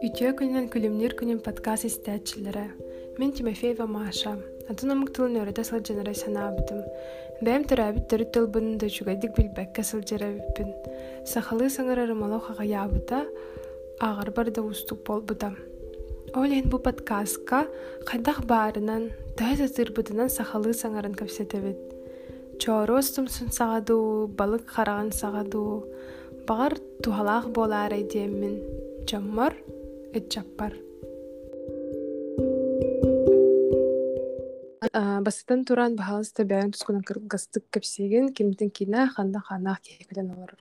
Үтіе 0.00 0.30
күнінен 0.32 0.70
күлімнер 0.72 1.12
күнін 1.18 1.42
подкаст 1.44 1.84
истәтчілері. 1.84 2.62
Мен 3.20 3.34
Тимофеева 3.36 3.84
Маша. 3.84 4.38
Атын 4.72 4.94
омуктылын 4.94 5.36
өрөтө 5.42 5.60
сылжанара 5.68 6.14
санаабытым. 6.16 6.80
Бәм 7.44 7.66
төрәбит 7.68 8.06
төрүт 8.08 8.32
тылбын 8.32 8.78
да 8.80 8.88
чугайдык 8.88 9.36
билбәккә 9.36 9.84
сылжарабиппин. 9.84 10.72
Сахалы 11.28 11.68
саңара 11.68 12.06
рымалау 12.08 12.40
хағаябыта, 12.40 13.26
ағар 14.00 14.32
барда 14.32 14.64
устук 14.64 15.04
болбыта. 15.04 15.52
Олен 16.32 16.70
бу 16.72 16.80
подкастка 16.80 17.66
қайдақ 18.08 18.46
барынан, 18.48 19.10
тәз 19.36 19.60
атырбытынан 19.68 20.32
сахалы 20.32 20.72
саңарын. 20.72 21.12
Чоростум 22.62 23.26
сын 23.28 23.50
сағаду, 23.52 24.26
балык 24.38 24.64
қараған 24.70 25.10
сағаду, 25.12 25.62
бағар 26.48 26.76
тухалақ 27.04 27.50
болар 27.54 27.92
айдеммин. 27.92 28.56
Жаммар, 29.06 29.54
эчаппар. 30.16 30.74
Басытан 35.26 35.64
туран 35.68 35.96
баһалыста 35.98 36.46
бәйін 36.48 36.72
тускунан 36.72 37.02
кыргастык 37.04 37.66
кепсеген 37.70 38.32
кимтин 38.32 38.70
кина 38.70 39.08
ханда 39.12 39.40
ханах 39.40 39.80
кекелен 39.80 40.30
олар. 40.32 40.56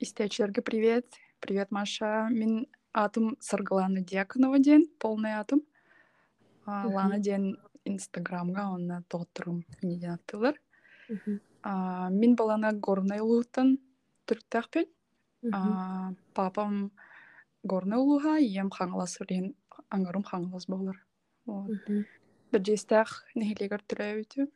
Истечилерге 0.00 0.62
привет. 0.62 1.06
Привет, 1.40 1.70
Маша. 1.70 2.28
Мин 2.30 2.66
атым 2.92 3.36
Саргалана 3.40 4.00
Дьяконова 4.00 4.58
ден, 4.58 4.88
полный 4.98 5.34
атым. 5.34 5.62
А, 6.66 6.86
Лана 6.86 7.18
ден 7.18 7.58
инстаграмга 7.84 8.68
онна 8.74 9.02
тоғыттырым 9.08 9.64
неден 9.82 10.16
аттылар. 10.16 10.58
А, 11.62 12.08
Мин 12.10 12.34
балана 12.36 12.72
горный 12.72 13.20
улуттан 13.20 13.78
түрттәкпен. 14.26 14.86
А, 15.52 16.12
Папам 16.34 16.90
горный 17.62 17.98
улуха, 17.98 18.38
ем 18.40 18.70
хаңлас 18.70 19.18
үлен 19.20 19.54
аңарым 19.90 20.24
хаңлас 20.24 20.66
болар. 20.68 20.98
Вот. 21.46 21.88
Бір 22.52 22.64
жестәк 22.64 23.08
нехилегер 23.34 23.82
түрәйбітім. 23.88 24.48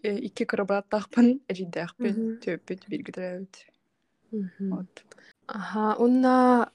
Икки 0.00 0.46
кырабаттахпын, 0.48 1.42
эжиддәкпен, 1.52 2.38
төппет 2.40 2.86
бирги 2.88 3.12
түрәйбіт. 3.12 3.58
Вот. 4.70 5.04
Аха, 5.46 5.94
унна 6.00 6.70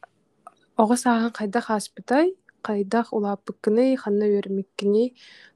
оҕос 0.81 1.03
ааһан 1.05 1.31
хайдах 1.37 1.65
ааспытай, 1.69 2.27
хайдах 2.67 3.07
улааппыккыны, 3.15 3.85
ханна 4.01 4.25
үөрмиккини, 4.33 5.05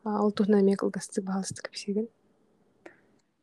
ол 0.06 0.32
туһна 0.38 0.62
эмиэ 0.62 0.78
кылгастык 0.80 1.24
баһалыстык 1.28 1.66
кэпсиген. 1.68 2.08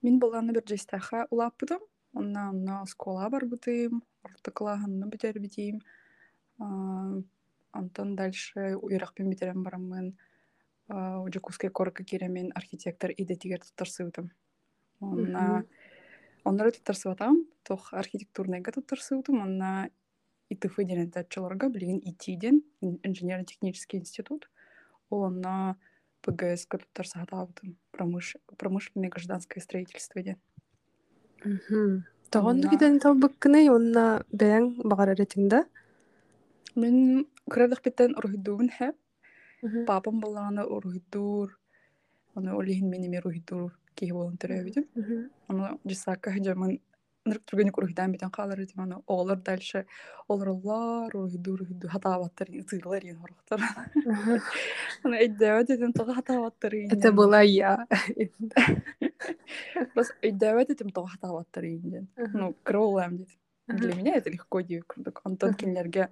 Мин 0.03 0.19
баланы 0.23 0.53
бір 0.57 0.65
жестәхә 0.71 1.27
улаппытым. 1.33 1.83
Онна 2.15 2.49
онна 2.51 2.87
скола 2.87 3.29
барбытым, 3.29 4.03
орта 4.25 4.51
клаһынны 4.51 5.07
битербитим. 5.13 5.83
А, 6.59 6.67
Антон 7.73 8.17
дальше 8.17 8.77
уйрахпен 8.81 9.29
битерем 9.31 9.63
барамын. 9.63 10.17
Джакускай 10.89 11.71
корка 11.71 12.05
киремен 12.05 12.53
архитектор 12.55 13.11
иде 13.11 13.35
тигер 13.35 13.61
тутарсыбытым. 13.61 14.31
Онна 15.01 15.65
оннары 16.45 16.71
тутарсыбатам, 16.73 17.45
тох 17.65 17.93
архитектурныйга 17.93 18.73
тутарсыбытым. 18.73 19.43
Онна 19.43 19.91
ИТФ 20.51 20.77
денен 20.79 21.11
тачыларга 21.11 21.69
билген 21.69 21.99
ИТИден, 21.99 22.63
инженерно-технический 22.81 23.99
институт. 23.99 24.49
Онна 25.11 25.77
ПГС 26.23 26.67
тутарсатабытым. 26.67 27.77
Промыш... 27.91 28.37
Промышленное 28.57 29.09
гражданское 29.09 29.61
строительство. 29.61 30.21
Тоҕонну 32.31 32.63
Онна- 32.63 32.71
киден 32.71 32.99
талбыккыны, 32.99 33.71
онна 33.71 34.25
бэйэн 34.33 34.83
багар 34.83 35.15
эретиңда. 35.15 35.67
Мен 36.75 37.27
кырадах 37.49 37.83
битен 37.83 38.15
урухидуун 38.19 38.69
хэ. 38.69 38.93
Папам 39.87 40.21
баланы 40.21 40.65
урухидуур. 40.65 41.59
Оны 42.35 42.51
олихин 42.53 42.91
мен 42.91 43.05
эме 43.07 43.19
урухидуур 43.21 43.79
киһи 43.95 44.13
болун 44.13 44.37
төрөбүтүм. 44.37 44.85
Оны 45.49 45.79
жисака 45.85 46.33
хажамын 46.33 46.81
нырк 47.26 47.44
турганик 47.46 47.78
урухидан 47.78 48.12
битен 48.12 48.32
калар 48.32 48.60
этим 48.60 48.82
аны 48.82 48.96
оолар 49.08 49.38
дальше 49.38 49.86
олорлар 50.28 51.16
урухидуур 51.16 51.62
урухидуур 51.62 51.92
хатаабаттар 51.92 52.48
ытыылар 52.50 53.04
ен 53.06 53.20
хорохтар. 53.22 53.60
Аны 55.04 55.16
эйдэбэт 55.26 55.70
этим 55.70 55.94
тога 55.94 56.16
хатаабаттар 56.16 56.74
Это 56.76 57.12
была 57.12 57.42
я. 57.42 57.86
Просто 59.94 60.16
эйдэбэт 60.22 60.70
этим 60.72 60.90
тога 60.90 61.10
хатаабаттар 61.10 61.66
инден. 61.66 62.08
Ну, 62.34 62.56
кроулам 62.64 63.18
дит. 63.18 63.30
Для 63.68 63.94
меня 63.96 64.16
это 64.16 64.30
легко 64.32 64.62
дивкурдук. 64.62 65.22
Антон 65.24 65.50
Мгм. 65.52 65.58
кинлерге 65.58 66.10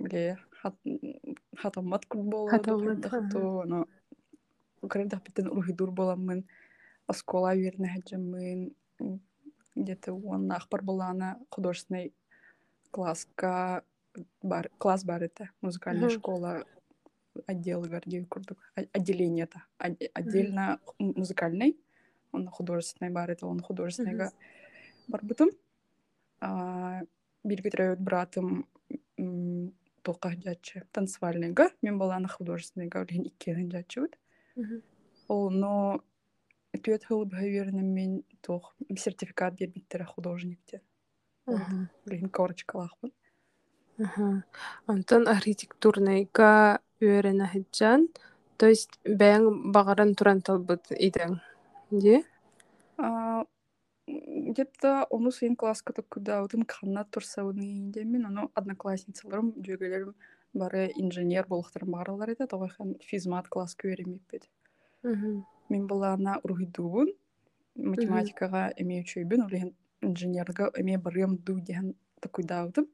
биле 0.00 0.38
хатаммат 1.56 2.06
курд 2.06 2.24
болду. 2.24 2.50
Хатаммат, 2.50 3.06
Хатаммат. 3.06 3.68
Но 3.68 3.86
кырдах 4.88 5.22
битен 5.22 5.46
урухидур 5.48 5.92
боламын. 5.92 6.44
Оскола 7.06 7.54
верне 7.54 7.88
хаджамын. 7.88 8.74
Где-то 9.77 10.13
он 10.13 10.51
ахпар 10.51 10.81
болана 10.81 11.39
художественный 11.49 12.13
класска 12.91 13.83
бар, 14.41 14.69
класс 14.79 15.03
бар 15.03 15.23
это, 15.23 15.49
музыкальная 15.61 16.09
школа 16.09 16.65
отделы 17.45 17.87
курдук. 18.25 18.57
О- 18.75 18.81
Отделение 18.93 19.43
это. 19.45 19.63
Отдельно 20.13 20.79
музыкальный, 20.97 21.77
он 22.31 22.47
художественный 22.49 23.11
бар 23.11 23.29
это, 23.29 23.45
он 23.45 23.59
художественный 23.61 24.13
барбытым. 25.07 25.49
Төрөбүт 27.43 27.99
братым 27.99 28.67
м, 29.17 29.71
тока 30.01 30.31
жачы 30.43 30.83
танцевальныйга, 30.91 31.69
мен 31.81 31.97
баланы 31.99 32.27
художественныйга 32.27 33.05
билген 33.05 33.27
иккенин 33.27 33.71
жачыбыт. 33.71 34.17
Ол 35.27 35.49
но 35.51 36.01
түөт 36.85 37.03
хыл 37.07 37.25
быһыверинен 37.25 37.89
мен 37.93 38.23
тох 38.41 38.73
сертификат 38.97 39.53
бербиттер 39.59 40.03
художниктен. 40.05 40.81
Билген 42.05 42.29
корочкалахпын. 42.29 43.11
Аха. 43.99 44.43
Онтон 44.87 45.27
архитектурныйга 45.27 46.79
үөрэнэ 47.01 47.45
хаджан, 47.53 48.07
то 48.57 48.67
есть 48.67 48.99
бэйэн 49.05 49.71
багаран 49.71 50.15
туран 50.15 50.41
талбыт 50.41 50.91
идең. 50.91 51.41
А, 52.97 53.43
м, 54.07 54.51
Где-то 54.53 55.05
ону 55.09 55.31
сайын 55.31 55.55
класска 55.55 55.93
токкудаабытым 55.93 56.63
канна 56.65 57.05
турсабыны 57.05 58.03
мен 58.05 58.25
ону 58.25 58.51
одноклассницаларым 58.53 59.53
жөгелерим 59.65 60.15
бары 60.53 60.91
инженер 60.95 61.45
болуктарым 61.47 61.91
барылар 61.91 62.29
эте 62.31 62.47
тоҕойхан 62.47 62.95
физмат 63.09 63.47
класска 63.49 63.87
үөремиппит. 63.87 64.49
Мен 65.69 65.87
балаана 65.87 66.39
урухидуубун 66.43 67.09
математикага 67.75 68.71
эме 68.77 69.01
үчөйбүн 69.03 69.45
улehen 69.45 69.73
инженерга 70.01 70.71
эме 70.79 70.97
барыам 70.97 71.37
дуу 71.37 71.59
диэн 71.59 71.93
токуйдаабытым. 72.21 72.87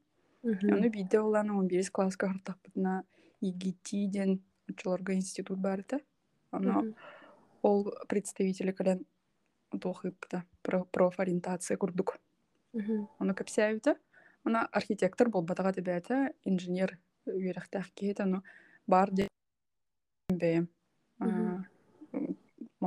Аны 0.44 0.88
биде 0.90 1.20
улаана 1.20 1.56
он 1.58 1.68
бирис 1.68 1.90
класска 1.90 2.28
хартахпытына 2.28 3.04
ИГТ 3.40 4.10
ден 4.10 4.42
институт 4.68 5.58
бар 5.58 5.80
эте. 5.80 6.00
Аны 6.50 6.94
ол 7.62 7.92
представители 8.08 8.72
кален 8.72 9.06
тухыпта 9.80 10.44
профориентация 10.62 11.76
курдук. 11.76 12.18
Аны 13.18 13.34
кепсәбите. 13.34 13.96
Аны 14.44 14.58
архитектор 14.72 15.30
болбатага 15.30 15.72
дебәте, 15.72 16.34
инженер 16.44 16.98
үерәхтәх 17.26 17.88
киһит, 17.94 18.20
аны 18.20 18.42
бар 18.86 19.10
де. 19.10 19.28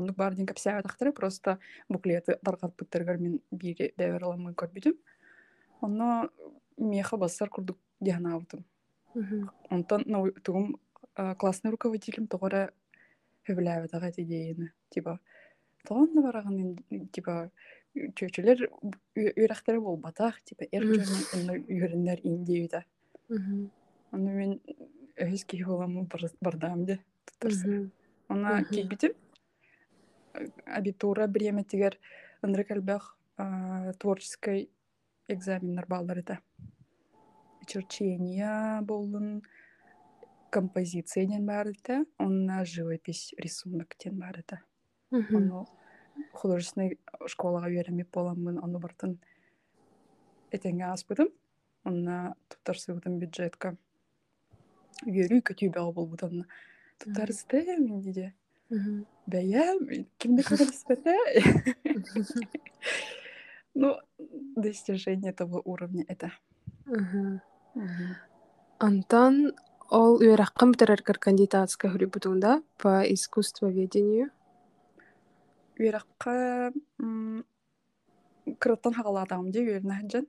Бар 0.05 0.35
ден 0.35 0.45
кепсәбит 0.45 0.85
ахтары 0.85 1.11
просто 1.11 1.57
буклеты 1.89 2.37
таргат 2.43 2.75
биттергер 2.77 3.17
мен 3.17 3.39
бире 3.51 3.91
бәверламы 3.97 4.53
көрбүтүм. 4.53 4.93
Аны 5.81 6.29
меха 6.77 7.17
басар 7.17 7.49
курдук 7.49 7.77
дианавтым. 7.99 8.63
Онтон 9.69 10.03
тугум 10.43 10.79
классный 11.37 11.71
руководителем 11.71 12.27
тогора 12.27 12.69
хөбүләбит 13.47 13.93
ага 13.93 14.11
идеяны. 14.15 14.71
Типа 14.89 15.19
тоонна 15.87 16.21
бараган 16.21 16.77
типа 17.11 17.49
чөчөлөр 17.95 18.67
үерәхтәре 19.15 19.79
болбатах, 19.81 20.41
типа 20.43 20.67
эр 20.71 20.83
жөнүн 20.83 21.63
үйренер 21.67 22.21
индейүтә. 22.23 22.83
Аны 24.11 24.33
мен 24.35 24.59
өз 25.17 25.45
ки 25.45 25.63
боламын 25.63 26.07
бардам 26.41 26.85
де. 26.85 26.99
Тутарсы. 27.25 27.89
Она 28.29 28.59
Мгм. 28.59 28.65
кибитим. 28.69 29.13
Абитура 30.65 31.27
бреме 31.27 31.63
тигер 31.63 31.99
ынры 32.41 32.63
калбах 32.63 33.17
творческой 33.99 34.69
экзаменнер 35.27 35.85
балдар 35.87 36.19
это. 36.19 36.39
Черчения 37.65 38.81
болын, 38.81 39.43
композиция 40.49 41.25
ден 41.25 41.45
баарыта 41.45 42.05
онна 42.17 42.65
живопись 42.65 43.33
рисунок 43.37 43.95
ден 43.99 44.19
баарыта 44.19 44.61
Мгм. 45.11 45.35
ону 45.35 45.67
художественный 46.33 46.99
школага 47.27 47.67
үйренмек 47.67 48.09
боламмын 48.11 48.59
ону 48.63 48.79
бартын 48.79 49.17
этеңе 50.51 50.87
аспытым 50.91 51.29
онна 51.83 52.35
туттарсыбытым 52.49 53.19
бюджетка. 53.19 53.75
Үйөрүү 55.05 55.41
көтүүбэҕэ 55.47 55.93
болбут 55.93 56.23
онна 56.23 56.45
туттарсыта 56.99 57.61
мен 57.79 58.01
диде 58.01 58.33
Бэйэ 58.69 59.63
кимди 60.17 60.43
кырыспэте 60.43 61.15
ну 63.75 63.97
достижение 64.55 65.33
того 65.33 65.61
уровня 65.63 66.03
это. 66.07 66.31
Мгм. 66.85 67.41
Антон 68.79 69.53
ол 69.89 70.19
үөраххын 70.19 70.71
битэрэргэр 70.73 71.17
кандидатска 71.19 71.87
хүрүбүтүнда 71.89 72.61
по 72.77 73.03
искусствоведению. 73.07 74.31
үеракка 75.79 76.73
кырыттан 78.59 78.93
хагалаатаам 78.97 79.51
дии 79.51 79.77
үернэхджэн 79.77 80.25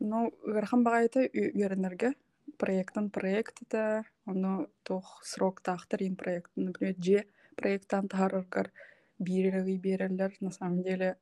ну 0.00 0.32
ыарахан 0.46 0.82
багайта 0.86 1.20
үеренерге 1.26 2.14
проекттан 2.58 3.10
проект 3.10 3.60
это 3.62 4.04
оно 4.30 4.66
тох 4.84 5.06
срок 5.24 5.60
таахтар 5.66 6.00
ин 6.02 6.16
проект 6.16 6.50
например 6.56 6.94
же 7.06 7.18
проекттан 7.56 8.08
таарыргар 8.08 8.70
биирерги 9.18 9.76
биэрерлер 9.84 10.32
на 10.40 10.50
самом 10.50 10.82
деле 10.82 11.16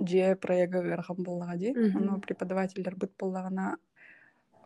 же 0.00 0.36
проекта 0.36 0.78
ыарахан 0.78 1.16
боллага 1.26 1.56
ди 1.62 1.70
оно 1.98 2.20
преподавательдер 2.20 2.94
быт 2.96 3.12
боллагана 3.18 3.76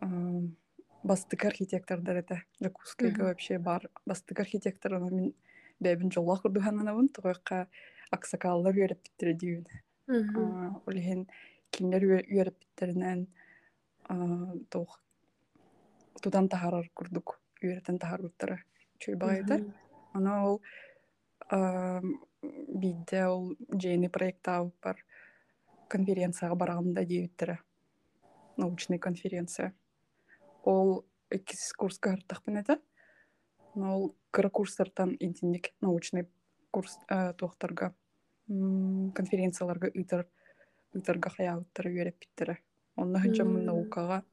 ам, 0.01 0.55
бастык 1.03 1.45
архитектордор 1.45 2.15
это 2.17 2.35
жакускайга 2.61 3.23
Мгм. 3.23 3.27
вообще 3.27 3.57
бар 3.59 3.89
бастык 4.05 4.39
архитектор 4.39 4.93
оно 4.95 5.09
мен 5.09 5.33
бэбин 5.79 6.11
жоллах 6.11 6.41
курдухананабын 6.41 7.09
үөреппиттер 8.77 9.29
дүүн 9.41 9.65
Мгм. 10.07 10.81
улиһин 10.87 11.21
кинилэр 11.71 12.03
үө- 12.03 12.27
үөреппиттеринэн 12.35 13.27
туох 14.71 14.99
тутан 16.21 16.49
тахарар 16.49 16.89
курдук 16.93 17.39
үөрэтен 17.61 17.99
тахарбыттара 17.99 18.63
чуйбаайта 18.99 19.57
Мгм. 19.57 19.73
ана 20.13 20.33
ол 20.47 20.61
ам, 21.49 22.21
биидде 22.41 23.25
ол 23.25 23.55
жэни 23.69 24.07
проекттаабыппар 24.07 24.97
конференцияга 25.87 26.55
бараганда 26.55 27.05
диэбиттере 27.05 27.59
научный 28.57 28.99
конференция. 28.99 29.73
Ол 30.63 31.05
иккис 31.31 31.73
курска 31.73 32.11
хартахпын 32.11 32.57
эте 32.61 32.79
но 33.75 33.95
ол 33.97 34.15
кыра 34.31 34.49
курстартан 34.49 35.15
интинник 35.19 35.73
научный 35.81 36.27
курс 36.71 36.99
э, 37.07 37.33
туохтарга 37.33 37.93
м, 38.47 39.11
конференцияларга 39.13 39.87
ыйтар 39.87 40.27
ыйтарга 40.93 41.29
хаябыттара 41.29 41.89
үөреппиттере 41.89 42.59
онно 42.95 43.19
хыджаммын 43.19 43.61
Мм. 43.61 43.65
наукага 43.65 44.23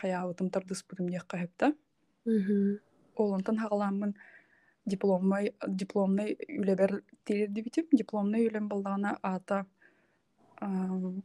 хаябытым 0.00 0.50
тардыспытым 0.50 1.08
диэхка 1.08 1.36
хэпта 1.38 1.74
олонтон 3.16 3.58
хагалааммын 3.58 4.14
дипломмай 4.86 5.54
дипломный 5.68 6.36
үлебер 6.48 7.02
тиирдибитим 7.24 7.86
дипломный 7.92 8.46
үлем 8.48 8.68
балдаана 8.68 9.18
аата 9.22 9.66
ам, 10.60 11.22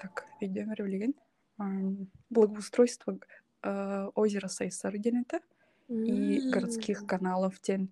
так 0.00 0.26
өйдөмөр 0.40 0.82
билеген 0.82 1.14
ам, 1.58 2.08
благоустройство 2.30 3.18
э, 3.62 4.10
озера 4.14 4.48
Сайсары 4.48 4.98
денете 4.98 5.40
и 5.88 6.50
городских 6.50 7.06
каналов 7.06 7.60
тен. 7.60 7.88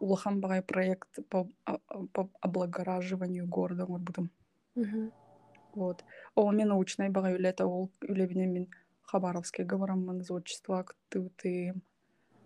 Улахан 0.00 0.40
багай 0.40 0.62
проект 0.62 1.18
по, 1.28 1.48
а- 1.66 1.78
а- 1.88 2.06
по 2.12 2.30
облагораживанию 2.40 3.46
города 3.46 3.82
орбутум 3.84 4.30
Мгм. 4.74 5.12
Вот 5.74 6.04
ол 6.34 6.52
мен 6.52 6.68
научный 6.68 7.08
багай 7.10 7.34
үлете 7.36 7.64
ол 7.64 7.90
үлебине 8.02 8.46
мен 8.46 8.68
хабаровскийге 9.02 9.76
бараммын 9.76 10.22
зодчество 10.22 10.80
актыбытыым 10.80 11.82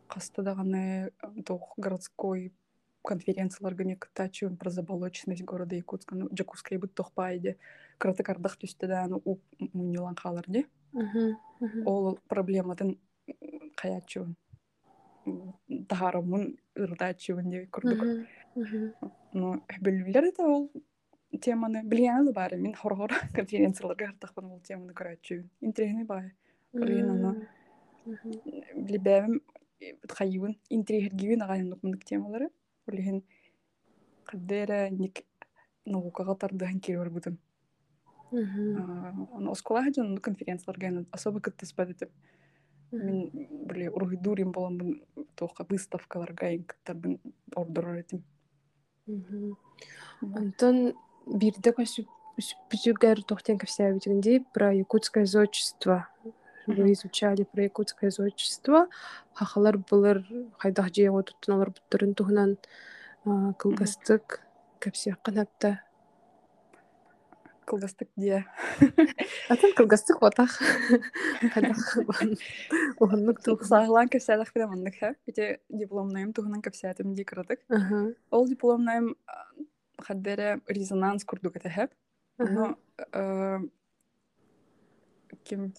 кастадаганы 0.09 1.13
тох 1.45 1.75
городской 1.77 2.53
конференцияларга 3.03 3.85
не 3.85 3.97
кытачуун 3.97 4.57
про 4.57 4.71
заболоченность 4.71 5.45
города 5.45 5.77
якутска 5.77 6.15
ну 6.15 6.29
жакускай 6.33 6.79
быт 6.79 6.95
тохпайде 6.95 7.59
кырытыкардах 7.99 8.57
түстедаан 8.57 9.21
у 9.25 9.39
мунюлан 9.73 10.17
халар 10.17 10.45
ди 10.49 10.67
Мгм. 10.93 11.37
Мгм. 11.61 11.89
ол 11.89 12.19
проблематын 12.29 12.99
каячуун 13.77 14.37
тахарамын 15.89 16.57
ырдаачуун 16.77 17.51
деп. 17.51 17.75
Мгм. 18.55 18.95
ну 19.33 19.63
билбилер 19.81 20.33
да 20.37 20.45
ол 20.47 20.71
теманы. 21.39 21.83
Билген 21.85 22.33
бар 22.33 22.57
мен 22.57 22.75
хоргор 22.75 23.11
конференцияларга 23.35 24.09
артахпын 24.09 24.45
ол 24.53 24.61
теманы 24.61 24.93
көрачуун 24.93 25.49
интересный 25.61 26.05
баа 26.05 26.31
Олин 26.75 27.11
аны 27.11 27.49
Мгм. 28.05 28.85
билбэбим 28.87 29.41
хайыын 30.09 30.59
интригергивин 30.69 31.43
агайын 31.43 31.71
нукмундук 31.71 32.05
темалары. 32.05 32.51
Олиһин 32.87 33.23
каддера 34.25 34.89
ник 34.91 35.25
наукага 35.87 36.37
кири 36.83 36.99
барбытым 36.99 37.39
Мгм. 38.31 39.29
оны 39.33 39.51
осколаха 39.51 39.93
жон 39.95 40.19
конференцияларга 40.19 41.07
особо 41.13 41.41
кыттыспадытым 41.41 42.11
мен 42.91 43.31
биле 43.69 43.91
ургидурин 43.91 44.53
боламбын 44.53 45.03
туока 45.37 45.65
выставкаларга 45.69 46.59
кыттарбын 46.59 47.19
ордорор 47.55 47.97
этим. 47.97 48.23
Мгм. 49.07 49.57
Көсүп 51.27 52.09
бүсүгэр 52.71 53.23
тохтен 53.25 53.59
кэпсэбитигинди 53.59 54.45
про 54.53 54.73
якутское 54.75 55.25
зодчество. 55.27 56.09
Вы 56.67 56.75
Мгм. 56.75 56.93
изучали 56.93 57.45
про 57.45 57.63
якутское 57.65 58.11
зодчество. 58.11 58.89
Хахалар 59.35 59.79
былыр 59.79 60.25
хайдах 60.59 60.93
жеого 60.93 61.23
туттуналар 61.23 61.71
буттарын 61.71 62.15
туһунан 62.15 62.59
а, 63.25 63.53
кылгастык 63.55 64.41
кэпсиэх 64.81 65.21
канапта. 65.23 65.81
кылдастык 67.65 68.09
дия 68.17 68.45
Атын 69.49 69.73
кылгастык 69.75 70.21
батах. 70.21 70.61
Хайдах 71.55 71.97
ухуннук 73.01 73.41
тух. 73.43 73.65
саглан 73.65 74.09
кэпсэдах 74.09 74.53
бирэ 74.53 74.67
маннык 74.67 74.95
хэ 75.01 75.15
бите 75.27 75.61
дипломнайым 75.71 76.33
туһунан 76.35 76.61
кэпсэтим 76.61 77.15
ди 77.15 77.25
кыратык 77.25 77.61
Ага. 77.71 78.13
ол 78.31 78.47
дипломнайым 78.49 79.17
хаддере 80.07 80.61
резонанс 80.67 81.25
курдук 81.25 81.57
эте 81.57 81.71
хэп 81.71 81.91
Ага. 82.39 82.53
но 82.53 82.65
э, 83.13 83.59
ким 85.45 85.73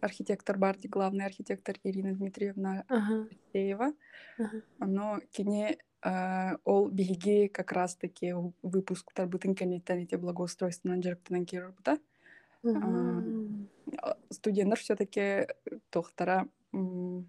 архитектор 0.00 0.56
бар 0.58 0.76
ди 0.76 0.88
главный 0.88 1.24
архитектор 1.26 1.76
ирина 1.84 2.14
дмитриевна 2.14 2.84
Ага. 2.88 3.26
Алексеева 3.30 3.92
Ага. 4.38 4.62
но 4.78 5.20
кине 5.30 5.78
э, 6.04 6.56
ол 6.64 6.88
биһиги 6.90 7.46
как 7.48 7.72
раз 7.72 7.96
таки 7.96 8.34
выпусктар 8.62 9.26
бытын 9.26 9.54
кенеттен 9.54 9.98
ите 10.02 10.16
благоустройственнан 10.16 11.02
жарыктанан 11.02 11.44
кирбута 11.46 11.98
Ага. 12.64 13.22
студенттер 14.30 14.78
все-таки 14.78 15.46
тохтара 15.90 16.48
м, 16.72 17.28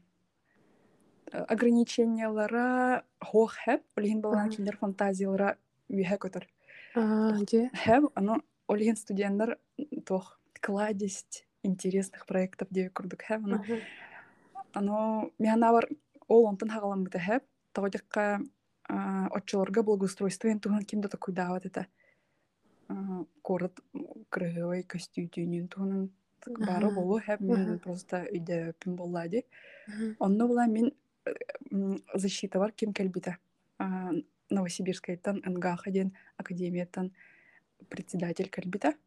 э, 1.31 1.37
ограничениялара 1.37 3.03
хох 3.19 3.53
хэп 3.65 3.81
олиһин 3.97 4.21
балан 4.21 4.47
Ага. 4.47 4.55
киндер 4.55 4.77
фантазиялара 4.77 5.57
үһэ 5.89 6.17
көтөр 6.17 6.45
А, 6.95 7.39
де. 7.49 7.69
хэп 7.73 8.11
ано 8.15 8.41
олиһин 8.67 8.95
студенттер 8.95 9.57
тох 10.05 10.39
кладезь 10.61 11.25
интересных 11.63 12.25
проектов 12.25 12.67
деп 12.71 12.93
курдук 12.93 13.21
хэп 13.23 13.41
ано 13.45 13.55
Ага. 13.63 13.79
ано 14.73 15.31
мианабар 15.39 15.89
ол 16.27 16.45
онтон 16.47 16.69
хагаламбыта 16.69 17.19
хэп 17.19 17.43
тоҕодьакка 17.73 18.41
отчолорга 19.31 19.81
благоустройство 19.83 20.49
туһун 20.59 20.83
кимде 20.85 21.07
куйдаабат 21.17 21.65
это 21.65 21.87
город 23.43 23.79
крыгывай 24.29 24.83
костюйтүүнүн 24.83 25.67
туһунун 25.69 26.09
бары 26.67 26.89
болу 26.91 27.19
хэп 27.19 27.39
мен 27.41 27.79
просто 27.79 28.27
үйдө 28.31 28.73
өпүм 28.73 28.95
боллади 28.95 29.45
Ага. 29.87 30.15
онно 30.19 30.47
була 30.47 30.67
мен 30.67 30.91
э, 31.25 31.33
защита 32.15 32.59
бар 32.59 32.71
ким 32.71 32.93
келбите 32.93 33.37
А, 34.49 34.53
новосибирскайттан 34.53 35.41
нгаха 35.45 35.91
ден 35.91 36.13
академияттан 36.37 37.11
председатель 37.89 38.49
келбите 38.49 38.97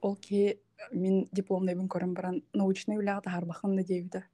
ол 0.00 0.16
ки 0.16 0.58
мен 0.92 1.28
дипломнайбын 1.32 1.88
көрөн 1.88 2.14
баран 2.14 2.42
научный 2.52 2.96
үлэҕэ 2.96 3.22
тахарбахын 3.22 3.76
да 3.76 3.82
диэбите 3.82 4.24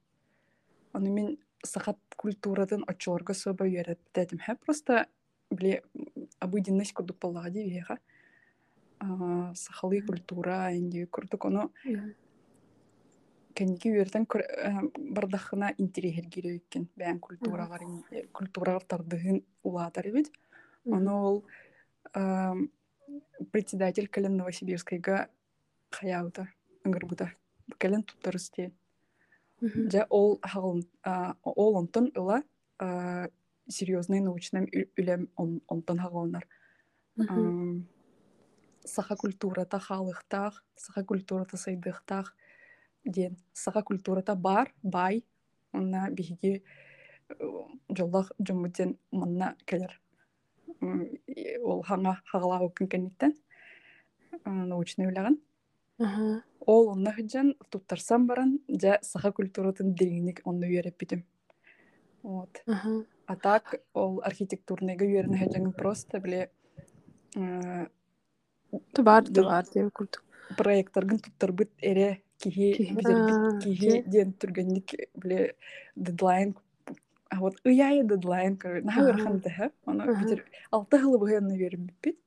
ону 0.93 1.13
мен 1.13 1.37
сахат 1.63 1.97
культуратын 2.15 2.83
оччолорго 2.87 3.33
соба 3.33 3.65
үйөрөттетим 3.65 4.39
хэ. 4.39 4.55
Просто 4.55 5.07
биле 5.51 5.83
обыденность 6.39 6.93
курдук 6.93 7.17
боллаҕа 7.19 7.49
ди 7.49 7.63
биэха 7.63 7.97
сахалый 9.55 10.01
культура 10.01 10.75
инди 10.75 11.05
курдук. 11.05 11.45
Ону 11.45 11.71
Мгм. 13.57 13.77
кэнники 13.77 13.89
үөртен 13.89 14.25
бардахына 15.15 15.73
интериһергирэбиккин 15.77 16.87
бээн 16.95 17.19
культуралар 17.19 17.81
культуралар 18.31 18.83
тардыһын 18.83 19.43
улаатар 19.63 20.07
эбит 20.07 20.31
ону 20.85 21.13
ол 21.27 21.45
председатель 23.51 24.07
кэлен 24.07 24.37
новосибирскайга 24.37 25.29
хаяута 25.91 26.47
ыңырбыта 26.85 27.31
кэлен 27.79 28.03
туттарыс 28.03 28.49
тиэн 28.51 28.71
Дя 29.89 30.05
ол 30.09 30.39
ол 31.43 31.75
онтон 31.77 32.11
ыла 32.15 32.43
серьезный 33.67 34.19
научный 34.21 34.65
ү- 34.65 34.89
үлем 34.97 35.29
он- 35.35 35.61
онтон 35.67 35.97
хагылнар 35.99 36.47
Ам, 37.17 37.87
саха 38.85 39.15
культурата 39.15 39.79
халыхтах 39.79 40.63
саха 40.75 41.03
культурата 41.03 41.57
сайдыхтах 41.57 42.35
диэн 43.07 43.35
саха 43.53 43.81
культурата 43.83 44.35
бар 44.35 44.73
бай 44.83 45.23
онна 45.73 46.09
биһиги 46.11 46.63
жоллах 47.97 48.31
жоммутен 48.39 48.97
манна 49.11 49.55
келер 49.65 49.99
ол 51.63 51.83
хаңа 51.83 52.13
хагалаа 52.31 52.61
уккин 52.67 52.87
кенниттен 52.87 53.33
научный 54.45 55.07
үлэгэн 55.07 55.37
Аха. 55.99 56.43
ол 56.65 56.89
онна 56.93 57.11
хыджан 57.13 57.55
туттарсан 57.71 58.27
баран 58.27 58.59
жа 58.69 58.99
саха 59.01 59.31
культуратын 59.31 59.93
диригник 59.95 60.41
онна 60.45 60.67
үйреппитим 60.67 61.23
вот 62.23 62.61
а 63.27 63.35
так 63.35 63.81
ол 63.93 64.21
архитектурныйга 64.23 65.05
үйерне 65.05 65.37
хыджан 65.37 65.73
просто 65.73 66.19
биле 66.19 66.51
э, 67.35 67.87
Ту 68.93 69.01
бар, 69.03 69.23
Да. 69.23 69.41
ту 69.41 69.47
бар 69.47 69.65
диэн 69.73 69.89
курдук. 69.91 70.23
проекторгын 70.57 71.19
туттарбыт 71.19 71.71
эре 71.81 72.21
киһи 72.39 72.67
Киһи. 73.63 74.03
диэн 74.07 74.33
түргэнник 74.39 74.87
биле 75.15 75.55
дедлайн 75.95 76.55
а 77.29 77.39
вот 77.39 77.55
ыяйы 77.65 78.03
дедлайн 78.03 78.57
короче 78.57 78.85
наха 78.85 79.01
верхан 79.09 79.39
тэхэ 79.41 79.71
оно 79.85 80.03
битер 80.19 80.45
алты 80.71 80.97
хылы 80.99 81.17
быһыанны 81.19 81.57
веримпит 81.57 82.17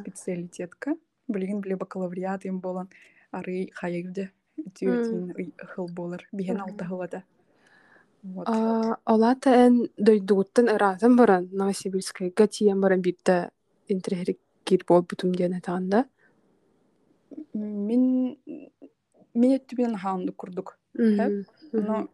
специалитетка. 0.00 0.96
Билигин 1.28 1.60
биле 1.60 1.76
бакалавриат 1.76 2.44
им 2.44 2.60
болан 2.60 2.88
ары 3.32 3.68
хайырды 3.74 4.30
түйөтин 4.76 5.52
хыл 5.72 5.88
болар 5.88 6.26
биһен 6.32 6.60
алты 6.60 6.84
хылада 6.84 7.22
Олата 9.12 9.50
эн 9.66 9.88
дойдугуттан 9.98 10.68
ыраатын 10.74 11.16
баран 11.16 11.48
Новосибирскайга 11.52 12.46
тиен 12.46 12.80
баран 12.80 13.00
бирде 13.02 13.50
интерьер 13.88 14.36
кир 14.64 14.84
болбутум 14.88 15.34
диэн 15.34 15.54
атаанда. 15.54 16.04
мин 17.54 18.36
мен 19.34 19.58
өттүбен 19.58 19.96
хаанды 19.98 20.32
курдук 20.32 20.78
но 21.72 22.08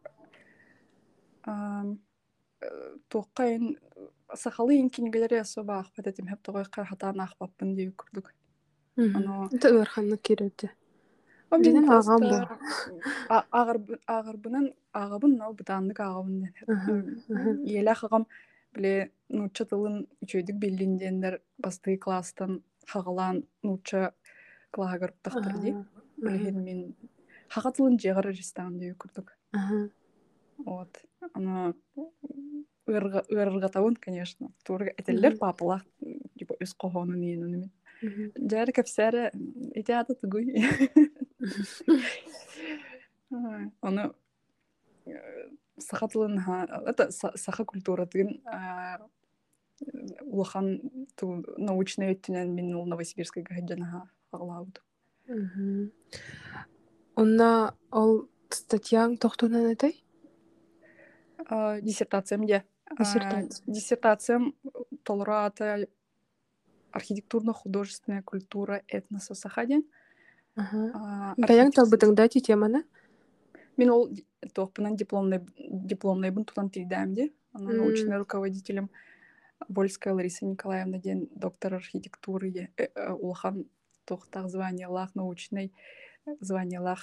туоккайын 3.08 3.76
сахалы 4.34 4.76
ин 4.78 4.90
кинигелери 4.90 5.36
особо 5.36 5.78
ахпат 5.78 6.06
этим 6.06 6.26
хеп 6.28 6.40
тогой 6.42 6.64
хатаан 6.64 7.20
ахпаппын 7.20 7.74
дип 7.76 7.96
курдук 7.96 8.34
Мгм. 8.96 9.16
Оно- 9.16 9.48
Это 9.52 9.68
ырханны 9.80 10.16
кирерди. 10.16 10.70
О, 11.50 11.56
мен 11.56 11.62
Динен 11.62 11.86
просто 11.86 12.12
ағам 12.14 12.30
бар. 12.30 12.58
а- 13.28 13.44
агыр- 13.52 14.00
агырбынан 14.06 14.74
агабын 14.92 15.36
но 15.36 15.52
бутааннык 15.52 16.00
агабын 16.00 16.48
Мгм, 16.66 17.22
мгм. 17.28 17.62
елах 17.64 18.02
агам 18.04 18.26
биле 18.74 19.12
нуча 19.28 19.64
тылын 19.64 20.08
үчөйдүк 20.20 20.56
биллиндендер 20.58 21.40
бастыы 21.58 21.96
класстан 21.96 22.62
хагалаан 22.88 23.44
нуча 23.62 24.12
клагарыптахтар 24.72 25.52
ди 25.62 25.70
Ага. 25.70 25.86
билген 25.86 25.86
мен 26.20 26.94
хага 27.48 27.70
тылын 27.72 27.98
жегара 27.98 28.32
жестаан 28.32 28.78
дип 28.78 28.96
курдук 28.98 29.36
Ага. 29.52 29.90
Вот. 30.58 31.04
Оно 31.34 31.74
ырыргатабын, 32.86 33.94
конечно. 33.96 34.50
Турга 34.64 34.90
этеллер 34.96 35.32
Мгм. 35.32 35.38
папалах, 35.38 35.84
типа, 36.38 36.54
өз 36.60 36.74
кохонун 36.74 37.22
иен 37.22 37.44
уну 37.44 37.70
Мгм. 38.02 38.32
Жары 38.50 38.72
кепсәре, 38.72 39.30
ите 39.74 39.92
аты 39.94 40.14
тугуй. 40.14 40.54
Ай, 43.30 43.70
Оны 43.82 44.12
сахатлын 45.78 46.38
это 46.86 47.10
са- 47.10 47.36
саха 47.36 47.64
культура 47.64 48.06
тыгын 48.06 48.40
улахан 50.22 50.80
ту 51.16 51.44
научный 51.56 52.14
өттүнен 52.14 52.48
мен 52.54 52.74
ул 52.74 52.86
Новосибирская 52.86 53.44
гаджана 53.44 54.10
аглауд. 54.32 54.82
Онна 57.18 57.74
ол 57.92 58.28
статьяң 58.48 59.18
тохтунан 59.20 59.68
этэй? 59.74 60.00
Диссертациям 61.82 62.46
де. 62.46 62.64
Диссертация. 62.98 63.64
Диссертациям 63.66 64.54
толрата 65.04 65.86
архитектурно-художественная 66.92 68.22
культура 68.22 68.82
этноса 68.88 69.34
Сахадин. 69.34 69.84
Ага. 70.56 71.34
Баяң 71.38 71.70
талбытыңда 71.76 72.28
ти 72.32 72.40
теманы? 72.40 72.84
Мен 73.76 73.90
ол 73.90 74.08
тоқпынан 74.54 74.96
дипломный 74.96 75.44
дипломный 75.58 76.30
бун 76.30 76.44
тутан 76.44 76.70
тилдәмде. 76.70 77.32
Аны 77.52 77.70
М. 77.72 77.76
научный 77.76 78.16
руководителем 78.16 78.90
Вольская 79.68 80.14
Лариса 80.14 80.46
Николаевна 80.46 80.98
ден 80.98 81.28
доктор 81.34 81.74
архитектуры 81.74 82.70
э, 82.76 82.88
э, 82.94 83.12
улхан 83.12 83.66
тохтах 84.08 84.48
званиялах 84.48 85.14
научный 85.14 85.72
званиялах 86.40 87.00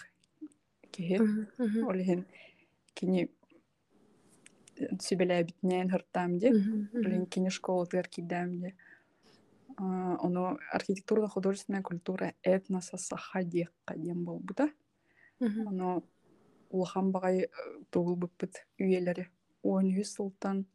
кеһе 0.91 1.17
Мгм, 1.19 1.47
мгм, 1.57 1.89
олеген 1.89 2.25
кини 2.93 3.29
мгм, 6.51 6.89
мгм. 6.91 7.05
Олеген 7.05 7.25
кини 7.25 7.49
школа 7.49 7.85
тер 7.85 8.07
кидәмде. 8.07 8.75
А, 9.77 10.17
Оно 10.25 10.57
архитектурно-художественная 10.71 11.81
культура 11.81 12.33
этноса 12.43 12.97
Сахадиq 12.97 13.69
кадем 13.85 14.23
бол 14.23 14.39
бута. 14.39 14.69
Мгм. 15.39 15.67
Оно 15.67 16.03
улахан 16.69 17.11
багай 17.11 17.49
тугул 17.89 18.15
быппыт 18.15 18.65
үйелери. 18.79 19.29
Он 19.63 19.85
yüz 19.85 20.15
сылтан 20.15 20.65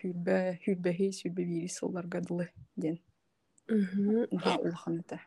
хүлбе 0.00 0.60
хүлбеһи 0.64 1.10
сүлбе 1.12 1.44
бири 1.44 1.68
сылларга 1.68 2.20
дылы 2.20 2.50
ден. 2.76 2.98
Улахан 3.68 5.00
эте. 5.00 5.20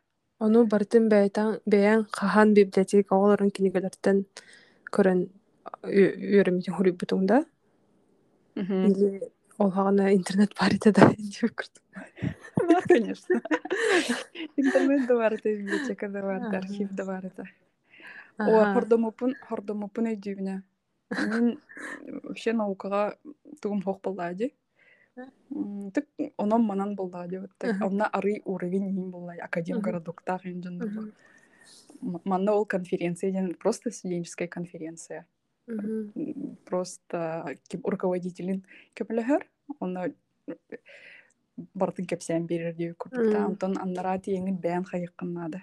Ону 0.43 0.65
бартын 0.67 1.05
бәйтан 1.11 1.59
бәян 1.65 2.01
хахан 2.11 2.53
библиотека 2.57 3.15
оларын 3.15 3.51
кинигелерден 3.55 4.25
көрөн 4.91 5.21
үйрөмитин 5.87 6.75
хурубутуңда. 6.75 7.37
Или 8.59 9.21
ол 9.57 9.71
хагана 9.71 10.11
интернет 10.13 10.51
бар 10.59 10.75
ите 10.75 10.91
да. 10.91 11.07
Да, 12.67 12.81
конечно. 12.81 13.41
Интернет 14.57 15.07
да 15.07 15.15
бар 15.15 15.33
эте, 15.33 15.55
библиотека 15.55 16.09
да 16.09 16.21
бар, 16.21 16.41
Ага. 16.41 16.57
архив 16.57 16.89
да 16.91 17.05
бар 17.05 17.31
Ага. 18.37 18.73
хордомупун, 18.73 19.35
хордомупун 19.39 20.11
өйдүүбүнө. 20.11 20.61
Мен 21.17 21.61
вообще 22.27 22.51
наукага 22.53 23.15
тугум 23.61 23.79
боллаади. 23.79 24.51
Тик 25.93 26.05
онон 26.37 26.63
манан 26.63 26.95
боллаади. 26.95 27.37
Ага. 27.59 27.85
Онна 27.87 28.05
ары 28.11 28.41
уровень 28.45 28.91
ним 28.91 29.11
боллаади. 29.11 29.39
Академ 29.41 29.79
городоктах 29.81 30.45
инженер. 30.45 30.85
Мгм. 30.87 31.13
М- 32.01 32.21
Манна 32.25 32.51
ол 32.53 32.65
конференция 32.65 33.31
ден 33.31 33.53
просто 33.55 33.91
студенческая 33.91 34.47
конференция. 34.47 35.25
Просто 36.65 37.55
ким 37.69 37.81
руководителин 37.83 38.65
кепелехер. 38.93 39.47
Онна 39.79 40.11
бартын 41.73 42.05
кепсен 42.05 42.45
берер 42.45 42.73
деп. 42.73 43.01
Мгм. 43.11 43.45
Антон 43.45 43.77
аннара 43.77 44.17
тиеңин 44.19 44.59
бән 44.59 44.83
хайыккыннады. 44.83 45.61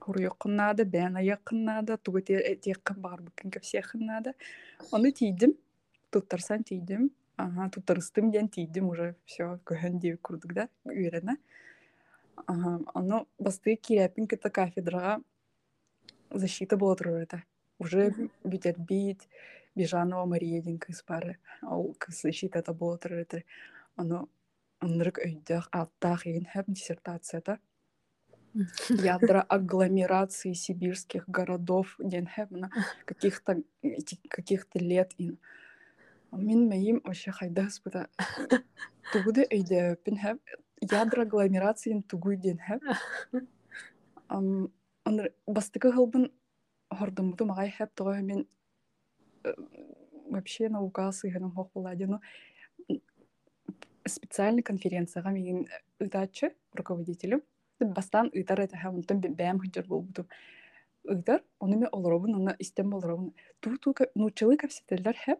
Хуруйоккыннады, 0.00 0.84
бән 0.84 1.16
айыккыннады, 1.16 1.98
тугу 1.98 2.20
тиеккын 2.22 3.00
бар 3.00 3.20
бүкін 3.20 3.50
кепсеқыннады. 3.50 4.32
Оны 4.92 5.12
тийдим, 5.12 5.56
туттарсан 6.10 6.62
тийдим. 6.64 7.10
Ага, 7.36 7.68
туттарыстым 7.70 8.30
ден 8.30 8.48
тийдим 8.48 8.88
уже 8.88 9.14
все 9.24 9.58
көһөн 9.68 9.98
деп 10.00 10.20
курдук 10.22 10.54
да, 10.54 10.68
үйренэ. 10.84 11.36
Ага, 12.46 12.80
оно 12.94 13.26
басты 13.38 13.76
кирепин 13.76 14.26
кыта 14.26 14.50
кафедрага 14.50 15.20
защита 16.30 16.76
боло 16.76 16.96
турар 16.96 17.22
это. 17.22 17.42
Уже 17.78 18.10
Мгм. 18.10 18.30
бүтер 18.44 18.78
бит, 18.78 19.28
Бежанова 19.74 20.24
Мария 20.24 20.62
ден 20.62 20.78
кыз 20.78 21.04
бары. 21.06 21.36
Ол 21.62 21.94
кыз 21.98 22.22
защитата 22.22 22.72
боло 22.72 22.96
турар 22.98 23.18
это. 23.20 23.42
Оно 23.96 24.28
ынырык 24.80 25.18
өйдөх 25.18 25.68
аттах 25.72 26.26
еген 26.26 26.46
хэп 26.46 26.66
диссертацията. 26.68 27.58
ядра 28.88 29.42
агломерации 29.42 30.54
сибирских 30.54 31.28
городов 31.28 31.96
ден 31.98 32.26
хэп 32.26 32.50
на 32.50 32.70
каких-то 33.04 33.62
эти- 33.82 34.20
каких-то 34.28 34.78
лет 34.78 35.12
ин. 35.18 35.38
Мен 36.31 36.67
мэйим 36.67 37.01
вообще 37.03 37.31
хайдас 37.31 37.81
бута. 37.83 38.07
Тугуды 39.11 39.45
өйдө 39.51 39.97
пин 40.05 40.17
хэп 40.17 40.39
ядра 40.91 41.25
агломерацийын 41.27 42.03
тугуй 42.03 42.37
ден 42.37 42.57
хэп. 42.57 42.81
Ам, 44.27 44.71
Онр 45.03 45.31
бастыкы 45.47 45.91
хылбын 45.91 46.29
хордумуту 46.91 47.45
магай 47.45 47.69
хэп 47.71 47.89
тоҕо 47.95 48.21
мен 48.21 48.47
э, 49.43 49.53
вообще 50.29 50.69
наука 50.69 51.11
сыйханым 51.11 51.51
хох 51.51 51.69
булади 51.73 52.03
ну 52.03 52.19
специальный 54.05 54.61
конференцияга 54.61 55.29
мигин 55.29 55.67
ытааччы 55.99 56.55
руководителим 56.73 57.41
бастан 57.79 58.29
ытар 58.33 58.61
это 58.61 58.77
хавунтан 58.77 59.21
бэм 59.21 59.59
хыджар 59.59 59.85
болбуту 59.87 60.27
ытар 61.03 61.43
ону 61.59 61.77
мен 61.77 61.89
олоробун 61.91 62.35
уна 62.35 62.55
истем 62.59 62.89
болоробун 62.91 63.33
туу 63.59 63.77
туу 63.77 63.95
нуучалый 64.15 64.57
капсетеллер 64.57 65.15
хэп 65.25 65.39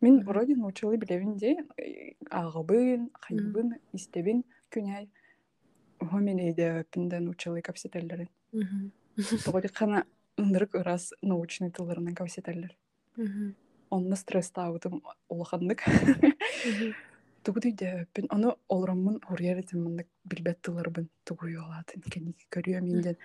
мен 0.00 0.22
вроде 0.24 0.54
нуучалый 0.54 0.98
билебин 0.98 1.36
де 1.36 1.56
агыбын 2.30 3.10
хайыбын 3.22 3.68
истебин 3.92 4.44
күнәй 4.70 5.08
хо 6.00 6.18
мен 6.18 6.38
эйдебин 6.38 7.08
да 7.08 7.20
нуучалый 7.20 7.62
капсетеллерин 7.62 8.28
тоҕо 9.44 9.60
хана 9.74 10.04
ынырык 10.38 10.74
ырас 10.74 11.12
научный 11.22 11.70
тылларынан 11.70 12.14
капсетеллер 12.14 12.76
Мгм. 13.16 13.54
онна 13.90 14.16
стресстаабытым 14.16 15.02
улаханнык 15.28 15.80
Мгм. 15.86 16.92
тугу 17.44 17.60
дүйдебин 17.60 18.26
ону 18.30 18.56
олороммун 18.68 19.20
хуриэретим 19.28 19.82
мындык 19.84 20.08
билбет 20.24 20.60
тыларбын 20.60 21.08
тугуй 21.24 21.56
олаатын 21.56 22.02
кеники 22.02 22.44
көрүө 22.54 22.80
минден 22.82 23.16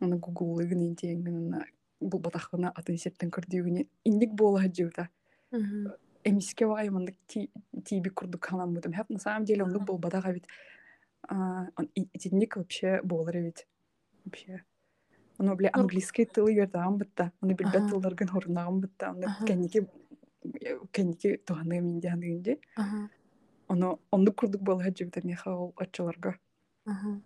ону 0.00 0.18
гугулыгын 0.18 0.82
интиэнгин 0.88 1.36
ына 1.46 1.64
бул 2.00 2.20
батахына 2.20 2.68
атын 2.76 2.98
септен 2.98 3.30
көрдүүгүнү 3.30 3.86
индик 4.04 4.30
буола 4.34 4.68
жыыта 4.68 5.08
Мгм. 5.52 5.88
Эмиске 6.24 6.66
багай 6.66 6.88
мындык 6.90 7.16
тийбик 7.84 8.14
курдук 8.14 8.44
халамбытым 8.44 8.92
хэп 8.92 9.10
на 9.10 9.18
самом 9.18 9.44
деле 9.44 9.64
ондук 9.64 9.84
бол 9.84 9.98
батага 9.98 10.32
бит 10.32 10.46
итинник 12.12 12.56
вообще 12.56 13.00
буолар 13.02 13.36
эбит 13.38 13.66
вообще 14.24 14.64
биле 15.38 15.70
Ну- 15.74 15.80
английский 15.80 16.24
тылы 16.26 16.52
үйөрдаган 16.52 16.98
бытта 16.98 17.32
ону 17.40 17.54
билбет 17.54 17.76
Ага. 17.82 17.88
тылларгын 17.88 18.28
хорунаган 18.28 18.80
бытта 18.80 19.10
Ага. 19.10 19.46
кеники 19.46 19.86
кеники 20.92 21.36
туганы 21.38 21.80
миндиандыгынде 21.80 22.58
Ага. 22.76 23.08
ону 23.68 24.00
ондук 24.10 24.36
курдук 24.36 24.60
буолар 24.62 24.92
жыбыта 24.94 25.20
меха 25.24 25.50
ол 25.56 25.74
Ага. 26.86 27.20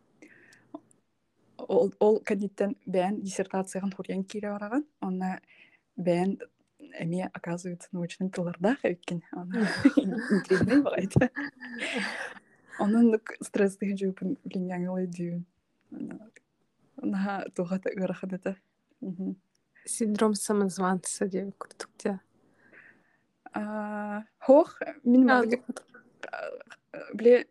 ол 1.58 1.92
ол 1.98 2.20
кандидаттан 2.20 2.76
бээн 2.86 3.20
диссертацияган 3.22 3.92
хурьян 3.92 4.22
кире 4.24 4.50
бараган 4.50 4.84
онна 5.00 5.40
бээн 5.96 6.38
эми 6.98 7.28
оказывается 7.32 7.88
научный 7.92 8.30
тыллардах 8.30 8.78
эбиккен 8.82 9.22
интригный 9.96 10.82
багайта 10.82 11.30
онун 12.78 13.20
стресстыгы 13.40 13.96
жуупун 13.96 14.36
линьяңылы 14.44 15.06
дүүн 15.06 15.44
наха 17.02 17.44
тухата 17.54 17.90
ыраханата 17.90 18.56
Синдром 19.86 20.34
самозванца 20.34 21.26
деп 21.28 21.56
курдук 21.58 21.90
те. 21.98 22.20
хох 24.38 24.80
малыгы 25.04 25.62
биле 27.12 27.46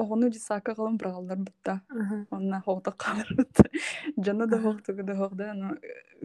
оҕону 0.00 0.30
дисака 0.30 0.74
калан 0.74 0.96
брааллар 0.96 1.38
бытта 1.46 1.80
Ага. 1.88 2.26
онна 2.30 2.62
хоғта 2.66 2.90
қалырбыт 3.02 3.54
жана 4.26 4.46
да 4.52 4.56
Ага. 4.56 4.64
хоқтугу 4.66 5.02
да 5.02 5.14
хоқда 5.20 5.44
ано 5.50 5.68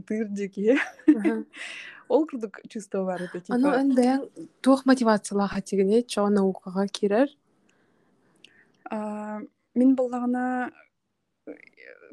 тыыр 0.08 0.27
жеки 0.38 0.77
Ага. 1.08 1.44
ол 2.10 2.27
курдук 2.27 2.60
чувство 2.70 3.03
бар 3.05 3.22
это 3.24 3.38
Аны 3.50 3.63
типа 3.63 3.79
эн 3.82 3.89
бэйэн 3.96 4.22
туох 4.62 4.86
мотивациялаха 4.86 5.62
тигине 5.62 6.03
чоо 6.03 6.29
наукага 6.29 6.88
кирер. 6.88 7.27
мин 9.75 9.96
баллагана 9.96 10.72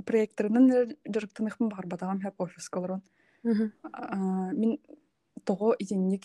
проекторунун 0.06 0.70
жырыктыныхмын 1.06 1.68
бар 1.68 1.86
батагам 1.86 2.20
хэп 2.20 2.40
офис 2.40 2.68
колорон 2.68 3.02
мин 3.44 4.78
того 5.44 5.74
итинник 5.78 6.24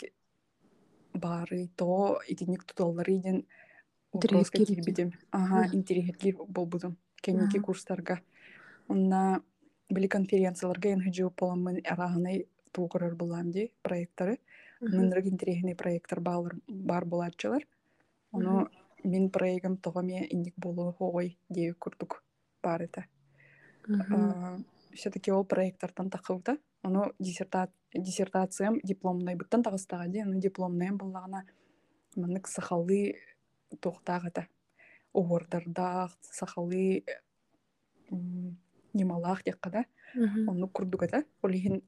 бары 1.14 1.68
того 1.76 2.20
итинник 2.28 2.64
туталлары 2.64 3.12
иден 3.18 3.44
Интерьер 4.18 4.44
кирбидим 4.74 5.12
ага 5.30 5.68
интерьергир 5.72 6.36
болбудум 6.48 6.96
кенники 7.22 7.56
Ага. 7.58 7.64
курстарга 7.64 8.20
онна 8.88 9.42
били 9.90 10.06
конференцияларга 10.06 10.96
хыжуу 11.00 11.30
поламын 11.30 11.80
араханай 11.84 12.46
туукурар 12.72 13.14
булам 13.14 13.50
ди 13.50 13.72
проекттары 13.82 14.38
Мгм. 14.80 14.96
мынрык 14.96 15.26
интерьерный 15.26 15.74
проекттар 15.74 16.20
баалар 16.20 16.56
бар 16.68 17.04
булачылар 17.04 17.66
ону 18.32 18.68
мин 19.04 19.30
проегам 19.30 19.76
того 19.76 20.02
ме 20.02 20.26
индик 20.30 20.54
болуу 20.56 20.92
хогой 20.92 21.38
дии 21.48 21.72
курдук 21.72 22.22
бар 22.62 22.82
это 22.82 23.04
все 24.94 25.10
таки 25.10 25.30
ол 25.32 25.44
проекттартан 25.44 26.10
такыбыта 26.10 26.58
ону 26.82 27.12
диссерта- 27.18 27.70
диссертациям 27.94 28.80
дипломный 28.82 29.34
буттан 29.34 29.62
тагыстага 29.62 30.06
ди 30.08 30.18
аны 30.20 30.40
дипломныйым 30.40 30.96
буллагана 30.98 31.44
мынык 32.16 32.46
сахалы 32.48 33.16
тохтагата 33.80 34.46
уордардаах 35.12 36.16
сахалы 36.22 37.04
нималаах 38.94 39.42
диаккада 39.44 39.84
Мгм. 40.14 40.48
онну 40.48 40.68
курдугата 40.68 41.24
олихин 41.42 41.82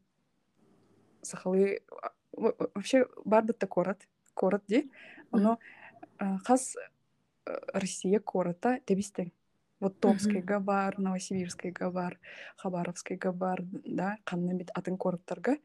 сахалы 1.23 1.81
во- 1.97 2.55
во- 2.59 2.71
вообще 2.75 3.07
барбытта 3.25 3.67
корат 3.67 4.07
корат 4.35 4.63
ди 4.69 4.91
ону 5.33 5.59
хас 6.45 6.77
россия 7.75 8.21
кората 8.21 8.79
тебистең 8.87 9.31
вот 9.81 9.99
томскайга 10.01 10.61
бар 10.61 10.99
новосибирскайга 10.99 11.91
бар 11.91 12.19
хабаровскайга 12.57 13.33
бар 13.33 13.63
да 13.73 14.19
канны 14.25 14.55
бит 14.59 14.71
атын 14.75 14.97
кораттарга 14.99 15.57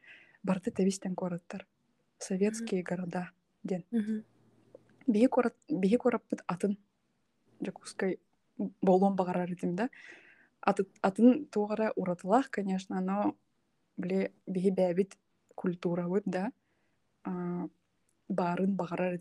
барды 0.44 0.72
тебистең 0.72 1.16
кораттар 1.16 1.68
советские 2.20 2.82
города 2.84 3.32
Мгм. 3.92 4.24
Бии 5.08 5.98
кораппыт 5.98 6.42
атын 6.48 6.78
жакускай 7.62 8.20
болон 8.82 9.16
багарар 9.16 9.52
идим 9.52 9.76
да 9.76 9.90
Аты- 10.62 10.90
атын 11.02 11.46
тугара 11.46 11.94
уратылах 11.96 12.50
конечно 12.50 13.02
но 13.02 13.36
биле 13.98 14.32
бии 14.48 14.72
бэбит 14.72 15.18
культурабыт 15.56 16.24
да 16.26 16.52
баарын 18.28 18.76
багарар 18.76 19.20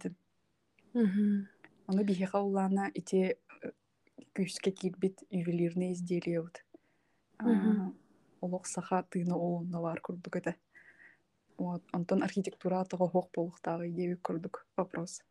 Мгм. 0.95 1.49
Ону 1.89 2.05
биһиха 2.05 2.39
уллаана 2.39 2.89
ити 2.95 3.35
э, 3.63 3.71
күүскэ 4.35 4.71
киирбит 4.71 5.25
ювелирный 5.31 5.93
изделие 5.93 6.41
вот. 6.41 6.65
Мгм. 7.41 7.99
Олох 8.41 8.67
саха 8.67 9.03
тыына 9.11 9.35
олунна 9.35 9.81
бар 9.83 10.01
курдук 10.01 10.37
это. 10.37 10.55
Вот. 11.59 11.83
Онтон 11.93 12.23
архитектура 12.23 12.85
того 12.85 13.09
хох 13.09 13.29
болуктагы 13.35 13.91
идеби 13.91 14.15
курдук 14.15 14.67
вопрос. 14.77 15.23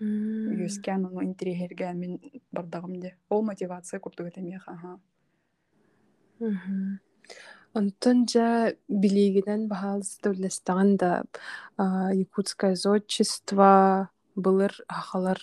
Юскан 0.00 1.06
ону 1.06 1.22
интерьерген 1.22 1.98
мен 1.98 2.20
бардагым 2.52 3.00
де. 3.00 3.16
Ол 3.28 3.42
мотивация 3.42 4.00
курдук. 4.00 4.32
Ага. 4.66 4.98
Мгм. 6.40 7.00
Онтон 7.74 8.26
жа 8.26 8.74
билигинен 8.88 9.68
баһаалыс 9.68 10.18
төллестаҕан 10.24 10.96
да 10.96 11.10
якутское 12.24 12.74
зодчество 12.74 14.10
былыр 14.34 14.72
ахалар 14.88 15.38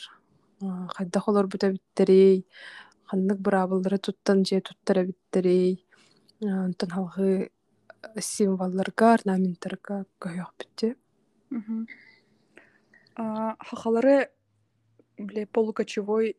а, 0.61 0.87
хайдах 0.95 1.27
олорбута 1.29 1.71
bitтерей 1.71 2.45
ханнык 3.09 3.39
быраабыллары 3.39 3.97
туттан 3.97 4.43
же 4.43 4.59
туттара 4.61 5.05
bitтерей 5.05 5.85
А, 6.43 6.65
онтон 6.65 6.89
халгы 6.89 7.49
символларга 8.19 9.13
орнаменттарга 9.13 10.05
көйөкпүтти 10.19 10.95
Мгм. 11.49 11.87
А, 13.15 13.55
Хахалары 13.59 14.29
биле 15.17 15.45
полукочевой 15.45 16.36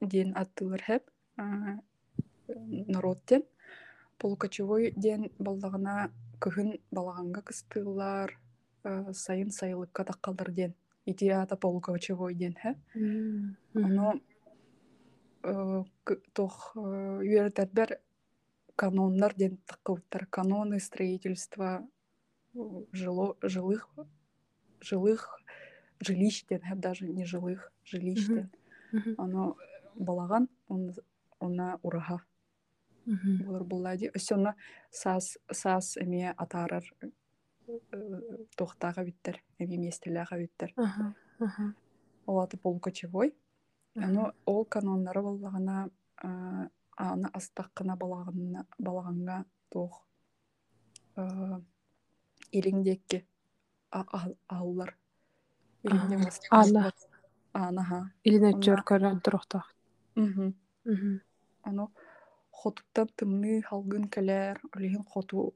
ден 0.00 0.36
аттылар 0.36 0.82
хэп. 0.82 1.04
а, 1.36 1.78
народ 2.48 3.18
ден. 3.26 3.42
Полукочевой 4.18 4.92
ден 4.96 5.30
баллагана 5.38 6.10
кыһын 6.40 6.80
балаганга 6.90 7.42
кыстыылар 7.42 8.38
сайын 9.12 9.50
сайылыкка 9.50 10.04
ден. 10.48 10.74
Ити 11.04 11.28
ата 11.28 11.56
полукочевой 11.56 12.34
ден 12.34 12.54
хэп. 12.54 12.76
М. 12.94 13.56
Оно 13.74 14.20
тох 16.32 16.74
үйөртәрбер 16.76 18.00
каноннар 18.76 19.34
ден 19.34 19.58
таккыбыттар. 19.66 20.26
Каноны 20.26 20.80
строительства 20.80 21.86
жило, 22.92 23.36
жилых 23.42 23.88
жилых 24.80 25.40
жилищ 26.00 26.44
ден 26.46 26.60
хэп 26.62 26.78
даже 26.78 27.06
не 27.08 27.24
жилых 27.24 27.72
жилищ 27.84 28.28
Мгм. 28.28 28.34
ден. 28.34 28.50
Мгм. 28.92 29.14
Оно 29.18 29.56
балаган 29.94 30.48
он 30.68 30.94
она 31.40 31.78
ураха 31.82 32.24
булар 33.06 33.64
буллади. 33.64 34.10
Өсөна 34.14 34.54
сас 34.90 35.38
сас 35.52 35.96
эме 35.96 36.34
атарар 36.36 36.84
тохтага 38.56 39.04
биттер, 39.04 39.42
эме 39.58 39.76
местелага 39.76 40.36
биттер. 40.38 40.74
Олаты 42.26 42.56
полукочевой. 42.58 43.34
аха. 43.96 44.06
Оно 44.06 44.32
ол 44.44 44.64
каноннары 44.64 45.22
боллагана 45.22 45.90
аны 46.16 47.28
астаккына 47.32 47.96
балаганна 47.96 48.66
балаганга 48.78 49.44
тох 49.70 50.06
илиңдекки 52.52 53.26
ааллар 53.90 54.96
Онна- 56.50 56.92
жөркөрөн 58.64 59.20
турохтаах. 59.24 59.72
Мгм. 60.14 60.54
Мгм. 60.84 61.20
ону 61.68 61.90
хотуттан 62.50 63.08
тымны 63.16 63.62
халгын 63.62 64.04
кэлээр 64.08 64.56
олиһин 64.76 65.04
хоту 65.04 65.54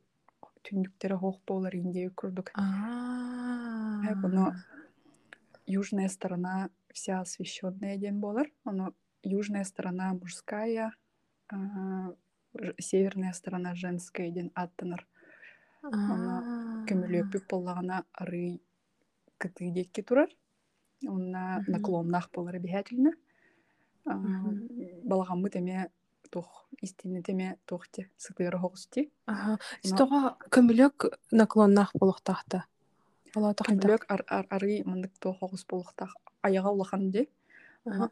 түндүктере 0.64 1.16
хоох 1.16 1.38
болар 1.46 1.72
Аа. 2.54 4.02
Хэп, 4.04 4.24
оно 4.24 4.52
южная 5.66 6.08
сторона 6.08 6.68
вся 6.92 7.20
освещенная 7.20 7.96
ден 7.96 8.20
болар 8.20 8.46
оно 8.64 8.92
южная 9.22 9.64
сторона 9.64 10.12
мужская 10.14 10.92
северная 12.78 13.32
сторона 13.32 13.74
женская 13.74 14.30
ден 14.30 14.50
аттанар 14.54 15.06
Аа. 15.82 16.84
көмөлөпүк 16.88 17.44
боллагана 17.48 18.04
ары 18.12 18.60
кыты 19.40 19.70
декки 19.72 20.03
турар. 20.03 20.29
Онна 21.09 21.64
наклоннах 21.66 22.31
болар 22.35 22.57
обязательно 22.57 23.12
балагаммы 25.05 25.50
теме 25.50 25.88
тох 26.31 26.68
истини 26.83 27.22
теме 27.22 27.57
тохте 27.66 28.09
Ага. 29.26 29.59
Но- 29.85 29.88
Стога 29.88 30.37
көмөлөк 30.50 31.18
наклоннах 31.33 31.90
болохтахта. 31.94 32.64
Ар- 34.09 34.24
ар- 34.29 34.46
ары 34.50 34.83
мындык 34.85 35.12
тох 35.20 35.38
хоғус 35.40 35.64
болуктах 35.68 36.16
аяга 36.42 36.68
улахан 36.70 37.11
де 37.11 37.29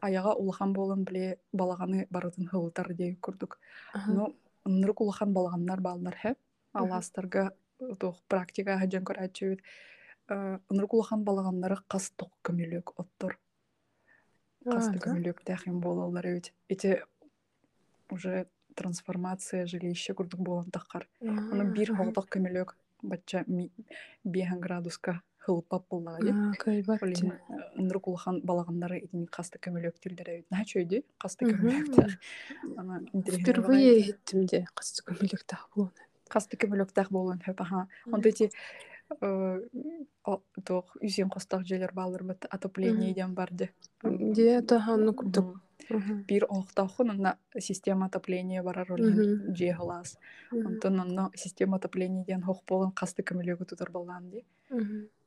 аяга 0.01 0.33
улахан 0.33 0.73
болон 0.73 1.03
биле 1.03 1.37
балаганы 1.53 2.07
барытын 2.09 2.47
хылытар 2.47 2.93
дей 2.93 3.15
курдук. 3.15 3.59
Но 4.13 4.33
ынырык 4.65 5.01
улахан 5.01 5.33
балаганнар 5.33 5.79
баалар 5.81 6.15
Мгм. 6.23 6.35
аластарга 6.73 7.51
тох 7.99 8.21
практика 8.27 8.77
хаджан 8.79 9.03
көрачүбүт 9.03 9.59
ынырык 10.33 10.93
улахан 10.93 11.23
балаганнары 11.23 11.77
кас 11.87 12.11
тох 12.15 12.31
көмөлөк 12.43 12.93
оттор 12.97 13.37
касты 14.65 14.97
А, 14.97 14.99
да? 14.99 15.11
көмөлөк 15.13 15.43
тахим 15.45 15.79
болалар 15.81 16.25
эбит 16.27 16.53
эти 16.67 17.03
уже 18.09 18.47
трансформация 18.75 19.65
жилища 19.65 20.13
курдук 20.13 20.39
болон 20.41 20.69
таккар 20.71 21.07
аны 21.21 21.65
бир 21.73 21.91
Ага. 21.91 22.03
хоғдок 22.03 22.29
көмөлөк 22.35 22.75
бачча 23.01 23.45
биэхэн 24.23 24.59
градуска 24.59 25.21
хылпап 25.39 25.85
боллага 25.89 26.21
де 26.23 26.31
Аа, 26.31 26.53
кайбат. 26.59 27.01
Олин 27.01 27.33
ынырык 27.77 28.07
улахан 28.07 28.41
балагандары 28.41 28.99
итин 28.99 29.25
касты 29.27 29.57
көмөлөк 29.59 29.99
тилдер 29.99 30.43
наха 30.51 30.65
чөйдү 30.65 31.03
касты 31.17 31.45
Мгм. 31.45 31.57
көмөлөктер 31.57 32.19
ана 32.77 32.99
Впервые 33.25 34.01
хиттим 34.03 34.45
де 34.45 34.65
касты 34.75 35.01
көмөлөк 35.03 35.43
тах 35.47 35.69
болон. 35.75 35.91
касты 36.27 36.57
көмөлөктах 36.57 37.09
болон 37.09 37.39
хөп 37.45 37.61
аха 37.61 37.87
онда 38.05 38.29
эти 38.29 38.51
тох 40.65 40.95
үсен 41.01 41.29
костак 41.29 41.65
жерлер 41.65 41.91
баалар 41.93 42.23
бат 42.23 42.45
отопление 42.49 43.13
ден 43.13 43.33
барды 43.33 43.69
Де 44.03 44.61
таханны 44.61 45.13
курдук. 45.13 45.59
бир 46.27 46.45
оохтахун 46.49 47.09
онна 47.09 47.37
система 47.59 48.05
отопления 48.05 48.63
барар 48.63 48.91
олин 48.93 49.17
Мгм. 49.17 49.55
жегалаас 49.55 50.17
онтон 50.51 50.99
онно 50.99 51.31
система 51.35 51.77
отопления 51.77 52.23
диэн 52.25 52.43
хох 52.43 52.63
болон 52.67 52.91
касты 52.91 53.23
көмөлөгү 53.23 53.65
тутар 53.65 53.89
боллаан 53.91 54.29
ди 54.29 54.45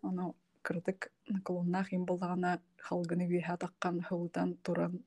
ону 0.03 0.35
кырдык 0.63 1.11
наклоннах 1.29 1.93
им 1.93 2.05
боллагана 2.05 2.61
халгыны 2.79 3.27
үйэхэ 3.27 3.57
таккан 3.59 4.01
хылдан 4.03 4.57
туран 4.63 5.03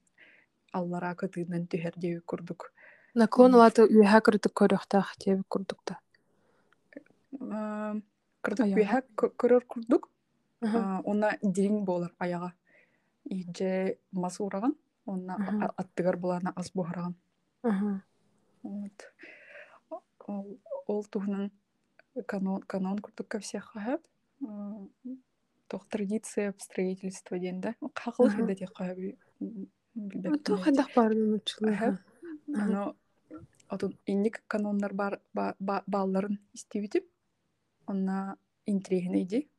аллара 0.74 1.16
кытыынан 1.16 1.68
түһэр 1.68 1.94
диэби 1.96 2.20
курдук. 2.26 2.74
Наклон 3.14 3.56
алаты 3.56 3.88
үйәһә 3.88 4.20
кырдык 4.22 4.52
көрөхтах 4.52 5.16
тебе 5.18 5.42
курдукта. 5.48 6.00
Ам, 7.40 8.04
кырдык 8.46 8.66
үйэхэ 8.78 9.00
көрөр 9.42 9.64
курдук 9.68 10.10
Ага. 10.62 10.80
А, 10.80 11.02
онна 11.06 11.30
дириң 11.44 11.84
болар 11.86 12.12
аяга 12.20 12.54
ije 13.30 13.98
мас 14.12 14.40
ураган 14.40 14.76
онна 15.06 15.36
Мгм. 15.38 15.64
а- 15.64 15.74
аттыгар 15.82 16.18
булана 16.18 16.54
ас 16.56 16.72
бухараган 16.74 17.16
Ага. 17.64 18.02
Вот. 18.64 18.98
Ол, 20.88 21.04
туһунан 21.12 21.52
канон, 22.26 22.62
канон 22.62 23.00
курдук 23.00 23.28
ко 23.28 23.40
всех 23.40 23.64
хаһап. 23.74 24.02
Тох 25.68 25.88
традиция 25.88 26.54
строительства 26.58 27.38
ден 27.40 27.62
да. 27.62 27.76
Ага. 27.82 28.30
хинде 28.30 28.56
тек 28.56 28.72
хаһап. 28.78 28.98
Ту 30.46 30.58
хадах 30.58 30.88
барын 30.96 31.34
учлы. 31.36 31.74
Аха. 31.74 32.00
Ано 32.56 32.96
отун 33.68 33.94
инник 34.06 34.44
каноннар 34.48 34.94
бар 34.94 35.20
ба- 35.34 35.56
ба- 35.60 35.84
бааларын 35.88 36.40
истибитип. 36.54 37.06
Онна 37.88 38.38
интригин 38.66 39.16
иди. 39.16 39.50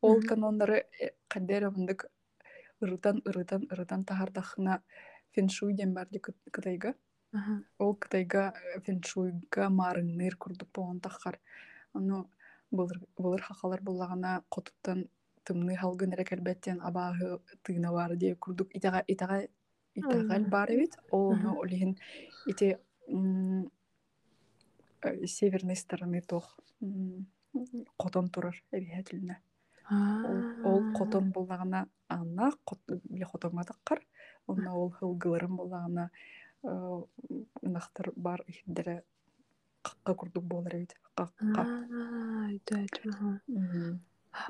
Ол 0.00 0.20
каноннары 0.28 0.84
кандера 1.28 1.70
мындык 1.70 2.06
ырытан 2.80 3.22
ырытан 3.28 3.62
ырытан 3.72 4.04
тахардахына 4.04 4.82
феншуй 5.34 5.74
ден 5.74 5.94
бар 5.94 6.06
ди 6.10 6.18
кыт- 6.18 6.50
кытайга. 6.52 6.94
Ол 7.78 7.94
кытайга 7.94 8.54
э, 8.74 8.80
феншуйга 8.80 9.68
маарыңныр 9.68 10.36
курдук 10.36 10.68
болгон 10.74 11.00
тахар 11.00 11.38
ону 11.94 12.28
былыр 12.70 13.42
хакалар 13.42 13.80
буллагана 13.82 14.42
котуттан 14.48 15.08
тымны 15.44 15.76
халгын 15.76 16.12
эрек 16.14 16.32
элбеттен 16.32 16.80
абааһы 16.80 17.38
тыына 17.64 17.92
баар 17.92 18.16
дие 18.16 18.34
курдук 18.36 18.68
итага 18.74 19.02
итага 19.06 19.46
итагаль 19.94 20.42
Мгм. 20.42 20.50
бар 20.50 20.70
эбит 20.74 20.94
ол 21.10 21.32
Мгм. 21.34 21.46
ону 21.46 21.60
олиһин 21.62 21.96
ити 22.46 22.78
м, 23.08 23.70
э, 25.02 25.26
северной 25.26 25.76
стороны 25.76 26.20
тох 26.22 26.58
котон 27.96 28.28
турар 28.30 28.56
эбиһэтилине 28.72 29.36
ол 30.30 30.38
ол 30.70 30.80
котон 30.98 31.30
буллагана 31.32 31.88
анна 32.08 32.52
кот- 32.64 33.00
биле 33.10 33.24
котонга 33.32 33.64
таккар 33.64 34.00
онна 34.46 34.74
ол 34.74 34.90
хылгыларын 34.90 35.56
буллагана 35.56 36.10
нахтар 37.62 38.12
бар 38.16 38.44
иһиддере 38.46 39.02
какка 39.82 40.14
курдук 40.14 40.44
болар 40.44 40.74
эбит 40.76 40.94
какка 41.14 41.62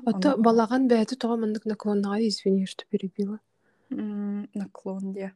Ото 0.05 0.35
балаган 0.37 0.87
бәті 0.87 1.15
тоға 1.17 1.35
мындык 1.39 1.65
наклоннага 1.65 2.19
извини, 2.27 2.65
что 2.65 2.85
перебила. 2.89 3.39
наклон 3.89 5.13
де 5.13 5.31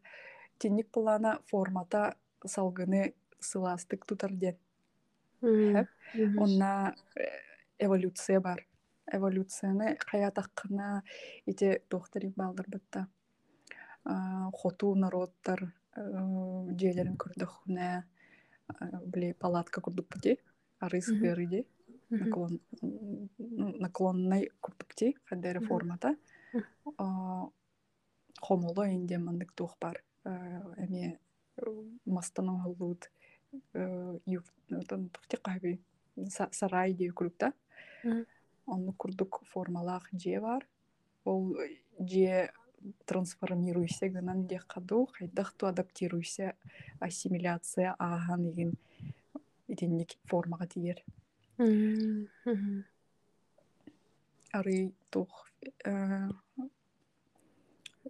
тинник 0.60 0.92
булана 0.94 1.40
формата 1.50 2.16
салгыны 2.46 3.14
сыластык 3.40 4.06
тутар 4.06 4.32
ден 4.34 4.56
онна 6.44 6.96
э, 7.16 7.26
эволюция 7.86 8.40
бар 8.40 8.60
эволюцияны 9.12 9.98
кая 10.10 10.32
таккына 10.32 11.04
ити 11.46 11.82
тохтари 11.90 12.34
балдар 12.36 12.66
бытта 12.70 13.08
А, 14.06 14.52
хоту 14.52 14.96
народтар 14.96 15.72
жээлерин 15.96 17.16
көрдөхүнэ 17.16 18.04
биле 19.14 19.34
палатка 19.34 19.80
курдук 19.82 20.08
бути 20.12 20.38
ары 20.80 21.00
Мгм. 21.00 21.08
сыгыры 21.08 21.46
де 21.48 21.66
Мгм. 22.10 22.20
наклон 22.20 22.60
наклонной 23.86 24.52
курдукти 24.60 25.16
Мгм. 25.32 25.66
формата 25.68 26.16
хомоло 28.42 28.84
инде 28.92 29.18
мандык 29.18 29.54
тух 29.54 29.78
бар 29.80 30.04
эми 30.24 31.18
э, 31.58 31.64
мастан 32.06 32.50
оңолут 32.50 33.10
тухти 35.14 35.38
кайби 35.42 35.80
сарай 36.52 36.94
дей 36.94 37.10
курдукта 37.10 37.54
Онну 38.66 38.94
курдук 38.94 39.44
формалаах 39.46 40.10
же 40.14 40.40
бар. 40.40 40.68
Ол 41.26 41.56
же 42.00 42.52
трансформируйся 43.06 44.10
гынан 44.10 44.46
де 44.46 44.60
каду 44.68 45.06
хайдах 45.06 45.54
ту 45.54 45.68
адаптируйся 45.68 46.56
ассимиляция 47.00 47.96
аахан 47.98 48.50
иген 48.52 48.74
итинник 49.68 50.18
формага 50.26 50.68
тиер 50.68 51.02
ары 54.52 54.92
тух 55.10 55.50
э, 55.86 56.28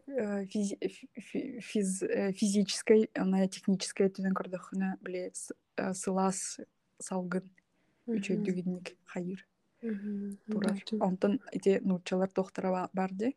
э, 0.07 0.45
физи- 0.45 0.79
фи- 0.87 1.09
фи- 1.21 1.59
физ- 1.59 2.01
э, 2.03 2.31
физической 2.33 3.09
ана 3.13 3.47
технической 3.47 4.09
түнен 4.09 4.33
көрдөхүнө 4.33 4.97
биле 5.01 5.29
с- 5.33 5.53
э, 5.77 5.93
сылас 5.93 6.59
салгын 6.99 7.45
үчөйдүгинник 8.07 8.97
хайыр. 9.05 9.45
Турар 10.51 10.77
онтон 11.07 11.39
ити 11.51 11.79
нучалар 11.83 12.29
тохтара 12.29 12.89
барды 12.93 13.35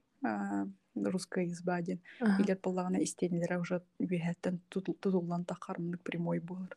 русская 0.94 1.44
изба 1.46 1.82
ден 1.82 1.98
илет 2.40 2.60
боллагана 2.62 2.98
истенилере 3.02 3.58
уже 3.58 3.82
үөһэттен 4.00 4.60
тутуллан 4.70 5.44
тахармынык 5.44 6.02
прямой 6.02 6.38
булар 6.40 6.72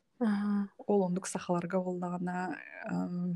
ол 0.88 1.02
ондук 1.08 1.28
сахаларга 1.28 1.80
боллагана 1.82 2.58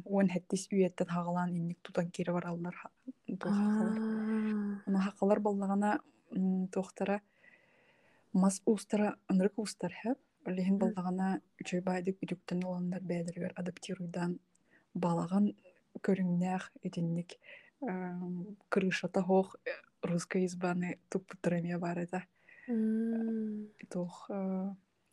уон 0.05 0.27
хэттис 0.27 0.67
үөттен 0.71 1.07
хагалаан 1.07 1.55
инник 1.55 1.79
тутан 1.81 2.09
кире 2.11 2.33
бараллар 2.33 2.75
ха- 2.75 2.91
ту 3.39 3.47
хакалар 3.49 3.97
Аа. 3.97 4.81
Аны 4.87 4.99
хакалар 5.07 5.39
боллагана 5.39 5.99
тохтара 6.71 7.21
мас 8.33 8.61
устара 8.65 9.15
ынрык 9.31 9.53
устар 9.57 9.93
олиһин 10.45 10.75
Мгм. 10.75 10.79
боллагана 10.83 11.39
үчөй 11.61 11.81
байдык 11.81 12.17
үдүктен 12.23 12.59
оландар 12.65 13.01
бэдергер 13.01 13.53
адаптируйдан 13.55 14.39
балаган 14.93 15.55
көрүңнээх 16.01 16.71
итинник 16.83 17.37
крышата 18.69 19.21
хоох 19.21 19.55
русской 20.01 20.45
избаны 20.45 20.99
туппутырамия 21.09 21.77
бар 21.79 21.99
это 21.99 22.23
туох 23.89 24.29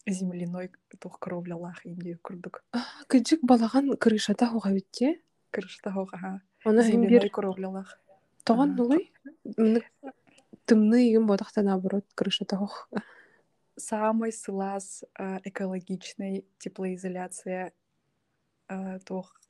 земляной 0.07 0.71
туох 0.99 1.19
кровлялаах 1.19 1.85
индии 1.87 2.14
курдук. 2.23 2.64
Кыджик 3.07 3.40
балаган 3.43 3.97
крышата 3.97 4.47
хуга 4.47 4.73
битте 4.73 5.21
крышата 5.51 5.93
хоох 5.93 6.14
аха 6.14 6.43
Оны 6.64 6.83
земляной 6.83 7.31
тоҕон 8.45 8.71
Ага. 8.71 8.77
нулуй 8.77 9.12
тымны 10.66 11.09
игин 11.09 11.27
бодахта 11.27 11.62
наоборот 11.62 12.05
крышата 12.14 12.57
хух 12.57 12.88
самый 13.77 14.33
сылас 14.33 15.05
экологичный 15.45 16.45
теплоизоляция 16.59 17.73
э, 18.69 18.99
туох 19.01 19.40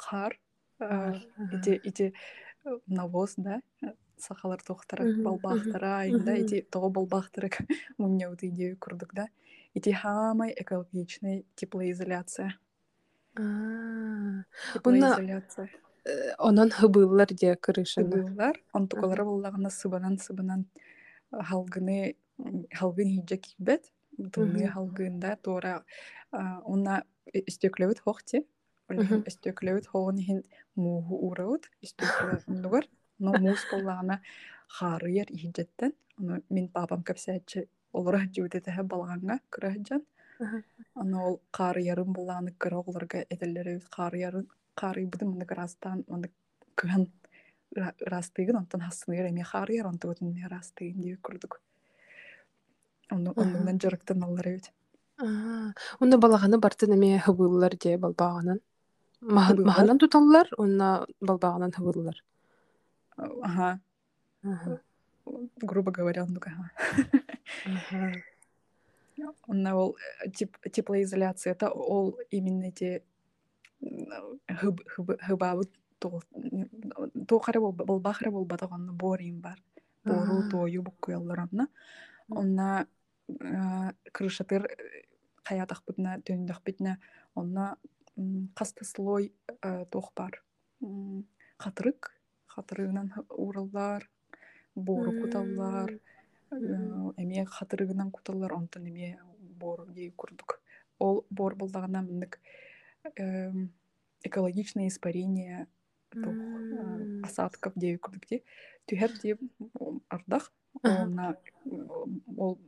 э, 0.81 1.15
ити 1.53 1.71
ити 1.89 2.13
э, 2.65 2.79
навоз 2.87 3.35
да? 3.37 3.61
Э, 3.83 3.93
сахалар 4.19 4.63
тухтара 4.63 5.05
Мгм, 5.05 5.23
балбахтара 5.25 5.99
айында 6.01 6.35
ити 6.37 6.67
того 6.71 6.91
балбахтара 6.91 7.49
муньяуты 7.99 8.49
идею 8.49 8.77
курдук 8.79 9.15
да? 9.15 9.29
Ити 9.75 9.97
самый 10.03 10.53
экологичный 10.57 11.47
теплоизоляция. 11.55 12.59
Теплоизоляция. 14.75 15.69
онон 16.39 16.71
хыбыллар 16.71 17.29
дия 17.41 17.55
крышаны 17.57 18.11
сыбыллар 18.11 18.57
онтукалары 18.73 19.25
буллагана 19.25 19.71
сыбанан 19.71 20.19
сыбанан 20.19 20.65
халгыны 21.31 22.17
халгын 22.73 23.09
хиджа 23.15 23.37
килбет 23.37 23.85
тымны 24.33 24.65
Мгм. 24.65 24.73
халгында 24.75 25.37
тора 25.45 25.85
уна 26.65 27.05
истеклебит 27.33 28.01
хохти. 28.01 28.47
Мгм. 28.97 29.23
истеклебит 29.27 29.87
хогын 29.87 30.19
хин 30.19 30.43
мууху 30.75 31.15
ураут 31.29 31.71
истеклебит 31.81 32.89
но 33.19 33.33
муус 33.39 33.63
боллагана 33.73 34.21
харыер 34.69 35.27
хиджеттен 35.41 35.93
ону 36.19 36.43
мин 36.51 36.69
папам 36.69 37.03
кепсәче 37.03 37.69
олора 37.93 38.21
жүүтетеһе 38.37 38.83
балганга 38.83 39.41
кыраһыджан 39.51 40.03
Ага. 40.41 40.63
Аны 40.95 41.17
ол 41.29 41.41
қары 41.53 41.81
ярым 41.85 42.13
буланы 42.13 42.53
кыра 42.59 42.79
оларға 42.81 43.25
этеллери 43.31 43.79
қары 43.97 44.19
ярым 44.25 44.47
қары 44.81 45.07
быды 45.07 45.25
мында 45.27 45.47
растан 45.55 46.05
мында 46.09 46.29
кыһан 46.77 47.07
растыгын 48.13 48.57
онтон 48.57 48.81
хассыныгар 48.81 49.27
эми 49.31 49.45
қары 49.53 49.77
яр 49.77 49.87
онто 49.93 50.09
өтүн 50.13 50.35
растыгын 50.51 51.01
дип 51.03 51.21
курдук 51.23 51.61
онну 53.11 53.31
Ага. 53.37 53.43
оннуган 53.43 53.79
жарыктан 53.81 54.23
аллар 54.25 54.49
эбит 54.49 54.73
Уна 56.01 56.17
балаганы 56.19 56.59
бартын 56.59 56.95
эме 56.97 57.19
хыбыллар 57.21 57.77
дие 57.77 57.99
балбаагынан. 57.99 58.61
Махан- 59.22 59.48
Хыбыллар? 59.58 59.66
Маханан 59.68 59.98
туталлар, 59.98 60.48
уна 60.58 61.06
балбаагынан 61.22 61.72
хыбыллар. 61.72 62.18
ага 63.18 63.80
Ага, 64.44 64.80
грубо 65.58 65.92
говоря 65.92 66.24
оннуга 66.24 66.52
ага. 66.52 66.70
ага. 67.66 68.12
онна 69.48 69.76
ол 69.76 69.96
э, 70.26 70.30
теп- 70.30 70.70
теплоизоляция 70.70 71.54
это 71.54 71.70
ол 71.72 72.20
именно 72.30 72.66
эти 72.66 73.02
хыб 74.60 74.82
хыб 74.88 75.08
хыбабыт 75.22 75.72
туохара 77.28 77.60
болбахара 77.62 78.32
болбатагонна 78.32 78.92
борим 78.94 79.40
бар 79.40 79.58
бору 80.04 80.44
Аа. 80.44 80.50
тою 80.52 80.84
буккуялларанна 80.84 81.68
онна 82.30 82.88
э, 83.30 83.92
крышатыр 84.12 84.68
хаятахпытна 85.44 86.22
төнүдахпитна 86.22 86.98
онна 87.34 87.78
каста 87.78 87.78
слой 87.78 87.99
э, 88.17 89.85
туох 89.91 90.13
бар 90.17 90.43
М, 90.83 91.27
хатырык 91.59 92.13
хатырыгынан 92.47 93.13
ураллар 93.29 94.09
бору 94.75 95.13
куталлар. 95.21 95.91
Мгм. 96.51 97.15
эме 97.17 97.45
хатырыгынан 97.45 98.11
куталлар 98.11 98.53
онтон 98.55 98.87
эме 98.87 99.19
бору 99.41 99.87
дей 99.87 100.11
курдук. 100.11 100.61
Ол 100.99 101.27
бор 101.31 101.55
болдагана 101.55 102.03
мындык 102.03 102.41
экологичное 104.23 104.89
испарение 104.89 105.67
э, 106.13 106.17
осадков 107.23 107.73
дей 107.77 107.97
курдук 107.99 108.27
ди 108.31 108.43
түһэр 108.87 109.13
дип 109.23 109.39
ардах 110.09 110.53
ол 112.37 112.59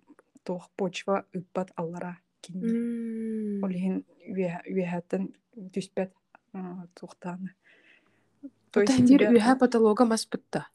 туох 0.44 0.70
почва 0.76 1.24
ыппат 1.34 1.72
аллара 1.76 2.18
кинни 2.40 2.72
М. 3.62 4.02
үөһәттен 4.26 5.30
түспәт 5.74 6.12
тухтааны 6.98 7.54
то 8.72 8.80
есть 8.80 8.98
үһә 8.98 9.58
патолога 9.60 10.04
маспытта. 10.08 10.66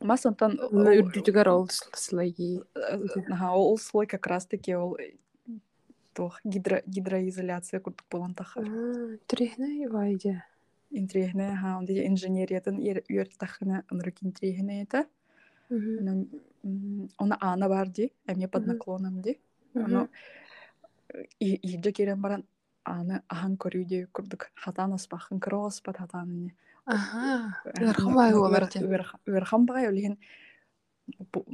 мас 0.00 0.26
онтан 0.26 0.58
үрдүтүгөр 0.58 1.48
ол 1.48 1.68
слои. 1.70 2.60
э, 2.74 2.98
аха, 3.30 3.52
ол 3.54 3.78
слой 3.78 4.06
как 4.06 4.26
раз 4.26 4.46
таки 4.46 4.74
ол 4.74 4.96
э, 4.98 5.14
туох 6.12 6.40
гидро 6.44 6.82
гидроизоляция 6.86 7.80
курдук 7.80 8.06
болон 8.10 8.34
тахар. 8.34 8.64
Трехне 9.26 9.88
вайде. 9.88 10.44
интрихне 10.90 11.56
ха 11.56 11.78
онди 11.78 12.04
инженериятын 12.06 12.76
үер 12.78 13.28
тахына 13.38 13.84
ынрык 13.90 14.16
интрихне 14.22 14.82
это 14.82 15.06
она 15.70 17.36
ана 17.40 17.68
бар 17.68 17.88
ди 17.88 18.12
эме 18.26 18.48
под 18.48 18.66
наклоном 18.66 19.22
ди. 19.22 19.40
Оно 19.74 20.08
иже 21.40 21.92
керен 21.92 22.20
баран 22.20 22.44
аны 22.84 23.22
ахан 23.28 23.56
көрүүдө 23.56 24.06
курдук 24.12 24.50
хатан 24.54 24.92
аспахын 24.94 25.40
кыро 25.40 25.66
аспат 25.66 25.96
хатаны 25.98 26.52
Ага. 26.84 27.60
Ырхан 27.78 28.14
бай 28.14 28.32
олар 28.34 28.66
те. 28.66 28.80
уерхан 29.26 29.66
бай 29.66 29.86
олиһин 29.88 30.18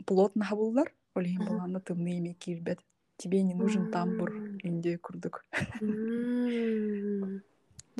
плотно 0.06 0.44
хабыллар 0.44 0.92
олиһин 1.14 1.42
Ага. 1.42 1.50
баланы 1.50 1.80
тымны 1.80 2.18
эме 2.18 2.32
кирбет 2.34 2.80
тебе 3.18 3.42
не 3.42 3.54
нужен 3.54 3.86
тамбур 3.88 4.32
инде 4.62 4.96
курдук 4.98 5.44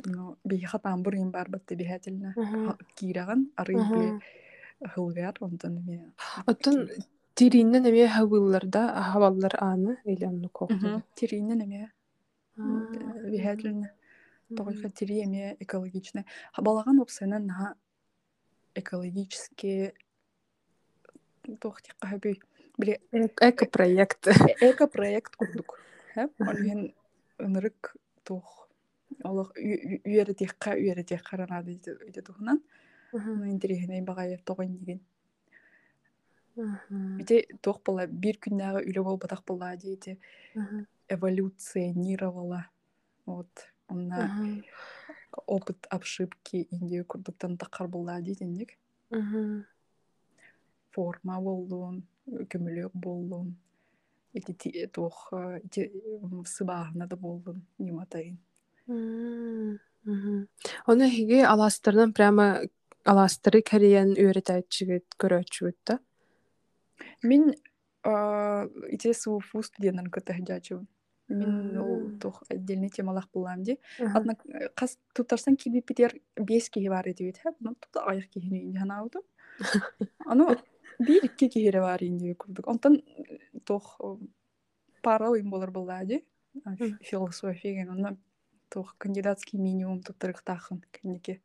но 0.05 0.37
биха 0.43 0.79
тамбур 0.79 1.15
ин 1.15 1.29
бар 1.31 1.49
батты 1.49 1.75
бихательна 1.75 2.33
Ага. 2.37 2.77
кираган 2.95 3.51
ары 3.55 3.75
Ага. 3.79 3.93
биле 3.93 4.19
хылгар 4.93 5.35
онтон 5.41 5.77
эме 5.79 6.11
Оттон 6.45 6.89
тириннен 7.35 7.85
эме 7.85 8.07
хабылларда 8.07 9.03
хабаллар 9.11 9.55
аны 9.59 9.97
или 10.05 10.23
анну 10.25 10.49
кохту. 10.49 11.03
тиринен 11.15 11.61
эме 11.61 11.91
бихательна 13.31 13.89
Тоҕойха 14.57 14.89
тири 14.89 15.23
эме 15.25 15.57
экологичный. 15.59 16.25
Балаган 16.57 16.99
опсайнан 16.99 17.45
наха 17.45 17.75
экологически 18.73 19.93
тохти 21.61 21.91
кахаби 21.99 22.41
биле 22.77 22.99
Эко 23.11 23.65
проект. 23.65 24.27
эко 24.61 24.87
проект 24.87 25.35
курдук. 25.35 25.79
Олин 26.39 26.95
ынырык 27.37 27.95
тох 28.23 28.69
олох 29.23 29.53
үйөрө 29.55 30.33
текка 30.33 30.73
үйөрө 30.73 31.03
тек 31.03 31.21
каранады 31.29 31.73
иде 32.09 32.21
тухнан. 32.21 32.63
Ну 33.13 33.45
интерехне 33.45 34.01
багай 34.01 34.37
тогон 34.43 34.77
деген. 34.77 34.99
Ите 37.21 37.45
тох 37.61 37.83
бала 37.85 38.07
бир 38.07 38.35
күннәгә 38.41 38.81
үле 38.81 39.03
бол 39.03 39.17
батак 39.17 39.45
бала 39.45 39.75
дейти 39.77 40.17
эволюционировала. 41.09 42.67
Вот. 43.25 43.49
Онна 43.87 44.61
опыт 45.45 45.87
ошибки 45.89 46.67
инде 46.71 47.03
курдуктан 47.03 47.57
такар 47.57 47.87
була 47.87 48.21
дейдинник. 48.21 48.77
форма 50.91 51.39
болдун 51.41 52.03
көмөлөк 52.27 52.91
болдун 52.93 53.55
эти 54.33 54.53
ти- 54.53 54.87
туох 54.87 55.29
э, 55.33 55.61
ити 55.63 55.91
сыбаагына 56.45 57.07
да 57.07 57.15
болдун 57.15 57.61
ниматайын 57.77 58.37
Оны 60.87 61.09
хиге 61.09 61.45
аластырдан 61.45 62.13
прямо 62.13 62.61
аластыры 63.05 63.61
кәриен 63.61 64.15
үйрәтәчігіт 64.17 65.17
көрөчүгүт 65.21 65.77
да. 65.85 65.99
мин 67.23 67.53
э, 68.03 68.67
ити 68.89 69.13
суфу 69.13 69.61
студенттен 69.63 70.09
көтөһүдячу 70.09 70.85
мин 71.29 71.77
ол 71.77 71.99
Мм. 72.09 72.19
туох 72.19 72.43
отдельный 72.49 72.89
темалах 72.89 73.29
булам 73.33 73.63
ди. 73.63 73.79
Однако, 74.15 74.47
э, 74.49 74.69
кас 74.75 74.97
тутарсан 75.13 75.55
киби 75.55 75.81
питер 75.81 76.19
бес 76.35 76.69
киһи 76.69 76.89
бар 76.89 77.07
эдибит 77.07 77.37
хэп 77.37 77.55
ну 77.59 77.75
тута 77.75 78.03
аяк 78.09 78.29
киһини 78.29 78.63
инде 78.65 78.79
ханаутум 78.79 79.21
аны 80.25 80.45
бир 80.99 81.23
икки 81.25 81.47
киһире 81.47 81.79
бар 81.81 82.03
инде 82.03 82.35
курдук. 82.35 82.67
Онтон 82.67 83.01
туох 83.65 83.97
э, 84.03 84.17
пара 85.01 85.29
ойын 85.29 85.49
болар 85.49 85.71
буллади 85.71 86.25
Мгм. 86.65 86.97
философия 87.03 87.87
онна 87.89 88.17
туох 88.69 88.95
кандидатский 88.97 89.59
минимум 89.59 90.01
туттарыктахын 90.01 90.83
кенеке 90.91 91.41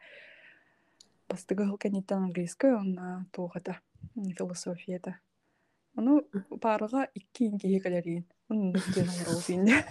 бастыгы 1.29 1.67
хыл 1.67 1.79
кенеттен 1.79 2.19
английский 2.25 2.73
онна 2.73 3.27
туох 3.33 3.57
это 3.57 3.81
м, 4.17 4.25
философияда 4.39 5.19
ону 5.97 6.23
парага 6.61 7.09
икки 7.15 7.51
киһи 7.59 7.79
калерин 7.81 8.25
онун 8.49 8.73
ден 8.95 9.09
олар 9.09 9.45
инде 9.49 9.85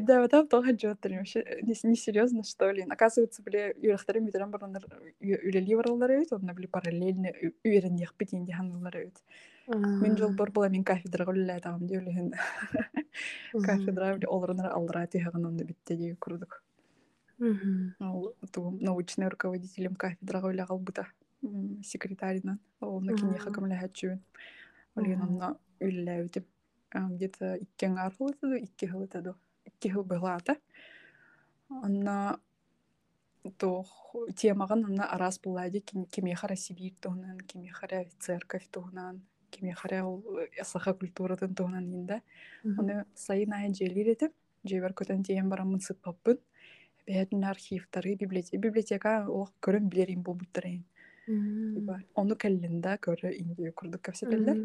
Да, 0.00 0.28
там 0.28 0.48
тоже 0.48 0.72
джоттер, 0.72 1.18
вообще 1.18 1.44
не 1.62 1.96
серьезно, 1.96 2.42
что 2.44 2.70
ли. 2.70 2.86
Оказывается, 2.88 3.42
бля, 3.42 3.72
юрахтарым 3.76 4.26
битеран 4.26 4.50
барандар 4.50 4.84
үлели 5.20 5.74
баралар 5.76 6.10
өйт, 6.10 6.32
онна 6.32 6.54
бля 6.54 6.68
параллельно 6.68 7.32
үйренех 7.64 8.14
битин 8.18 8.46
диханлар 8.46 8.96
өйт. 8.96 9.22
Мен 9.66 10.16
жол 10.16 10.32
бар 10.32 10.50
була 10.50 10.68
мен 10.68 10.84
кафедрага 10.84 11.32
үлеле 11.32 11.60
тагым 11.60 11.86
диөлехин. 11.86 12.32
Кафедра 13.52 14.16
бля 14.16 14.28
олорунар 14.28 14.72
алдыра 14.72 15.06
тихаган 15.06 15.46
онда 15.46 15.64
битте 15.64 15.96
дии 15.96 16.14
курдук. 16.14 16.62
Ол 18.00 18.34
ту 18.52 18.70
научный 18.80 19.28
руководителем 19.28 19.94
кафедрага 19.94 20.48
үле 20.48 20.66
калбыта. 20.66 21.06
Секретаринан. 21.84 22.58
Ол 22.80 23.00
накинеха 23.00 23.50
камлахачуын. 23.52 24.20
Олин 24.96 25.22
онна 25.22 25.54
үлеле 25.80 26.20
өйтүп 26.24 26.46
где-то 26.92 27.54
иккен 27.56 27.98
архылытыду, 27.98 28.56
икки 28.56 28.86
хылытыду. 28.86 29.36
Икки 29.64 29.88
хыл 29.88 30.04
былаата. 30.04 30.56
Онна 31.70 32.40
то 33.58 33.84
темаган 34.36 34.84
онна 34.84 35.04
арас 35.04 35.38
буллади 35.38 35.80
кеме 36.10 36.34
хара 36.34 36.56
Сибирь 36.56 36.96
тугунан, 37.00 37.38
кеме 37.40 37.70
хара 37.72 38.04
церковь 38.18 38.68
тугунан, 38.70 39.22
кеме 39.50 39.72
хара 39.74 40.04
ол 40.04 40.22
асаха 40.60 40.94
культуратын 40.94 41.54
тугунан 41.54 41.92
инде. 41.94 42.22
Оны 42.64 43.06
сайын 43.14 43.52
ая 43.52 43.72
желир 43.72 44.08
этип, 44.08 44.32
жебер 44.64 44.92
көтөн 44.92 45.22
тиен 45.24 45.48
барамын 45.48 45.80
сыппаппын. 45.80 46.38
Бәтин 47.06 47.44
архивтары, 47.44 48.14
библиотека, 48.14 48.58
библиотека 48.58 49.26
ол 49.28 49.48
көрөн 49.62 49.88
билерин 49.88 50.22
болбуттарайын. 50.22 50.84
Оны 51.28 52.34
кэллинда 52.36 52.96
көрө 52.98 53.32
инди 53.36 53.70
курдук 53.70 54.02
капсетеллер. 54.02 54.58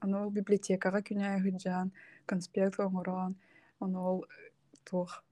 Оно 0.00 0.24
ол 0.26 0.30
библиотекага 0.30 1.00
күнэ 1.02 1.40
хыджан, 1.42 1.90
конспект 2.26 2.78
оңорон, 2.80 3.34
оно 3.80 4.02
ол 4.10 4.24
туох 4.84 5.22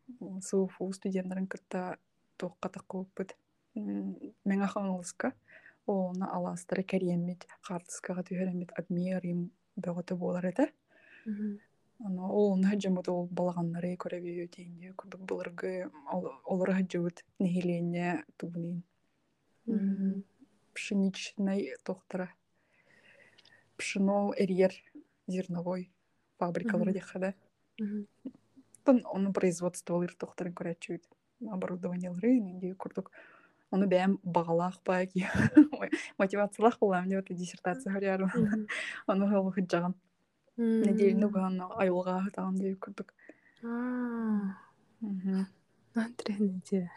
суфу 0.42 0.92
студентларын 0.92 1.46
кытта 1.46 1.98
туох 2.38 2.56
катаккууппут. 2.60 3.36
Мен 3.74 4.62
ахаңылыска 4.62 5.32
оны 5.86 6.26
аластары 6.26 6.82
кәриеммит, 6.82 7.46
хартыскага 7.62 8.22
түһәремит 8.24 8.72
адмир 8.78 9.24
им 9.24 9.50
бөгөтө 9.76 10.16
болар 10.16 10.46
эте. 10.46 10.72
Оно 12.00 12.28
ол 12.32 12.56
хаджамут 12.64 13.08
ол 13.08 13.28
балаганнары 13.30 13.94
көрөбү 13.96 14.48
тейинде 14.50 14.92
курдук 14.96 15.20
булыргы 15.28 15.90
олар 16.44 16.72
хаджабут 16.80 17.24
нехиленне 17.38 18.24
тубунин. 18.36 18.82
Пшеничный 20.74 21.72
тоқтара 21.84 22.28
пшено 23.76 24.34
эрьер 24.36 24.72
зерновой 25.26 25.90
фабрикалары 26.38 26.92
дехада. 26.92 27.34
Тон 28.84 29.00
оны 29.08 29.32
производстволар 29.32 30.12
тохтарын 30.18 30.54
көрәчүд. 30.54 31.02
Оборудованиялары 31.50 32.36
инде 32.36 32.74
курдук. 32.74 33.10
Оны 33.72 33.88
бәм 33.90 34.18
бағалақ 34.22 34.82
ба 34.84 35.00
ки. 35.06 35.24
Мотивациялах 36.18 36.78
булам 36.78 37.08
деп 37.08 37.32
диссертация 37.32 37.92
хөрярым. 37.94 38.68
Оны 39.06 39.28
хол 39.30 39.50
хыджаган. 39.50 39.94
Неделю 40.56 41.30
ган 41.30 41.60
айылга 41.74 42.20
тагын 42.34 42.60
деп 42.60 42.78
курдук. 42.78 43.14
Антренеде. 45.94 46.90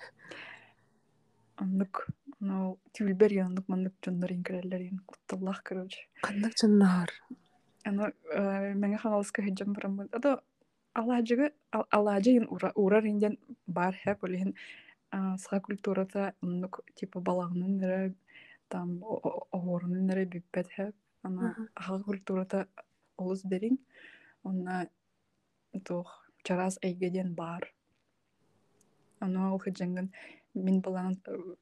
Аннык 1.56 2.08
ну 2.40 2.78
тюльбер 2.94 3.34
яннык 3.34 3.68
маннык 3.68 3.94
жоннор 4.06 4.32
инкерелерин 4.34 5.00
кутталлах 5.06 5.64
короче. 5.64 6.08
Кандак 6.22 6.54
жоннар. 6.58 7.10
Аны 7.84 8.12
меңе 8.76 8.98
ханалыска 8.98 9.42
хеджем 9.42 9.74
барам. 9.74 10.02
Ада 10.12 10.42
алажыгы 10.94 11.54
алажыгын 11.72 12.48
урар 12.76 13.06
инден 13.06 13.38
бар 13.66 13.96
хэп 13.96 14.24
олин 14.24 14.56
сага 15.12 15.62
культурата 15.62 16.34
оннук 16.42 16.82
типа 16.96 17.20
балагынын 17.20 17.78
нере 17.78 18.14
там 18.70 19.00
огорунун 19.52 20.06
нере 20.06 20.26
биппет 20.26 20.68
хэп. 20.76 20.96
Ана 21.24 21.70
ага 21.76 22.04
культурата 22.04 22.68
олус 23.18 23.42
дерин. 23.42 23.80
Онна 24.44 24.88
тох 25.84 26.32
чарас 26.44 26.78
эйгеден 26.82 27.34
бар. 27.36 27.74
Аны 29.20 29.40
ол 29.52 29.60
хедженген 29.60 30.12
мин 30.58 30.82
балан 30.82 31.18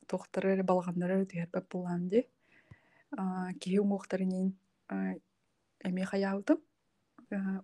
тохтары 0.07 0.63
балганнары 0.63 1.25
түһәрбәп 1.29 1.67
булган 1.71 2.07
ди. 2.09 2.23
Киһи 3.15 3.79
уңуктарынын 3.83 4.53
эме 5.85 6.05
хаялдым. 6.05 6.61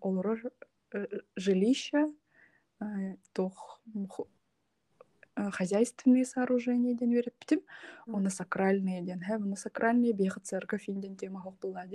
Олорор 0.02 0.52
жилища, 1.36 2.08
тох 3.34 3.82
хозяйственные 5.36 6.26
сооружения 6.26 6.94
ден 6.96 7.12
битим. 7.12 7.62
Оны 8.08 8.30
сакральные 8.30 9.02
ден. 9.02 9.22
Һәм 9.24 9.48
оны 9.48 9.58
сакральные 9.58 10.14
бех 10.14 10.38
церковь 10.44 10.90
инден 10.90 11.16
тема 11.16 11.42
хок 11.42 11.60
була 11.60 11.86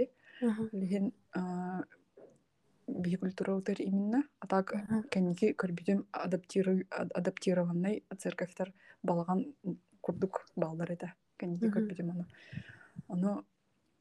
ди. 2.86 2.92
Леген 2.92 3.02
бии 3.02 3.16
культура 3.16 3.54
утер 3.54 3.80
именно. 3.80 4.22
А 4.40 4.46
так 4.46 4.72
кенники 5.10 5.54
көрбүтүм 5.54 6.06
адаптированный 6.12 8.04
церковьтар 8.18 8.72
балаган 9.02 9.54
курдук 10.00 10.46
балдар 10.56 10.92
эте. 10.92 11.14
Кенники 11.38 11.66
көрбүтүм 11.66 12.10
аны. 12.10 12.26
Аны 13.08 13.42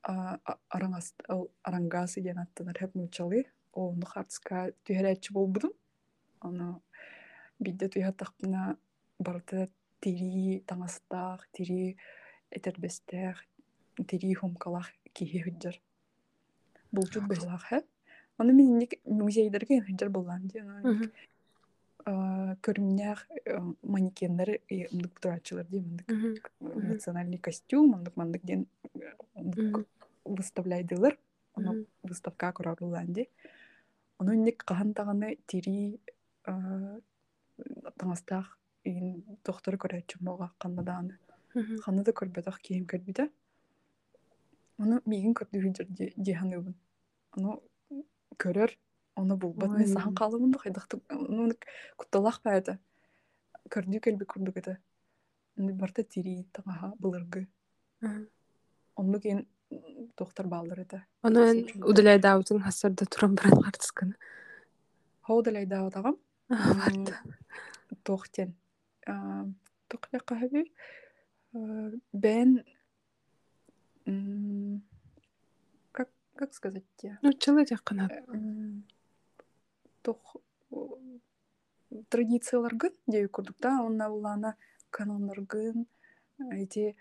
араңас 0.03 1.13
арангас 1.63 2.15
деген 2.15 2.37
аттанар 2.39 2.77
хеп 2.79 2.95
нучалы. 2.95 3.45
Оны 3.73 4.05
хартска 4.05 4.71
түһәрәчү 4.85 5.33
болбудум. 5.33 5.71
Аны 6.41 6.79
бидде 7.59 7.89
туятакпына 7.89 8.77
барда 9.19 9.67
тири 10.01 10.63
таңастак, 10.67 11.47
тири 11.51 11.97
этербестер, 12.51 13.47
тири 14.07 14.33
хумкалах 14.33 14.91
киһи 15.13 15.41
хүджер. 15.41 15.81
Булчут 16.91 17.27
быйлах 17.27 17.65
хеп. 17.67 17.85
Оны 18.37 18.53
мен 18.53 18.77
ник 18.77 18.99
музейдерге 19.05 19.81
хүджер 19.81 20.09
булган 20.09 20.47
ди. 20.47 20.63
Көрүмнях 22.05 23.25
манекеннер 23.81 24.59
мындык 24.69 25.19
турачылар 25.19 25.65
ди 25.69 25.79
мындык 25.79 26.51
национальный 26.59 27.37
костюм, 27.37 27.91
мындык 27.95 28.15
мындык 28.15 28.43
ден 28.43 28.67
выставляйдылар. 30.25 31.17
Оны 31.55 31.85
выставка 32.03 32.51
курар 32.51 32.75
булган 32.79 33.13
ди. 33.13 33.29
Оны 34.19 34.35
ник 34.35 34.63
кахан 34.63 34.93
таганы 34.93 35.37
тири 35.47 35.99
таңастах 37.97 38.57
ин 38.83 39.23
доктор 39.45 39.77
көрөчү 39.81 40.19
мога 40.21 40.51
кандадааны. 40.59 41.17
Ханада 41.85 42.11
көрбөтөх 42.11 42.59
кийим 42.61 42.85
көрбүдө. 42.85 43.29
Оны 44.77 44.99
мигин 45.05 45.33
көрдү 45.33 45.61
жүр 45.63 45.87
диханыбын. 46.17 46.75
Оны 47.37 47.57
көрөр, 48.39 48.75
оны 49.15 49.35
булбат 49.39 49.71
мен 49.71 49.87
сахан 49.87 50.15
калыбын 50.15 50.51
да 50.51 50.59
хайдакты. 50.59 50.99
Оны 51.09 51.55
кутталах 51.97 52.41
байда. 52.43 52.77
Көрдү 53.69 53.99
келби 54.03 54.25
курдук 54.25 54.57
эте. 54.61 54.77
Оны 55.57 55.73
барта 55.73 56.03
тири 56.03 56.45
таңаха 56.53 56.93
былыргы. 56.99 57.47
Оны 58.95 59.19
кен 59.19 59.45
доктор 60.17 60.47
балдыр 60.47 60.83
эте. 60.83 61.05
Оны 61.23 61.65
удалай 61.81 62.19
даутын 62.19 62.61
хасарда 62.61 63.05
туран 63.05 63.35
баран 63.35 63.63
хартысканы. 63.63 64.15
Хоудалай 65.21 65.65
даутагам. 65.65 66.17
Барда. 66.49 67.21
Тохтен. 68.03 68.53
Тохля 69.87 70.19
кахаби. 70.19 70.71
Бен 72.13 72.63
как 76.35 76.53
сказать 76.53 76.83
тебе? 76.97 77.17
Ну, 77.21 77.33
человек 77.33 77.81
кана. 77.83 78.09
Тох 80.01 80.35
традицияларгын 82.09 82.91
дей 83.07 83.27
курдук 83.27 83.57
да, 83.59 83.81
онна 83.81 84.09
булана 84.09 84.55
канонларгын, 84.89 85.87
эти 86.51 86.95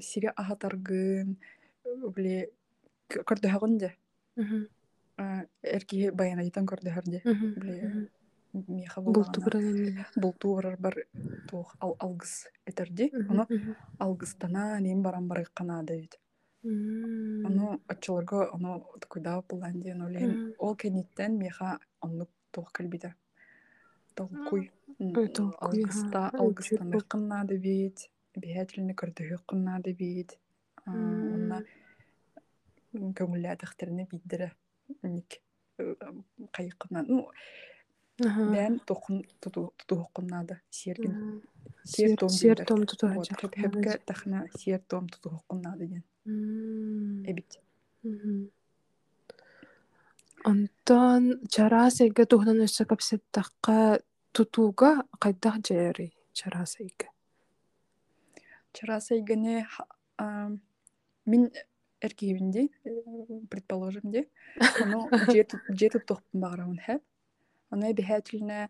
сире 0.00 0.32
ахатаргын, 0.36 1.36
бле 1.84 2.50
көрдөһөгүн 3.08 3.78
де. 3.78 3.92
Эрки 5.62 6.10
баян 6.10 6.38
айтан 6.40 6.66
көрдөһөр 6.66 7.04
де. 7.10 7.22
Бле 7.24 8.08
миха 8.52 9.00
Бултугранан. 9.00 10.04
бултуурар 10.16 10.76
бар 10.76 10.94
туох 11.48 11.76
ал 11.80 11.96
алгыс 11.98 12.48
этерди. 12.66 13.12
Алгыстана 13.98 14.80
нем 14.80 15.02
баран 15.02 15.28
бары 15.28 15.46
канада 15.54 15.96
бит. 15.96 16.18
Ону 16.64 17.80
ачыларга 17.88 18.50
ону 18.54 18.72
такуйда 19.00 19.42
булан 19.48 19.80
диен 19.82 20.02
олен 20.02 20.54
ол 20.58 20.76
кенеттен 20.76 21.38
миха 21.38 21.78
онну 22.00 22.26
туох. 22.52 22.72
Толкуй. 24.14 24.70
толкуй, 25.28 25.82
Алгыста 26.40 27.00
кыннады 29.48 29.92
бит. 30.00 30.38
Онна 30.86 31.58
биддере. 34.10 34.52
Ник 35.02 35.40
кайыкынан. 36.52 37.06
Ну, 37.08 37.30
бән 38.22 38.80
тохун 38.86 39.24
тутуухкуннаада 39.40 40.60
сиэргин 40.70 41.42
Сиер 41.84 42.16
том 42.16 42.28
сиер 42.28 42.56
дииллер. 42.56 42.66
том 42.66 42.86
туту 42.86 43.06
Вот, 43.08 43.28
хөп- 43.28 43.56
хөпкө 43.58 43.98
тахна 44.06 44.46
сиэр 44.56 44.80
том 44.88 45.08
тутуухкуннаада 45.08 45.84
диэн 45.86 46.04
эбит. 47.26 47.58
Онтон 50.44 51.22
чарасайга 51.54 52.24
тухнан 52.26 52.62
өссө 52.66 52.84
капсеттакка 52.90 54.00
тутууга 54.32 55.04
кайдах 55.22 55.56
жери 55.66 56.12
чарасайга. 56.32 57.06
чарасайгыне 58.72 59.66
мин 61.26 61.50
эркиибинди 62.00 62.70
предположим 63.50 64.10
ди 64.10 64.28
ону 64.80 65.08
же 65.78 65.88
туттухпун 65.90 66.40
багарабын 66.40 66.78
хэп 66.78 67.02
ону 67.71 67.89
эбиһэтилне 67.91 68.69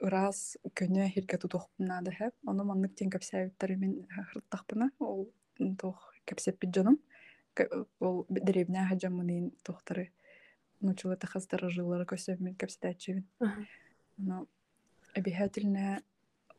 ырас 0.00 0.56
көнө 0.78 1.08
хирге 1.14 1.38
тутухпуннаада 1.42 2.12
хэп 2.16 2.34
ону 2.50 2.64
маннык 2.64 2.94
тен 2.94 3.10
кэпсээбиттер 3.10 3.76
мин 3.76 4.06
хырттахпына 4.08 4.90
ол 4.98 5.28
туох 5.80 6.14
кэпсеппит 6.24 6.70
дьоном 6.70 6.98
ол 8.00 8.26
деревня 8.28 8.86
хаджаммынын 8.88 9.52
туохтары 9.64 10.12
нучулы 10.80 11.16
тахастары 11.16 11.70
жыллары 11.70 12.06
көсөммин 12.08 12.56
кэпсэтээчибин 12.56 13.26
ону 14.18 14.48
эбиһэтилне 15.14 16.02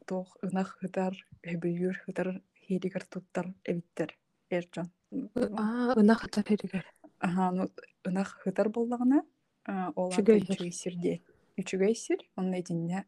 туох 0.05 0.37
ынах 0.41 0.77
хытар 0.81 1.13
хөбүйүр 1.41 2.03
хытар 2.05 2.41
хиригер 2.65 3.05
туттар 3.05 3.53
эбиттер 3.63 4.17
эрдьон 4.49 4.91
Аа, 5.11 5.93
ына 5.99 6.15
хата 6.15 6.43
перигер. 6.43 6.85
Аха, 7.19 7.51
ну 7.51 7.67
ынах 8.07 8.29
хытар 8.43 8.69
боллагына 8.69 9.23
ол 9.66 10.10
Үчүгэй 10.10 10.40
сир. 10.46 10.72
сирде. 10.72 11.20
Үчүгэй 11.58 11.94
сир, 11.94 12.18
онун 12.36 12.54
эдинне 12.54 13.04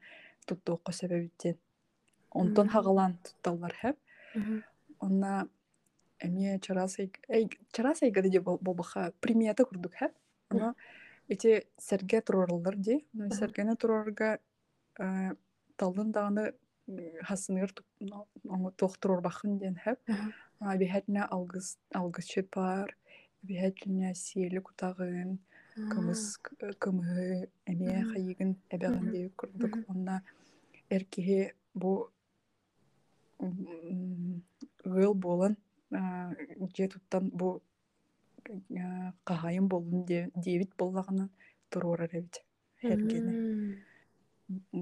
туттуукка 0.46 0.92
себебиттен. 0.92 1.58
Онтон 2.30 2.68
хагалан 2.68 3.18
тутталлар 3.22 3.74
хэп. 3.74 3.96
Онна 5.00 5.48
эмне 6.20 6.58
чарасай 6.60 7.12
эй 7.28 7.48
чарасайга 7.72 8.22
де 8.22 8.40
болбаха 8.40 9.12
примета 9.20 9.64
курдук 9.64 9.94
хэп. 9.94 10.12
Оно 10.50 10.74
эти 11.28 11.66
серге 11.78 12.20
турарлар 12.20 12.76
ди. 12.76 13.06
Сергене 13.30 13.76
турарга 13.76 14.38
талдын 15.76 16.12
даганы 16.12 16.54
хасыныр 17.22 17.72
оңо 18.48 18.72
тохтурор 18.76 19.20
бахын 19.20 19.58
ден 19.58 19.76
хэп. 19.76 19.98
Мгм. 20.08 20.78
Бихэтне 20.78 21.22
алгыс 21.22 21.78
алгысчыт 21.94 22.48
бар. 22.50 22.96
Бихэтне 23.42 24.14
сиели 24.14 24.58
кутагын. 24.58 25.38
Кымыс 25.92 26.22
кымыһы 26.82 27.50
эмиэ 27.70 27.98
хайыгын 28.10 28.50
эбэгин 28.74 29.02
Мгм. 29.02 29.12
диэбит 29.12 29.34
курдук 29.40 29.74
онна 29.90 30.22
эркиһи 30.94 31.38
бу 31.80 31.90
ыал 34.84 35.14
буолан 35.14 35.54
дьиэ 36.74 36.88
туттан 36.92 37.24
бу 37.38 37.48
каһайын 39.28 39.66
болун 39.72 40.04
диэбит 40.44 40.72
боллагына 40.80 41.24
туруорар 41.70 42.10
эбит 42.18 42.36
эргени 42.82 43.32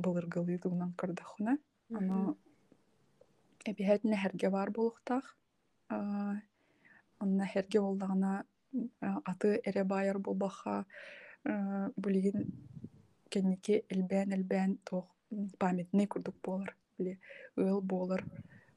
былыргылыы 0.03 0.59
тугунан 0.62 0.92
кырдаххуна. 1.01 1.59
Ону 1.90 2.36
эбиһэтинэ 3.70 4.16
херге 4.22 4.49
бар 4.51 4.70
болуктаах 4.70 5.36
онна 7.22 7.44
херге 7.53 7.80
боллагына 7.80 8.44
аты 9.01 9.61
эре 9.64 9.85
баайар 9.85 10.18
болбаха 10.18 10.85
булигин 11.97 12.47
кенники 13.31 13.85
элбээн 13.91 14.79
туох 14.85 15.07
памятный 15.59 16.07
курдук 16.07 16.37
буолар 16.45 16.77
или 16.99 17.18
ыал 17.57 17.81
буолар 17.81 18.22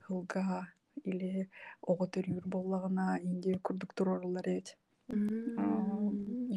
хылга 0.06 0.68
или 1.04 1.50
ого 1.82 2.06
төрүүр 2.14 2.46
боллагына 2.56 3.20
инди 3.22 3.58
курдук 3.66 3.94
туруорулар 3.94 4.48
эбит 4.50 4.78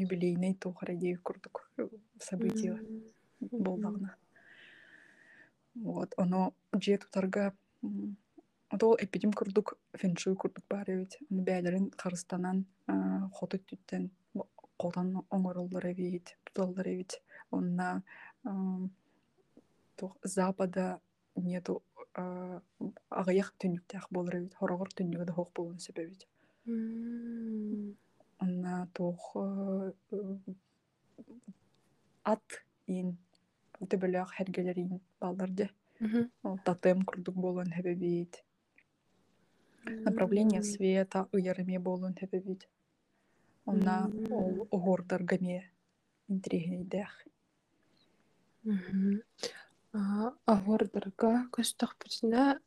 юбилейный 0.05 0.55
туохара 0.55 0.95
дии 0.95 1.14
курдук 1.14 1.70
события 2.18 2.78
боллагына 3.40 4.16
вот 5.74 6.14
оно 6.16 6.55
дьиэ 6.72 6.99
тутарга 6.99 7.55
Отол 8.73 8.97
эпидем 9.05 9.33
курдук 9.33 9.77
фэншуй 10.01 10.35
курдук 10.35 10.64
бар 10.68 10.89
эбит. 10.89 11.18
Ону 11.31 11.43
бәйлерин 11.45 11.91
харыстанан 12.01 12.64
хоту 13.37 13.59
түттен 13.59 14.11
колдан 14.81 15.11
оңороллар 15.29 15.91
эбит, 15.91 16.37
туталлар 16.45 16.89
эбит. 16.89 17.20
Онна 17.51 18.03
запада 20.25 21.01
нету 21.37 21.83
агыяк 22.14 23.53
түнүктәк 23.61 24.07
болар 24.11 24.39
эбит. 24.39 24.55
Хорогор 24.57 24.89
түнүгө 24.89 25.27
да 25.29 25.35
хок 25.37 25.53
болун 25.55 25.79
себебит. 25.79 26.25
Онна 28.41 28.89
тух 28.97 29.37
ат 32.25 32.57
ин 32.87 33.18
төбөлөк 33.85 34.33
хергелерин 34.39 34.97
балдарды. 35.20 35.68
Тотем 36.64 37.05
курдук 37.05 37.37
болон 37.37 37.68
себебит. 37.77 38.41
Направление 39.85 40.62
света 40.62 41.28
ыйарыме 41.33 41.78
болун 41.78 42.14
себебит. 42.18 42.68
Онна 43.66 44.11
ол 44.30 44.68
огордар 44.70 45.22
гаме 45.22 45.70
интригейдэх. 46.28 47.11
Агордарга 50.47 51.49
көстөхпүтүнэ 51.53 52.59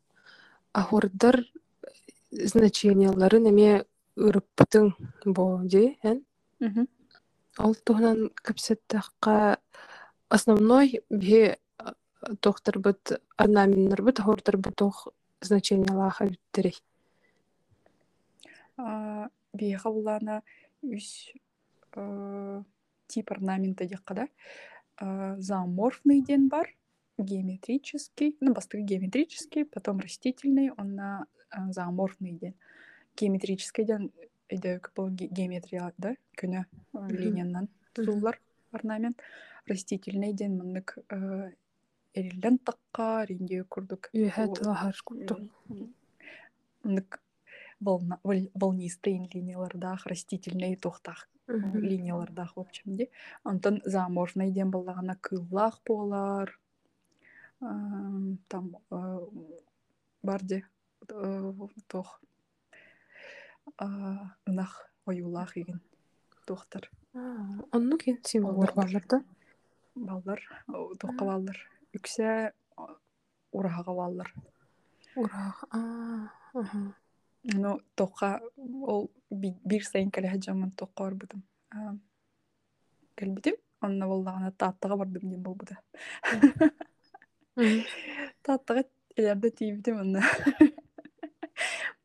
агордар 0.74 1.42
значениялары 2.32 3.40
неме 3.40 3.86
ырыппытың 4.16 4.92
бо 5.26 5.62
ди 5.64 5.98
эн 6.04 6.24
ол 7.60 7.76
туһунан 7.76 8.30
кэпсеттахка 8.36 9.60
основной 10.30 11.02
бе 11.10 11.60
тохтар 12.42 12.80
бут 12.80 13.12
орнаментнер 13.38 14.02
бут 14.02 14.20
агордар 14.20 14.58
биэха 18.78 19.92
булана 19.92 20.42
үс 20.84 21.32
а, 21.94 22.64
тип 23.08 23.32
орнамента 23.32 23.86
диэкка 23.86 24.14
да? 24.14 24.28
А, 24.98 25.36
зооморфный 25.40 26.22
ден 26.22 26.48
бар 26.50 26.68
геометрический 27.18 28.38
ну 28.42 28.54
бастыгы 28.54 28.84
геометрический 28.84 29.66
потом 29.66 30.00
растительный 30.00 30.72
он 30.78 30.96
на 30.96 31.28
а, 31.50 31.72
зооморфный 31.72 32.34
ден 32.34 32.54
геометрический 33.16 33.86
ден 33.86 34.12
эйде 34.50 34.82
был 34.96 35.10
геометрия 35.10 35.94
да? 35.98 36.16
Күнө 36.36 36.66
линиянан 36.94 37.70
тузуллар 37.94 38.40
орнамент. 38.72 39.22
Растительный 39.66 40.34
ден 40.34 40.58
мындык 40.58 40.98
эрилден 42.14 42.58
такка 42.60 43.26
ренде 43.26 43.64
курдук. 43.64 44.10
Волна- 47.80 48.20
волнистый 48.54 49.30
линиялардах, 49.34 50.06
растительный 50.06 50.76
тохтах 50.76 51.30
линиялардах 51.48 52.56
в 52.56 52.60
общем 52.60 52.96
де. 52.96 53.10
Онтон 53.44 53.82
зооморфный 53.86 54.52
ден 54.52 54.72
боллагана 54.72 55.16
кыллах 55.16 55.82
болар. 55.86 56.60
Ам, 57.62 58.38
Там 58.48 58.78
э, 58.92 59.20
барде 60.24 60.64
э, 61.08 61.54
тох 61.88 62.22
а, 63.78 64.36
ынах 64.46 64.90
оюлах 65.06 65.58
иген 65.58 65.82
тохтар. 66.46 66.90
онну 67.72 67.98
кен 67.98 68.20
символлар 68.24 68.72
Олордор. 68.72 68.86
балар 68.86 69.06
да 69.10 69.24
Баллар, 69.96 70.42
о, 70.68 70.94
тохка 70.96 71.24
урахага 73.52 73.94
баллар. 73.94 74.34
ураах 75.16 75.64
аа 75.72 76.30
аха 76.54 76.96
Ну, 77.54 77.80
тоққа 77.96 78.42
ол 78.58 79.12
би- 79.30 79.60
бир 79.64 79.84
сайын 79.86 80.10
кэлэһэ 80.12 80.42
жаман 80.42 80.72
тоққа 80.72 81.04
барбытым. 81.06 81.44
Кэлбитим, 83.16 83.56
онна 83.82 84.08
боллагана 84.08 84.52
тааттага 84.52 84.98
бардым 84.98 85.30
дем 85.30 85.42
болбута. 85.44 85.78
Мгм. 87.56 87.84
Тааттага 88.42 88.84
элерде 89.16 89.50
тийбитим 89.52 90.00
онна. 90.00 90.22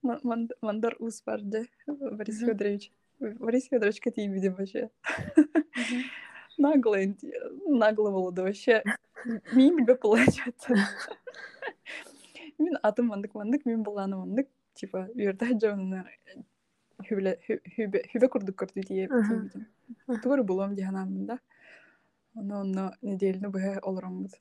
Ма- 0.02 0.20
ман- 0.22 0.50
Мандар 0.60 0.96
ус 0.98 1.22
барды, 1.24 1.68
Борис. 1.86 2.38
Федорович. 2.40 2.92
Борис 3.18 3.68
Федоровичка 3.68 4.10
тийбитим 4.10 4.54
вообще. 4.54 4.90
Нагло, 6.58 7.02
инти- 7.02 7.32
нагло 7.66 8.10
болду 8.10 8.42
вообще. 8.42 8.82
Мин 9.52 9.76
билбеп 9.76 10.00
получается. 10.00 10.74
Мин 12.58 12.76
атым 12.82 13.06
мандык 13.06 13.34
мандык, 13.34 13.64
мин 13.64 13.82
буланы 13.82 14.16
мандык. 14.18 14.48
Типа, 14.80 15.08
үйөрдө 15.12 15.46
жамана 15.60 16.04
хүбе 17.08 17.32
хүбе 18.12 18.28
курдук 18.32 18.56
көрдү 18.62 18.84
тие 18.88 19.08
Мгм. 19.08 19.28
тийбитим. 19.28 19.66
Тугары 20.22 20.42
булам 20.44 20.74
диханамын 20.74 21.26
да. 21.26 21.38
Оно 22.34 22.60
онно 22.60 22.84
неделину 23.02 23.50
быһа 23.50 23.80
олороммут 23.82 24.32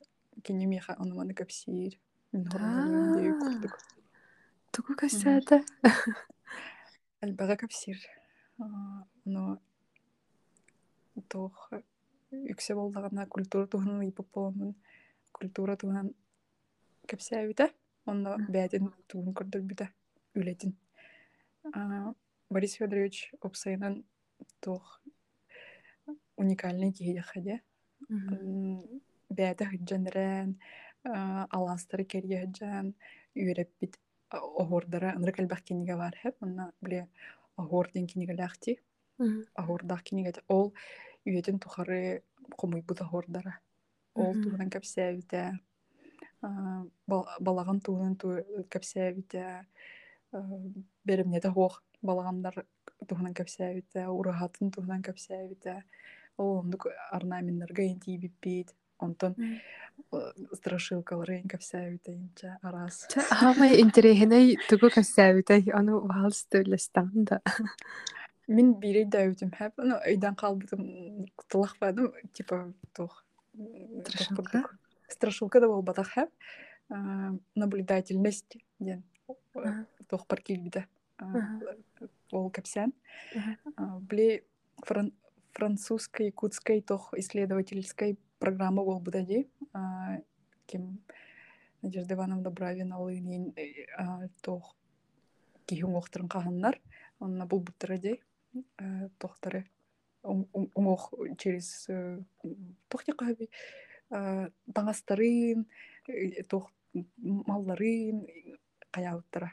кини 0.42 0.66
миха 0.66 0.96
онуманы 0.98 1.34
дии 1.34 3.32
курдук 3.42 3.74
Тугу 4.72 4.94
кассаата. 4.96 5.60
элбэҕэ 7.20 7.56
кэпсиир 7.60 7.98
Аа, 8.58 9.04
оно 9.26 9.58
туох 11.28 11.70
үксе 12.32 12.74
боллагана 12.74 13.26
культура 13.26 13.66
туһунан 13.66 14.00
ыйпып 14.06 14.28
боломун 14.32 14.74
культура 15.32 15.76
туһунан 15.76 16.14
кэпсээбитэ 17.08 17.66
онно 18.06 18.36
Мгм. 18.38 18.52
бээтин 18.52 18.84
тугун 19.08 19.34
көрдөрбүтэ 19.34 19.86
үлетин 20.40 20.72
Аа, 21.72 22.14
борис 22.50 22.76
федорович 22.80 23.32
опсайынан 23.40 24.04
туох 24.60 25.00
уникальный 26.36 26.92
киһиэхэ 26.92 27.60
бෑtä 29.38 29.64
hyджаннаран 29.72 30.58
алаастары 31.56 32.04
керге 32.04 32.36
hyджан 32.44 32.94
үөреппит 33.36 33.98
оһуордара 34.62 35.14
ынырык 35.16 35.38
элбэх 35.40 35.62
киниге 35.62 35.96
бар 35.96 36.14
хэп 36.22 36.36
онна 36.42 36.72
биле 36.82 37.08
оһуор 37.56 37.90
ден 37.94 38.06
кинигэлэхти 38.06 38.72
оһуордаах 39.60 40.02
киниге 40.02 40.32
ол 40.48 40.72
үөтүн 41.26 41.58
тухары 41.62 42.22
хомуйбут 42.58 43.00
оһуордара 43.04 43.60
ол 44.14 44.32
Мгм. 44.34 44.42
туунан 44.42 44.70
кэпсээбитэ 44.74 45.42
балаган 47.46 47.80
туунан 47.80 48.14
кэпсээбитэ 48.72 49.42
беремнете 51.04 51.50
хуох 51.50 51.82
балагандар 52.02 52.66
туһунан 53.08 53.34
кэпсээбитэ 53.34 54.06
урахатын 54.08 54.70
туһунан 54.70 55.02
кэпсээбитэ 55.02 55.82
ол 56.38 56.60
ондук 56.62 56.86
орнаментнарга 57.12 57.82
ин 57.82 58.00
тиибиппит 58.00 58.74
онтон 58.98 59.34
страшилкалары 60.58 61.40
ин 61.40 61.48
кэпсээбитэ 61.48 62.12
инче 62.12 62.58
арас 62.62 63.08
Хамай 63.40 63.80
интересинай 63.80 64.56
тугу 64.68 64.88
кассаабитай 64.94 65.64
ону 65.72 66.00
ваалс 66.06 66.46
төлөстанда. 66.52 67.40
Мин 68.48 68.74
бири 68.82 69.04
дэвитим 69.04 69.52
хэп, 69.54 69.78
ну, 69.78 69.96
өйдөн 70.10 70.34
калбытым 70.34 70.82
тулах 71.46 71.76
ба, 71.80 71.92
ну, 71.92 72.10
типа, 72.32 72.72
тух. 72.92 73.24
Страшилка? 74.02 74.64
Страшилка 75.08 75.60
да 75.60 75.68
бол 75.68 75.82
батах 75.82 76.10
хэп. 76.10 76.30
Наблюдательность, 77.54 78.58
ден. 78.78 79.04
Паркилбиде. 80.26 80.86
Ага. 81.18 81.60
Ол. 82.32 82.52
Бли 84.00 84.42
фран 84.84 85.12
французской, 85.52 86.26
якутской, 86.26 86.80
тох 86.80 87.12
исследовательской 87.14 88.18
программа 88.38 88.84
бол 88.84 89.00
будади. 89.00 89.48
Ким 90.66 91.00
Надежда 91.82 92.14
Ивановна 92.14 92.50
Бравина 92.50 92.98
олын 92.98 93.54
тох 94.42 94.76
кихин 95.66 95.94
оқтырын 95.94 96.28
қағаннар. 96.28 96.80
Онна 97.20 97.46
бұл 97.46 97.62
бұттыради. 97.62 98.20
Тохтары 99.18 99.66
уңох 100.22 101.12
через 101.38 101.86
тохте 102.88 103.12
қаби 103.14 103.46
таңастарын 104.10 105.64
тох 106.50 106.70
малларын 106.92 108.26
қаяуттара 108.90 109.52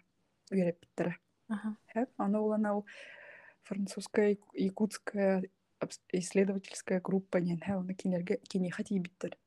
үйреппиттара. 0.51 1.17
Ага. 1.49 1.77
Хэп, 1.93 2.11
аны 2.17 2.39
улана 2.39 2.77
ол 2.77 2.87
французская, 3.63 4.37
якутская 4.55 5.45
абс- 5.79 6.01
исследовательская 6.13 7.01
группа 7.01 7.39
нен 7.39 7.59
хэ, 7.61 7.77
оны 7.77 7.95
кинерге 7.95 8.39
киниха 8.49 8.85
тиибиттер. 8.85 9.39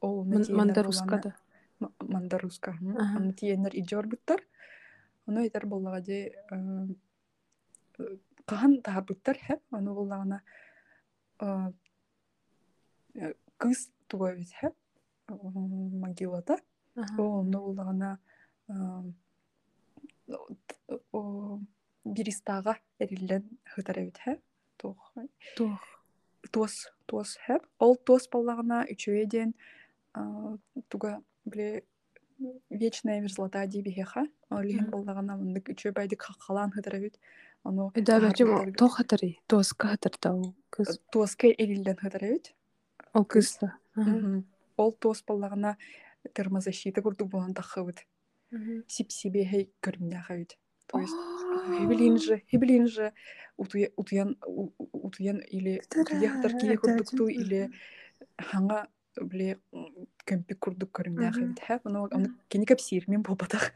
Ол 0.00 0.20
оны 0.20 0.44
тиеннер 0.44 0.58
Мандарускада. 0.58 1.34
М- 1.80 1.94
мандаруска. 2.00 2.70
м. 2.80 2.96
Ага. 2.96 3.16
Аны 3.18 3.32
тиеннер 3.32 3.72
ижор 3.74 4.06
буттар. 4.06 4.40
Оны 5.26 5.46
итер 5.48 5.66
боллага 5.66 6.00
де 6.00 6.34
кахан 8.46 8.82
тахар 8.82 9.04
буттар 9.04 9.38
хэп, 9.38 9.62
аны 9.70 9.92
боллагана 9.94 10.42
кыз 13.58 13.90
туга 14.08 14.34
бит 14.36 14.52
хэп. 14.52 14.74
Могилада. 15.28 16.58
Ага. 16.96 17.22
Ол 17.22 17.40
оны 17.40 17.58
боллагана 17.58 18.18
биристага 22.05 22.77
эриллен 22.99 23.43
хытар 23.65 23.99
эбит 23.99 24.17
хэп. 24.17 24.39
Тох 24.77 25.13
Туох. 25.57 25.81
туос 26.51 26.87
туос 27.05 27.35
хэп. 27.45 27.61
Ол 27.79 27.95
туос 27.97 28.27
боллагана 28.31 28.85
үчөе 28.89 29.25
ден 29.25 29.53
туга 30.89 31.21
биле 31.45 31.83
вечная 32.69 33.19
мерзлота 33.21 33.65
дибиһеха. 33.67 34.27
Олиһин 34.49 34.83
Мгм. 34.87 34.91
боллагана 34.91 35.35
мындык 35.37 35.69
үчөе 35.69 35.91
байдык 35.91 36.21
хаккалаан 36.21 36.71
хытар 36.71 36.95
эбит. 36.99 37.19
Ону 37.63 37.91
Эда 37.93 38.19
бачым 38.21 38.47
тахарбыттар- 38.47 38.77
туох 38.77 38.95
хатары. 38.97 39.35
Туоска 39.47 39.87
хатарта 39.89 40.33
ол 40.33 40.55
кыз. 40.69 40.99
туоска 41.11 41.47
эриллен 41.47 41.97
хытар 41.97 42.23
эбит. 42.23 42.55
Ол 43.13 43.25
кызда. 43.25 43.73
Ол 44.77 44.91
туос 44.93 45.21
боллагана 45.23 45.77
термозащита 46.33 47.01
курдук 47.01 47.27
болан 47.29 47.53
тахыбыт. 47.53 48.05
Мгм. 48.51 48.83
Сип-сибеһей 48.87 49.69
көрүмнäхәбит. 49.81 50.57
То 50.87 50.99
есть 50.99 51.13
Аа. 51.13 51.79
Хебелин 51.79 52.17
же, 52.17 52.41
хебелин 52.51 52.87
же 52.87 53.13
утуя- 53.57 53.91
утуян 53.95 54.37
утуян 54.91 55.37
или 55.39 55.81
Тара, 55.89 56.01
утуя 56.01 56.29
хатар 56.29 56.51
кие 56.59 56.73
это 56.73 56.81
курдукту 56.81 57.25
один. 57.25 57.41
или 57.41 57.69
ханга 58.39 58.87
бле 59.21 59.59
кемпи 60.25 60.53
курдук 60.55 60.89
көрүмнәхәбит. 60.99 61.59
Мгм. 61.59 61.67
Хә, 61.67 61.79
аны 61.83 62.07
аны 62.11 62.29
кени 62.49 62.65
капсир 62.65 63.03
мен 63.07 63.21
болбатах. 63.21 63.71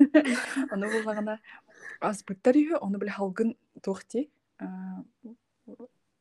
Аны 0.71 0.87
буллагана 0.93 1.39
аз 2.01 2.23
буттар 2.23 2.55
ие, 2.55 2.77
аны 2.81 2.97
биле 2.97 3.11
халгын 3.11 3.55
тохти. 3.81 4.29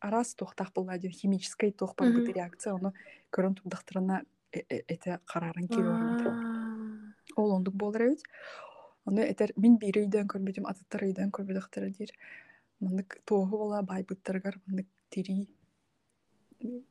Арас 0.00 0.34
тохтах 0.34 0.72
булла 0.74 0.98
ди 0.98 1.08
химическая 1.08 1.70
тох 1.72 1.94
бут 1.96 2.28
реакция, 2.28 2.74
аны 2.74 2.92
көрөн 3.32 3.54
тудахтырына 3.54 4.22
эте 4.52 5.20
карарын 5.24 5.68
кире 5.68 5.88
Аа. 7.36 7.42
ол 7.42 7.52
ондук 7.56 7.74
болар 7.74 8.02
эбит. 8.08 8.22
Ону 9.04 9.20
этер 9.20 9.52
мин 9.56 9.78
бири 9.78 10.04
үйдөн 10.04 10.28
көрбүтүм 10.30 10.66
атыттар 10.70 11.04
үйдөн 11.08 11.30
көрбүдактара 11.30 11.90
дир. 11.90 12.12
Мындык 12.80 13.20
тоогу 13.24 13.58
бола 13.58 13.82
байбыттаргар 13.82 14.60
мындык 14.66 14.88
тири 15.10 15.48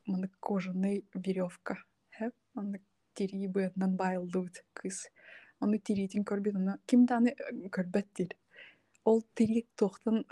мындык 0.07 0.33
кожаный 0.39 1.05
веревка 1.13 1.77
хэп 2.17 2.33
мындык 2.55 2.83
тири 3.15 3.47
быатынан 3.47 3.95
байылдыбыт 3.95 4.63
кыз. 4.73 5.07
Ону 5.59 5.79
тиритин 5.79 6.23
көрбүт 6.23 6.55
ону 6.57 6.77
кимди 6.85 7.13
аны 7.13 7.35
көрбөт 7.69 8.07
дир. 8.17 8.35
Ол 9.05 9.23
тири 9.35 9.67
тоохтан 9.75 10.25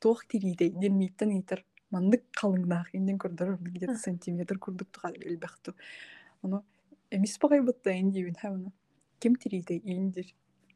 тоох 0.00 0.26
тиридей 0.26 0.70
дермииттен 0.70 1.30
ыйтар 1.36 1.64
мандык 1.90 2.24
калыңнаах 2.40 2.94
инден 2.98 3.18
көрдөр 3.18 3.56
где-то 3.60 3.92
Ах. 3.92 4.00
сантиметр 4.00 4.58
курдук 4.58 4.90
туга 4.90 5.12
элбехту 5.14 5.74
ону 6.42 6.64
эмис 7.10 7.38
багайбытта 7.38 7.94
индибин 7.98 8.34
ха 8.34 8.50
ону. 8.50 8.72
Ким 9.18 9.36
тиридей 9.36 9.80
индир 9.84 10.26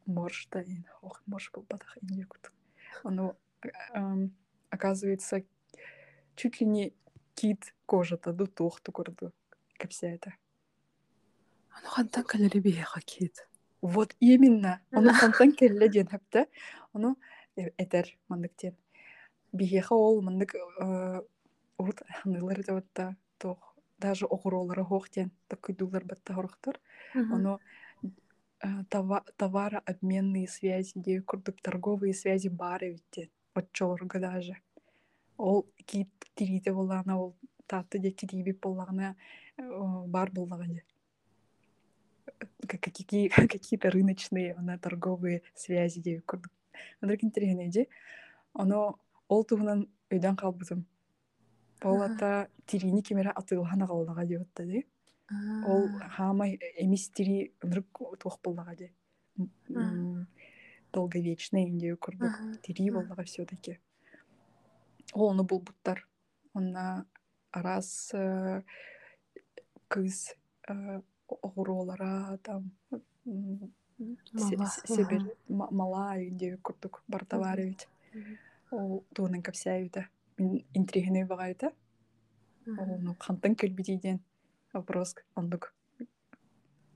моржда 0.05 0.61
ин 0.61 0.85
ох 1.01 1.21
морж 1.25 1.51
болбатах 1.53 1.97
инде 2.01 2.25
курдук 2.25 2.53
ону 3.03 3.35
ам, 3.93 4.31
оказывается 4.69 5.43
чуть 6.35 6.59
ли 6.59 6.65
не 6.67 6.93
кит 7.35 7.73
кожата 7.85 8.33
ду 8.33 8.47
тоохту 8.47 8.91
курду 8.91 9.33
кепсээта 9.77 10.33
Аны 11.77 11.87
хантан 11.87 12.23
калери 12.23 12.59
биэха 12.59 13.01
кит. 13.01 13.47
Вот 13.81 14.15
именно. 14.19 14.81
Ону 14.91 15.13
хантан 15.21 15.53
келле 15.53 15.87
диэн 15.89 16.07
хэпте. 16.07 16.47
Ону 16.93 17.17
э- 17.55 17.71
этер 17.77 18.17
мандык 18.27 18.53
диэн. 18.57 18.75
Биһиэхэ 19.53 19.95
ол 19.95 20.21
мандык 20.21 20.55
э, 20.55 21.21
урут 21.77 22.01
ханылар 22.21 22.59
да 22.95 23.15
тох 23.37 23.75
даже 23.97 24.25
огуролары 24.25 24.83
хоох 24.83 25.09
диэн 25.09 25.31
такыдуулар 25.47 26.03
батта 26.05 26.33
хорохтор. 26.33 26.79
Оно 27.13 27.55
э, 27.55 27.59
товарообменные 29.37 30.47
связи 30.47 30.93
дей 30.95 31.19
курдук 31.19 31.61
торговые 31.61 32.13
связи 32.13 32.47
бары 32.47 32.91
витте. 32.91 33.29
Вот 33.55 33.71
чолорга 33.71 34.19
даже. 34.19 34.57
Ол 35.37 35.65
кит 35.85 36.09
тирите 36.35 36.71
боллана 36.71 37.19
ол 37.19 37.35
татты 37.65 37.99
де 37.99 38.11
китиби 38.11 38.51
боллагана 38.51 39.15
э, 39.57 40.03
бар 40.07 40.31
боллага 40.31 40.65
де. 40.67 40.83
Какие, 42.67 43.27
какие-то 43.47 43.89
рыночные 43.89 44.53
она 44.53 44.77
торговые 44.77 45.41
связи 45.55 45.99
де 45.99 46.21
курдук. 46.21 46.51
Андрек 47.01 47.23
интересный 47.23 47.69
де. 47.69 47.87
Оно 48.53 48.99
ол 49.27 49.43
туһунан 49.43 49.87
өйдөн 50.11 50.35
калбытым. 50.35 50.85
Ол 51.83 52.01
Ага. 52.01 52.13
ата 52.13 52.49
тирини 52.67 53.01
кемере 53.01 53.31
атылган 53.31 53.81
агаллага 53.81 54.25
деп 54.25 54.41
атта. 54.41 54.63
Ол 55.65 55.83
хамай 56.15 56.59
эмис 56.83 57.09
тири 57.09 57.53
ынырык 57.63 57.87
туох 58.19 58.39
боллага 58.43 58.75
де. 58.75 58.87
Долговечный 60.93 61.69
инде 61.69 61.95
курдук 61.95 62.33
тири 62.63 62.89
боллага 62.91 63.23
все 63.23 63.45
таки 63.45 63.79
ол 65.13 65.29
ону 65.29 65.43
булбуттар 65.43 66.07
онна 66.53 67.05
арас 67.51 68.11
э, 68.13 68.61
кыз 69.87 70.35
э, 70.67 71.01
оҕуруолара 71.27 72.37
там 72.43 72.71
м, 73.25 73.71
се- 74.35 74.57
Мала, 74.57 74.69
се- 74.69 74.87
себер 74.95 75.21
ма- 75.49 75.71
мала 75.71 76.15
үйүндеби 76.17 76.57
курдук 76.61 77.03
бартабаар 77.07 77.59
эбит 77.59 77.87
ол 78.71 79.03
туунан 79.13 79.41
мин 80.37 80.65
интригине 80.73 81.25
багайта 81.25 81.71
ол 82.77 82.99
ну 82.99 83.15
хантан 83.19 83.55
көлбитийден 83.55 84.19
вопрос 84.73 85.15
ондук 85.35 85.73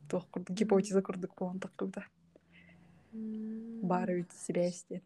туох 0.10 0.28
курдук 0.30 0.56
гипотеза 0.56 1.02
курдук 1.02 1.36
болон 1.38 1.60
таккыбыта 1.60 2.06
баары 3.12 4.20
эбит 4.20 4.32
связьтен 4.32 5.02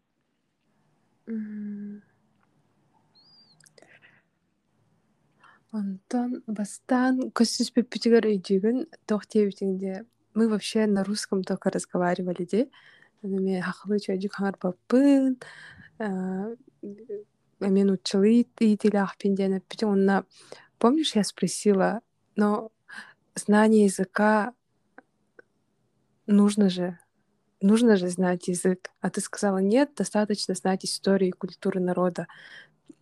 Мгм. 1.26 2.02
Онтон 5.70 6.40
бастан 6.50 7.20
көсүспүппүтүгөр 7.38 8.26
үйдүгүн 8.32 8.78
тохтебитиңде 9.06 10.00
мы 10.34 10.48
вообще 10.48 10.86
на 10.86 11.04
русском 11.04 11.44
только 11.44 11.70
разговаривали 11.70 12.44
де 12.50 12.66
эми 13.22 13.60
хахылы 13.62 14.00
чөйдүк 14.02 14.34
хаңар 14.34 14.58
баппын 14.58 15.36
мен 17.60 17.94
учылы 17.94 18.32
итилахпин 18.58 19.38
ден 19.38 19.60
бүтүн 19.62 19.92
онна 19.94 20.24
помнишь 20.80 21.14
я 21.14 21.22
спросила 21.22 22.00
но 22.36 22.70
знание 23.34 23.84
языка 23.84 24.54
нужно 26.26 26.68
же 26.70 26.98
нужно 27.60 27.96
же 27.96 28.08
знать 28.08 28.48
язык. 28.48 28.90
А 29.00 29.10
ты 29.10 29.20
сказала 29.20 29.58
нет 29.58 29.94
достаточно 29.94 30.54
знать 30.54 30.84
историю 30.84 31.28
и 31.28 31.32
культуру 31.32 31.80
народа. 31.80 32.26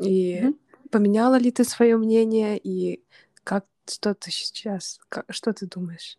И 0.01 0.41
Мгм. 0.41 0.59
поменяла 0.91 1.37
ли 1.39 1.51
ты 1.53 1.65
свое 1.65 1.97
мнение 1.97 2.59
и 2.59 3.05
как 3.45 3.67
что 3.87 4.15
ты 4.15 4.31
сейчас 4.31 4.99
как- 5.09 5.27
что 5.33 5.53
ты 5.53 5.67
думаешь? 5.67 6.19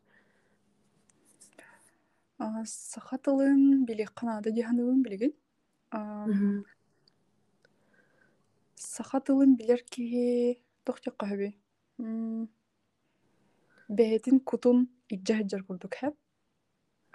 А, 2.38 2.64
саха 2.66 3.18
тылын 3.18 3.86
билек 3.86 4.14
канада 4.14 4.52
диханыбын 4.52 5.02
билигин. 5.04 5.34
Мгм. 5.92 6.66
саха 8.76 9.20
тылын 9.20 9.56
билер 9.58 9.84
ки 9.84 10.64
тохтякка 10.86 11.28
хөби 13.89 13.97
бээтин 13.97 14.41
кутун 14.41 14.79
иджаһыджар 15.15 15.63
курдук 15.65 15.95
хэп 16.01 16.15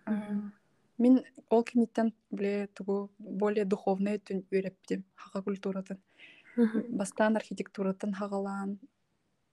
А, 0.05 0.11
Мгм. 0.11 0.51
мин 0.97 1.13
ол 1.49 1.63
киниттен 1.63 2.13
биле 2.32 2.67
тугу 2.73 3.09
более 3.19 3.65
духовный 3.65 4.17
түн 4.19 4.39
үйрөптүм 4.51 5.03
хака 5.15 5.41
культуратын 5.47 5.97
Мгм. 6.55 6.97
бастан 6.97 7.36
архитектуратын 7.36 8.13
хагалаан 8.13 8.80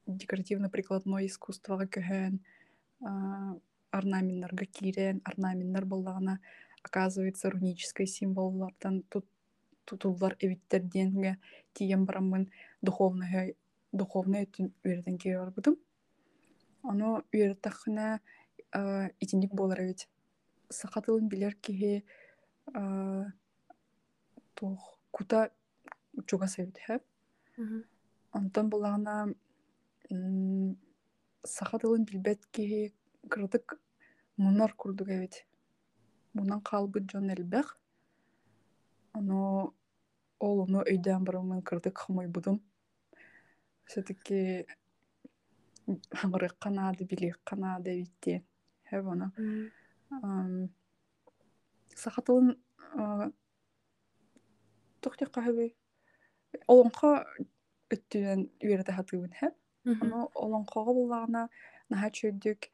декоративно 0.07 0.69
прикладной 0.71 1.27
искусствога 1.27 1.87
көһөн 1.87 2.39
а, 3.01 3.57
орнаменттарга 3.93 4.65
киирен 4.67 5.21
орнаменттар 5.25 5.85
боллагана 5.85 6.41
оказывается 6.83 7.51
рунический 7.51 8.07
символлардан 8.07 9.03
тут 9.11 9.27
тутуллар 9.85 10.37
эбиттерденге 10.41 11.39
тиен 11.75 12.05
бараммын 12.07 12.51
духовный 12.83 13.57
духовный 13.93 14.47
түн 14.47 14.73
үйрөтен 14.85 15.19
кире 15.19 15.39
Ону 16.84 17.24
үйрөттахына 17.34 18.20
итинник 19.20 19.54
болар 19.54 19.84
эбит 19.84 20.08
сахатылын 20.70 21.28
билер 21.28 21.56
киһи 21.56 22.04
а, 22.74 23.26
туох 24.56 25.00
кута 25.12 25.52
эбит 26.16 26.78
хэп 26.86 27.04
Мгм. 27.58 27.84
Онтон 28.38 28.70
булаана 28.70 29.16
саха 31.56 31.78
тылын 31.80 32.04
билбет 32.10 32.46
киһи 32.54 32.94
кырдык 33.32 33.80
мунар 34.38 34.74
курдук 34.74 35.10
эбит. 35.10 35.36
Мунан 36.34 36.62
дьон 37.10 37.30
элбэх. 37.36 37.68
Оно 39.18 39.40
ол 40.40 40.58
ону 40.64 40.80
өйдөөн 40.92 41.24
барымын 41.26 41.62
кырдык 41.62 41.98
хомойбудум. 41.98 42.58
Все-таки 43.86 44.66
хаңырык 46.14 46.56
канаады, 46.60 47.06
билик 47.06 47.40
канаады 47.44 47.90
эбиттен. 48.02 48.44
Хэп 48.90 49.06
оно. 49.08 49.32
Мгм. 49.38 50.70
Саха 51.96 52.22
тылын 52.22 52.58
тухтякка 55.02 55.42
хэби. 55.42 55.76
Олонхо 56.68 57.26
өттүнөн 57.92 58.48
үйрөтө 58.62 58.96
хатыыбын 58.96 59.34
хэп. 59.40 59.56
Мгм. 59.84 60.02
Оно 60.04 60.30
олонхого 60.36 60.94
буллагана 60.94 61.50
наһа 61.90 62.08
чөйдүк 62.18 62.70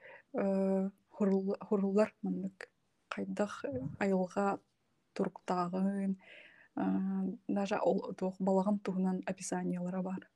хуруллар 1.18 2.14
маннык 2.22 2.70
кайдах 3.10 3.66
айылга 4.00 4.60
туруктаагын 5.14 6.18
даже 7.48 7.78
ол 7.82 8.14
туох 8.20 8.36
балаган 8.40 8.78
туһунан 8.80 9.24
описаниялары 9.26 10.02
бар 10.04 10.30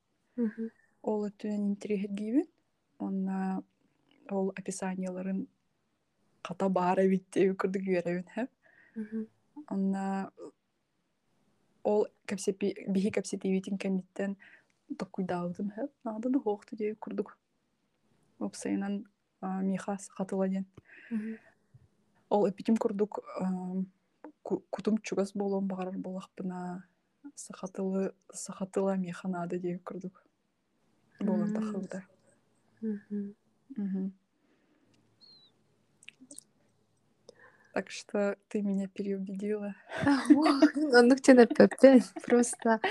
ол 1.03 1.27
өттүнен 1.27 1.67
интригибин 1.71 2.47
онна 3.05 3.63
ол 4.29 4.47
описанияларын 4.59 5.39
ката 6.47 6.69
баара 6.77 7.03
биттеби 7.13 7.53
курдук 7.61 7.83
үйрөбүн 7.89 8.27
хэп 8.35 8.49
Мгм. 8.95 9.21
онна 9.73 10.03
ол 11.83 12.01
кепсепи 12.27 12.67
биһи 12.93 13.09
кепсетибитин 13.15 13.77
кенниттен 13.77 14.31
токуйдаабытым 14.99 15.69
хэп 15.75 15.91
нааданы 16.03 16.39
хоохту 16.39 16.75
дии 16.75 16.93
курдук 17.03 17.37
опсайынан 18.39 19.05
миха 19.69 19.97
сахатыладен 19.97 20.65
Мгм. 21.11 21.37
ол 22.29 22.49
эпитим 22.49 22.75
курдук 22.77 23.19
ку- 24.43 24.63
кутум 24.69 24.97
чугас 25.05 25.33
болон 25.33 25.67
багарар 25.67 25.97
болахпына 25.97 26.83
сахатылы 27.35 28.13
сахатыла 28.33 28.95
механада 28.97 29.57
дии 29.59 29.77
курдук 29.77 30.23
болон 31.19 31.53
тахылда 31.53 32.03
Мгм. 32.81 34.13
Так 37.73 37.89
что 37.89 38.35
ты 38.49 38.61
меня 38.61 38.87
переубедила. 38.89 39.75
Онук 40.93 41.21
тен 41.23 41.39
эппеппен. 41.39 42.03
Просто 42.25 42.81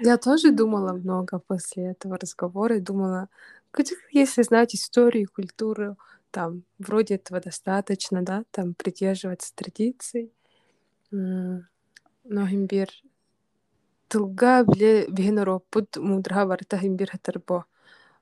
я 0.00 0.16
тоже 0.18 0.52
думала 0.52 0.92
много 0.92 1.40
после 1.40 1.90
этого 1.90 2.16
разговора 2.16 2.76
и 2.76 2.80
думала, 2.80 3.28
«Как- 3.72 3.86
если 4.12 4.42
знать 4.42 4.74
историю 4.74 5.24
и 5.24 5.26
культуру, 5.26 5.98
там, 6.30 6.62
вроде 6.78 7.16
этого 7.16 7.40
достаточно, 7.40 8.22
да, 8.22 8.44
там, 8.52 8.74
придерживаться 8.74 9.52
традиций. 9.54 10.32
Но 11.10 12.46
химбир 12.46 12.88
тылга 14.08 14.62
биле 14.64 15.06
биһин 15.08 15.38
ороппут 15.40 15.96
муудраха 15.96 16.46
барыта 16.46 16.78
химбир 16.78 17.10
хатырбо. 17.10 17.64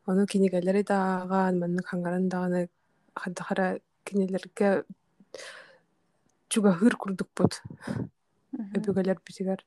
Ону 0.07 0.27
кинигэлери 0.27 0.85
даагаан, 0.87 1.59
маннык 1.59 1.89
хаңаран 1.91 2.29
дааны 2.31 2.69
хадахара 3.15 3.81
кинилерге 4.05 4.85
чугаһыыр 6.49 6.95
курдукпут 6.97 7.63
өбүгэлер 8.55 9.19
битигер. 9.27 9.65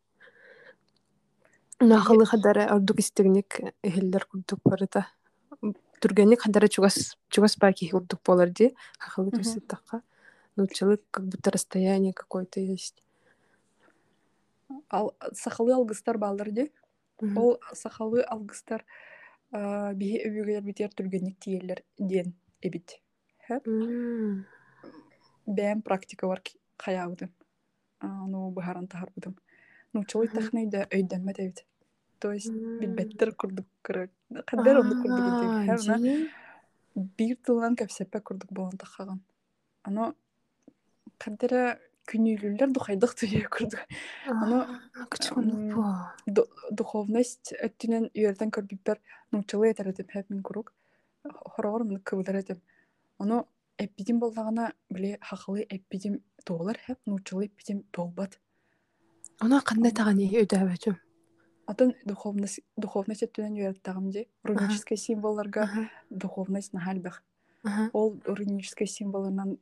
Нахалы 1.80 2.26
хадара 2.26 2.70
ордук 2.76 3.00
истигник 3.00 3.60
эхиллер 3.84 4.26
курдук 4.32 4.60
барыта. 4.64 5.08
Түргенник 6.00 6.42
хадара 6.42 6.68
чугас 6.68 7.18
чугас 7.30 7.58
баки 7.58 7.90
курдук 7.92 8.22
болар 8.26 8.50
ди. 8.50 8.74
Хахалы 8.98 9.28
Мгм. 9.28 9.38
кырсыттакка. 9.38 10.02
Ну, 10.56 10.68
человек 10.68 11.02
как 11.12 11.26
будто 11.26 11.52
расстояние 11.52 12.14
какое-то 12.14 12.62
есть. 12.62 13.04
Ал 14.90 15.16
сахалы 15.34 15.74
алгыстар 15.74 16.18
ди. 16.52 16.72
Мгм. 17.20 17.38
Ол 17.38 17.60
сахалы 17.74 18.22
алгыстар 18.22 18.86
биһи 19.52 20.18
өбүгелер 20.28 20.62
битер 20.62 20.90
түргенник 20.94 21.40
тиеллер 21.40 21.84
диен 21.98 22.34
эбит. 22.62 23.00
Бэм 25.46 25.82
практика 25.82 26.28
бар 26.28 26.42
хаябытым. 26.78 27.32
Ну 28.02 28.52
быхаран 28.52 28.88
тахарбытым. 28.88 29.36
Ну 29.94 30.04
чолой 30.04 30.28
Мгм. 30.28 30.36
тахнайда 30.36 30.88
өйдәммәт 30.92 31.40
эбит. 31.40 31.66
То 32.20 32.32
есть 32.32 32.52
билбеттер 32.52 33.34
курдук. 33.34 33.66
Кадер 33.82 34.78
онду 34.80 35.02
курдук 35.02 35.26
бир 36.96 37.36
тылан 37.38 37.76
кепсепе 37.76 38.20
курдук 38.20 38.52
болон 38.52 38.78
тахаган. 38.78 39.24
Ано 39.84 40.14
кадера 41.18 41.80
күнүлүлөр 42.10 42.72
духайдык 42.74 43.14
түйе 43.20 43.44
бу. 43.46 43.70
Ду- 46.28 46.48
духовность 46.72 47.54
өттүнен 47.54 48.10
үйөрден 48.16 48.52
көрбүппер 48.56 48.98
нучылы 49.32 49.72
этеретим 49.72 50.08
хэп 50.10 50.30
мин 50.30 50.42
курук. 50.44 50.74
Хорогор 51.56 51.84
мын 51.84 52.00
кыбылар 52.02 52.38
этим. 52.42 52.62
Оно 53.20 53.46
эппидим 53.78 54.20
боллагана 54.20 54.74
биле 54.90 55.18
хахылы 55.22 55.66
эппидим 55.70 56.22
тоолар 56.46 56.78
хэп 56.86 56.98
нучылы 57.06 57.46
эппидим 57.48 57.84
толбат. 57.92 58.40
Она 59.40 59.62
кандай 59.62 59.92
таганы 59.92 60.26
өдөбөтүм. 60.42 60.98
Атын 61.70 61.94
духовность 62.06 62.62
духовность 62.76 63.24
өттүнен 63.24 63.54
үйрәттәгем 63.60 64.10
ди. 64.12 64.28
Рунический 64.44 64.98
символларга 64.98 65.70
духовность 66.10 66.74
нахальбах. 66.74 67.24
аха. 67.64 67.90
Ол 67.94 68.20
рунический 68.26 68.88
символынан 68.88 69.58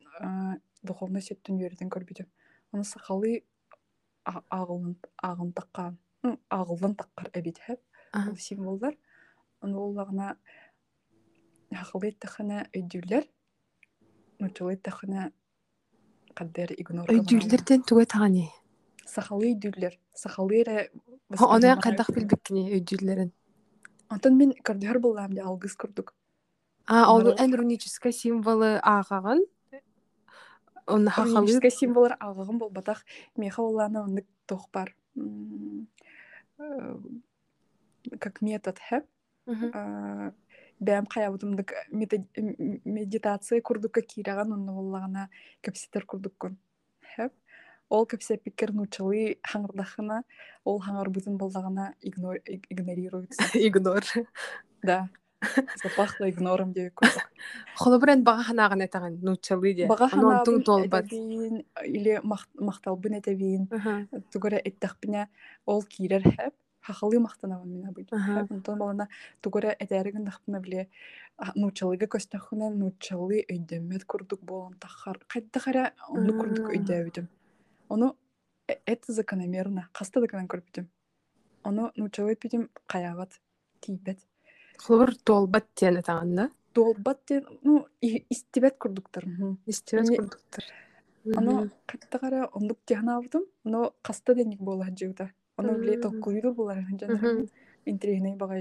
духовность 0.82 1.32
өттүн 1.32 1.58
үйрәтен 1.60 1.90
көрбүдүм. 1.90 2.26
Аны 2.72 2.84
сахалы. 2.84 3.44
Агылдан 4.24 4.96
таккар 6.94 7.30
эбит 7.32 7.58
хеп. 7.58 7.80
Аха. 8.12 8.30
Ол 8.30 8.36
символдар. 8.36 8.94
Аны 9.60 9.76
оллагына 9.76 10.36
хакылы 11.72 12.12
тахана 12.12 12.66
өйдүлләр. 12.74 13.24
Нучулы 14.38 14.76
тахана 14.76 15.32
каддер 16.34 16.72
игнор. 16.76 17.08
Өйдүүлдерден 17.08 17.82
түгө 17.88 18.04
таганы. 18.06 18.50
Сахалы 19.06 19.54
өйдүлләр. 19.54 19.98
Сахалы 20.14 20.60
эре 20.60 20.90
Оны 21.38 21.76
кайдах 21.80 22.10
билбеккини 22.10 22.70
өйдүүлдерин. 22.76 23.32
Антон 24.08 24.36
мен 24.36 24.52
көрдөхөр 24.64 24.98
буллам 25.00 25.32
ди 25.32 25.40
алгыс 25.40 25.74
курдук. 25.76 26.14
А, 26.86 27.12
ол 27.12 27.22
Бары- 27.22 27.36
эн 27.38 27.54
рунический 27.54 28.12
символы 28.12 28.78
агаган. 28.82 29.40
Он 30.88 31.06
хахалы. 31.08 31.40
Рунический 31.40 31.70
символдар 31.70 32.16
агыгын 32.20 32.58
болбатах 32.58 33.04
меха 33.36 33.62
олланы 33.62 33.98
оннык 34.00 34.26
тохпар. 34.46 34.94
М, 35.16 35.86
э, 36.58 36.96
Как 38.18 38.40
метод 38.40 38.78
хэп. 38.78 39.04
Бәм 40.80 41.06
хаябытымдык 41.10 41.72
медитация 42.84 43.60
курдукка 43.60 44.00
кираган 44.00 44.52
онны 44.52 44.72
боллагана 44.72 45.28
кепситер 45.60 46.06
курдуккун 46.06 46.56
хэп 47.16 47.32
ол 47.90 48.06
кепсе 48.06 48.36
пикер 48.36 48.72
нучылы 48.72 49.38
хаңырдахына 49.42 50.22
ол 50.64 50.78
хаңарбытын 50.80 51.36
боллагана 51.36 51.94
игнор- 52.00 52.42
иг- 52.46 52.66
игнорируется 52.70 53.42
Игнор. 53.58 54.04
да 54.82 55.08
запахло 55.82 56.28
игнором 56.28 56.72
деп 56.72 56.94
курдук 56.94 57.30
Холобрен 57.76 58.24
бага 58.24 58.42
ханаган 58.42 58.80
этаган 58.84 59.18
нучалы 59.22 59.74
де. 59.74 59.86
ханаабын 59.88 60.62
толбат. 60.64 61.04
этебиин 61.06 61.64
или 61.84 62.20
этебиин 63.18 63.68
Аха. 63.70 64.06
тугара 64.32 64.56
эттахпине 64.58 65.28
ол 65.66 65.82
кирер 65.82 66.22
хэп. 66.22 66.54
Хахалы 66.80 67.18
мактанабын 67.20 67.68
мен 67.68 67.94
Аха. 68.10 68.46
онтон 68.50 68.78
балана 68.78 69.08
тугара 69.40 69.76
этээригин 69.78 70.24
дахпына 70.24 70.60
биле 70.60 70.88
нучалыга 71.54 72.06
көстөхүнен 72.06 72.74
нучалы 72.78 73.44
өйдөмөт 73.48 74.04
курдук 74.06 74.40
болон 74.42 74.74
тахар. 74.74 75.18
Кайдахара 75.28 75.92
ону 76.08 76.32
курдук 76.40 76.72
өйдөбүтүм 76.74 77.26
ону 77.88 78.16
э- 78.68 78.80
это 78.86 79.12
закономерно. 79.12 79.88
Каста 79.92 80.20
даканан 80.20 80.46
көрбүтүм. 80.48 80.86
Ону 81.64 81.92
нучалы 81.96 82.34
өйпүтүм 82.34 82.68
каябат 82.86 83.38
тийбет 83.80 84.18
Холобр 84.82 85.14
толбат 85.24 85.66
тен 85.74 85.96
этаган 86.00 86.34
да. 86.34 86.50
долбат 86.74 87.18
те 87.26 87.44
ну 87.62 87.86
и- 88.00 88.24
истибет 88.30 88.76
курдуктар 88.78 89.24
Эми- 89.24 90.16
курдуктар. 90.16 90.64
ону 91.36 91.70
каттагара 91.86 92.48
ондук 92.52 92.78
тианаабытым 92.86 93.44
ону 93.64 93.92
каста 94.02 94.34
деник 94.34 94.60
болла 94.60 94.86
жыгыта 94.98 95.30
ону 95.56 95.78
биле 95.78 95.96
Мм. 95.96 96.02
толкуйдур 96.02 96.52
булар 96.54 96.78
Мгм. 96.78 97.48
интригней 97.86 98.36
бага 98.36 98.56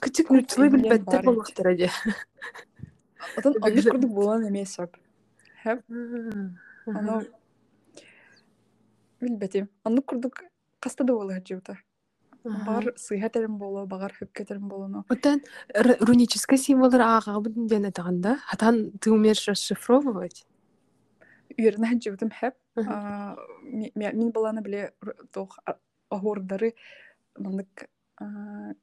Кычык 0.00 0.26
Курт 0.28 0.40
нучалы 0.42 0.66
илген 0.66 0.82
билбеттер 0.82 1.22
болмактыр 1.24 1.66
эде. 1.72 1.90
отон 3.36 3.54
ондук 3.60 3.84
курдук 3.90 4.10
болан 4.14 4.48
эмес 4.48 4.70
сап 4.74 4.96
хэп. 5.62 5.80
Ону 6.86 7.22
билбетим 9.20 9.68
ондук 9.84 10.06
курдук 10.06 10.44
каста 10.80 11.04
да 11.04 11.12
жыгыта 11.44 11.78
бар 12.44 12.92
сыйха 12.96 13.28
терим 13.30 13.58
боло 13.58 13.86
багар 13.86 14.12
хөпкө 14.18 14.44
терим 14.44 14.68
болону 14.68 15.04
Отан 15.08 15.40
р- 15.74 15.96
рунический 16.00 16.58
символдар 16.58 17.00
ага 17.00 17.40
будин 17.40 17.66
ден 17.66 17.84
этаган 17.90 18.20
да. 18.20 18.36
Хатан 18.46 18.92
ты 19.00 19.10
умеешь 19.12 19.46
расшифровывать? 19.48 20.46
үйөрүнэ 21.58 21.88
жыгытым 22.02 22.30
хэп 22.30 22.54
Мгм. 22.74 22.88
Аа, 22.88 23.36
ме- 23.62 23.92
ме- 23.94 24.12
мин 24.12 24.30
баланы 24.32 24.62
биле 24.62 24.92
тох 25.32 25.58
огордары 26.08 26.72
мындык 27.36 27.88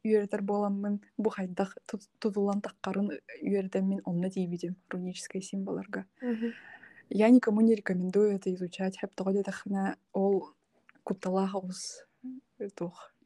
үйөрөтер 0.05 0.41
боламмын 0.41 0.99
бу 1.17 1.29
хайдах 1.29 1.75
тут- 1.87 2.09
тутулан 2.19 2.61
таккарын 2.61 3.09
үйөрөтем 3.41 3.87
мин 3.89 4.01
онно 4.05 4.29
тийбитим 4.29 4.75
рунический 4.89 5.41
символарга 5.41 6.05
я 7.09 7.29
никому 7.29 7.61
не 7.61 7.73
рекомендую 7.75 8.35
это 8.35 8.53
изучать 8.53 8.97
хэп 8.99 9.15
того 9.15 9.33
тахына 9.43 9.97
ол 10.13 10.53
кутталахабыз 11.03 12.05
тох 12.75 12.75
Ту 12.75 12.85
кут- 12.85 13.18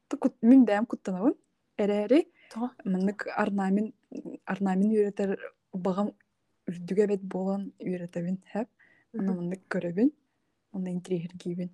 мин 0.43 0.65
бэм 0.65 0.87
куттанабын 0.87 1.35
эрээри 1.79 2.21
Тоо. 2.53 2.71
мындык 2.85 3.27
арнамин 3.37 3.93
арнамин 4.47 4.91
үйөрөтер 4.95 5.37
багам 5.73 6.13
үрдүгө 6.69 7.07
бет 7.13 7.23
болан 7.23 7.73
үйөрөтебин 7.81 8.39
хэп 8.53 8.69
Аны 9.19 9.33
мындык 9.33 9.63
көрөбүн, 9.73 10.11
аны 10.77 10.91
интригер 10.93 11.33
кийбин. 11.41 11.71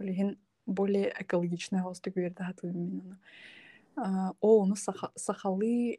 Олиһин 0.00 0.38
более 0.66 1.12
экологичный 1.20 1.82
холстук 1.82 2.14
берди 2.14 2.42
хатыбын 2.42 2.76
мен 2.80 3.00
аны. 3.04 3.18
А, 3.96 4.32
О, 4.40 4.62
ону 4.62 4.74
саха- 4.74 5.12
сахалы 5.14 5.98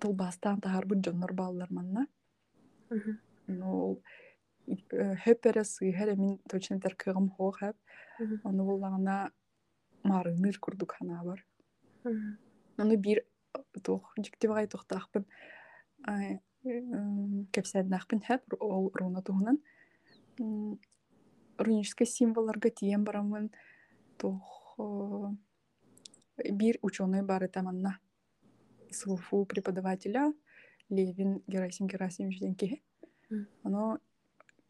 тылбастан 0.00 0.60
тахарбы 0.60 0.96
жоннор 1.04 1.34
баалар 1.34 1.68
манна. 1.70 2.06
Ну, 3.46 3.66
ол 3.70 4.02
э, 4.90 5.16
хөпере 5.16 5.64
сыйхер 5.64 6.16
мин 6.16 6.38
точно 6.48 6.80
теркегым 6.80 7.28
хоо 7.30 7.50
хэп. 7.52 7.76
Аны 8.44 8.62
боллагана 8.64 9.30
марыныр 10.03 10.59
курдук 10.59 10.95
хана 10.97 11.23
бар. 11.23 11.45
Аны 12.77 12.97
бир 12.97 13.23
тох 13.83 14.13
жиктебай 14.17 14.67
тохтахпын. 14.67 15.25
Кепсәднахпын 17.53 18.21
хэп 18.27 18.53
ол 18.59 18.91
руна 18.93 19.21
туһунан. 19.21 19.57
Рунический 21.57 22.05
символларга 22.05 22.69
тиен 22.69 23.03
барамын. 23.03 23.51
Тох 24.17 24.77
бир 26.37 26.79
ученый 26.81 27.23
бар 27.23 27.45
этаманна 27.45 27.99
СВФУ 28.91 29.45
преподавателя. 29.45 30.33
Левин 30.91 31.41
Герасим 31.47 31.87
Герасимович 31.87 32.39
денки 32.39 32.83
оно 33.63 33.99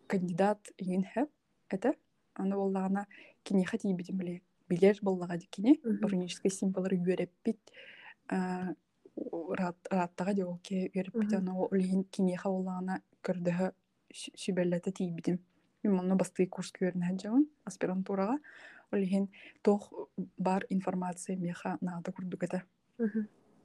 кандидат 0.08 0.60
ин 0.78 1.04
хэп 1.04 1.30
это 1.68 1.96
аны 2.36 2.56
боллагана 2.56 3.08
кини 3.44 3.64
хати 3.66 3.94
битим 3.94 4.18
биле 4.18 4.42
билер 4.72 4.98
боллага 5.02 5.38
дикини 5.38 5.80
Мгм. 5.84 6.08
рунический 6.10 6.52
символлар 6.52 6.94
үйреппит 6.94 7.60
раттага 9.92 10.34
жолке 10.36 10.90
үйреппит 10.96 11.32
Мгм. 11.32 11.38
оно 11.38 11.68
олин 11.72 12.04
кинеха 12.04 12.50
боллагана 12.50 13.02
көрдөһө 13.24 13.72
сүбеллете 14.14 14.92
тийбитим 14.92 15.40
мен 15.84 15.96
мону 15.96 16.16
бастыы 16.16 16.48
курс 16.48 16.72
көрүн 16.72 17.04
хаджабын 17.08 17.46
аспирантурага 17.66 18.38
олиһин 18.92 19.28
тох 19.64 19.92
бар 20.38 20.66
информация 20.70 21.38
меха 21.38 21.78
наада 21.82 22.12
курдук 22.12 22.44
эте 22.44 22.64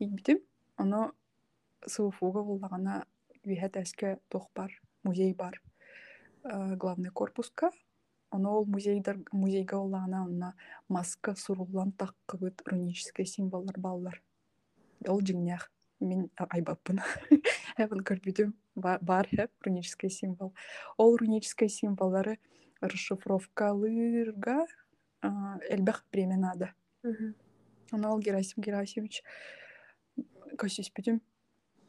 ийбитим 0.00 0.38
оно 0.76 1.12
сууфуга 1.86 2.42
буллагана 2.42 3.04
үөһэ 3.44 3.70
эске 3.82 4.18
тох 4.28 4.48
бар 4.54 4.70
музей 5.04 5.32
бар. 5.34 5.60
Э, 6.44 6.76
главный 6.76 7.10
корпуска 7.10 7.70
оно 8.30 8.58
ол 8.58 8.66
музейдер 8.66 9.18
музейга 9.32 9.76
буллагана 9.76 10.24
онна 10.24 10.54
маска 10.88 11.34
суруллан 11.34 11.92
таккыбыт 11.92 12.62
рунический 12.66 13.26
символлар 13.26 13.78
баллар 13.78 14.22
ол 15.06 15.20
жиңнях 15.20 15.70
мен 16.00 16.28
айбаппын. 16.36 17.00
Эбин 17.78 18.02
көрбүтүм 18.04 18.52
Ба- 18.74 18.98
бар 19.00 19.28
хэп 19.28 19.50
рунический 19.64 20.10
символ. 20.10 20.52
Ол 20.98 21.16
рунический 21.16 21.68
символлары 21.68 22.38
расшифровкалырга 22.80 24.66
элбэх 25.70 26.04
применада 26.10 26.74
Аны 27.92 28.08
ол 28.08 28.18
Герасим 28.18 28.62
Герасимович 28.62 29.22
көсүспүтүм 30.60 31.20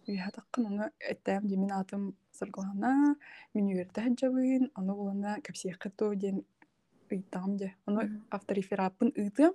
үйә 0.07 0.29
таккын 0.35 0.65
аны 0.71 0.91
эттәм 0.99 1.47
демин 1.47 1.71
атым 1.75 2.03
сырглана 2.31 3.15
мен 3.53 3.65
үйөрдө 3.71 4.01
хаджабын 4.05 4.69
аны 4.75 4.93
булана 4.95 5.37
кепсиякка 5.41 5.89
то 5.89 6.13
ден 6.15 6.43
ыйтам 7.11 7.57
де 7.57 7.73
Мгм. 7.85 8.23
авторефераппын 8.31 9.11
ыйтым 9.15 9.53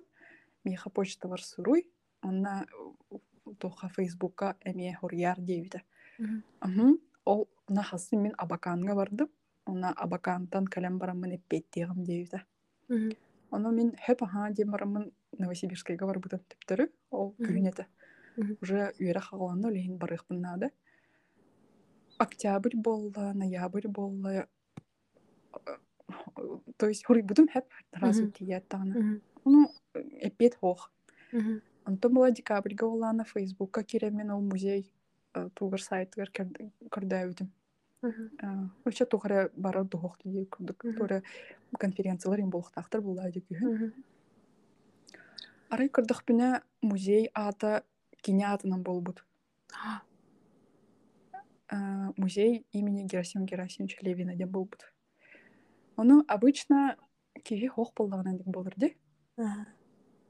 меха 0.65 0.91
почта 0.91 1.29
бар 1.29 1.41
суруй 1.41 1.89
ана 2.23 2.67
тоха 3.59 3.89
фейсбукка 3.89 4.57
хорьяр 5.01 5.41
дейбите 5.41 5.83
Мгм. 6.19 6.99
ол 7.25 7.49
нахасы 7.69 8.17
мен 8.17 8.35
абаканга 8.39 8.95
бардым 8.95 9.29
она 9.65 9.91
абакантан 9.91 10.67
калем 10.67 10.99
барамын 10.99 11.37
эппеттиэгим 11.37 12.05
дейбите 12.05 12.45
Оно 13.51 13.71
мен 13.71 13.93
хөп 14.07 14.23
аха 14.23 14.51
дем 14.51 14.71
барамын 14.71 15.13
Новосибирскайга 15.39 16.07
барбытым 16.07 16.41
тептөрү 16.51 16.91
ол 17.11 17.35
Мгм. 17.39 17.45
күйүнете. 17.47 17.83
Мгм. 17.83 18.02
Уже 18.61 18.93
үйрэ 18.99 19.21
хагаланна 19.21 19.69
олейин 19.69 19.97
барыхпын 19.99 20.41
нада. 20.41 20.71
Октябрь 22.19 22.77
болла, 22.77 23.33
ноябрь 23.35 23.89
болла. 23.89 24.47
То 26.77 26.89
есть 26.89 27.05
хурибутум 27.05 27.49
хэп 27.49 27.65
разу 27.93 28.25
Мгм. 28.25 28.33
тият 28.33 28.69
тагына. 28.69 29.21
Ну, 29.45 29.71
эппет 29.95 30.55
хох 30.57 30.91
Мгм. 31.33 31.63
онтон 31.85 32.15
була 32.15 32.31
декабрьга 32.31 32.85
улаана 32.85 33.25
фейсбукка 33.25 33.83
киремен 33.83 34.31
ол 34.31 34.41
музей 34.41 34.93
э, 35.35 35.49
тугар 35.55 35.81
көрдөбүтүм 36.91 37.49
Мгм. 38.03 38.71
Өчө 38.85 39.07
тухара 39.07 39.51
бара 39.57 39.85
духоқты 39.85 40.29
дей 40.29 40.47
күрдік. 40.51 40.83
Тура 40.99 41.23
конференциялар 41.79 42.41
ем 42.41 42.51
айды 43.23 43.41
күйін. 43.47 43.63
Мгм. 43.63 43.93
Арай 45.71 45.89
күрдік 45.89 46.23
музей 46.83 47.31
аты 47.33 47.83
кине 48.23 48.47
атынан 48.47 48.83
болбут. 48.83 49.25
Музей 52.17 52.67
имени 52.73 53.05
Герасима 53.05 53.45
Герасимовича 53.47 53.99
Левина 54.03 54.37
деп 54.37 54.49
болбут. 54.51 54.93
Оны 55.97 56.23
обычно 56.29 56.97
киви 57.45 57.69
хоқ 57.69 57.93
болдағынан 57.97 58.39
деп 58.39 58.47
болыр 58.47 58.75
де. 58.77 58.97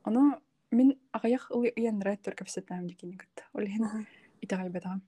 Оны 0.04 0.40
мен 0.70 0.98
ағаяқ 1.12 1.50
ұянрайт 1.52 2.22
только 2.22 2.44
все 2.44 2.62
там 2.62 2.86
Мгм. 2.86 4.06
итағай 4.40 4.70
бетағам. 4.70 5.02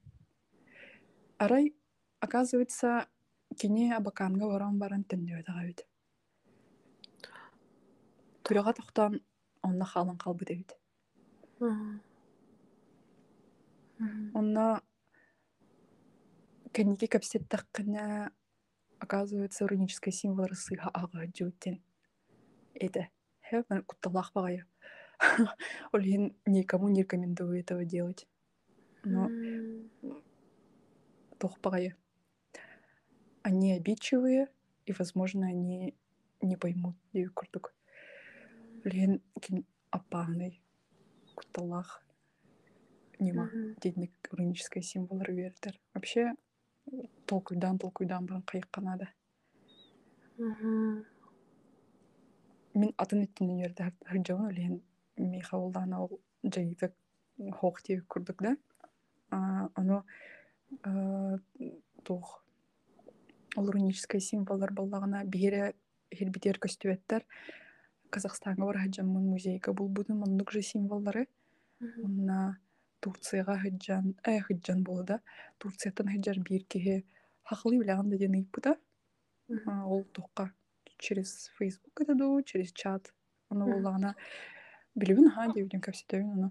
Арай, 1.39 1.75
оказывается, 2.21 3.09
кине 3.57 3.97
абаканга 3.97 4.47
баран 4.79 5.05
тенде 5.05 5.35
бетаға 5.35 5.67
бит. 5.67 5.87
Түріға 8.45 8.75
тоқтан 8.77 9.21
онна 9.63 9.85
халын 9.85 10.19
қалбы 10.19 10.45
дебит. 10.45 10.77
Мгм. 14.05 14.13
Мгм. 14.13 14.39
Онна 14.39 14.83
кәнеге 16.75 17.09
кәпсеттақ 17.09 17.67
қына 17.73 18.33
оказывается 19.01 19.67
рунический 19.69 20.13
символ 20.13 20.49
рысыға 20.51 20.91
аға 20.93 21.27
жүттен. 21.33 21.81
Это. 22.75 23.09
Хэ, 23.49 23.65
мен 23.71 23.85
кутталақ 23.85 24.33
бағайы. 24.35 24.65
Олеген 25.93 26.35
никому 26.47 26.89
не 26.89 27.03
рекомендую 27.03 27.61
этого 27.61 27.85
делать. 27.85 28.27
Но 29.05 29.29
М. 29.29 29.91
тох 31.39 31.59
бағайы. 31.61 31.95
Они 33.43 33.73
обидчивые, 33.73 34.49
и, 34.87 34.93
возможно, 34.93 35.47
они 35.47 35.95
не 36.41 36.57
поймут 36.57 36.97
ее 37.13 37.29
курдук. 37.31 37.75
Олеген 38.85 39.21
кин 39.41 39.65
апағынай 39.93 40.61
кутталақ. 41.37 42.01
Нема. 43.19 43.51
Денег 43.81 44.13
рунический 44.31 44.83
символдар 44.83 45.33
бердер. 45.33 45.81
Вообще 45.95 46.35
толкуйдан 47.27 47.79
толкуйдан 47.79 48.27
баран 48.27 48.43
кайыкканада. 48.43 49.09
Мгм. 50.39 51.05
Мен 52.75 52.93
атын 52.97 53.25
иттинен 53.25 53.61
жерде 53.63 53.93
харжабын 54.05 54.47
олен 54.47 54.83
Михаилдан 55.17 55.93
ол 55.95 56.21
жайдык 56.43 56.93
хоқ 57.39 57.83
деп 57.87 58.07
курдук 58.07 58.43
да. 58.43 58.57
Э, 60.83 61.39
тух 62.03 62.45
ол 63.57 63.71
рунический 63.71 64.21
символдар 64.21 64.73
боллагына 64.73 65.25
бире 65.25 65.75
хелбитер 66.11 66.59
көстүбеттер 66.59 67.23
Казахстанга 68.11 68.67
бар 68.67 68.79
хаджамын 68.79 69.31
музейга 69.31 69.73
булбудун 69.73 70.19
мондук 70.19 70.53
же 70.53 70.63
символдары. 70.63 71.27
Онна 71.81 72.59
Турцияға 73.05 73.59
хыджан, 73.61 74.15
э 74.25 74.41
хыджан 74.41 74.83
болу 74.83 75.05
да. 75.05 75.21
Турциятан 75.59 76.09
хыджар 76.09 76.39
бир 76.41 76.65
киһи 76.65 77.05
хақлы 77.45 77.79
билеген 77.81 78.09
да 78.11 78.17
дени 78.17 78.47
да. 78.63 78.77
Мгм. 79.49 79.69
А, 79.71 79.87
Ол 79.87 80.05
тоққа 80.15 80.51
через 80.99 81.51
Facebook 81.59 82.01
это 82.01 82.15
ду, 82.15 82.41
через 82.43 82.73
чат. 82.73 83.13
Оны 83.51 83.67
Мгм. 83.67 83.73
боллагына 83.83 84.15
билибин 84.95 85.31
ха 85.31 85.53
дебиден 85.53 85.81
капсетебин 85.81 86.31
оны. 86.33 86.51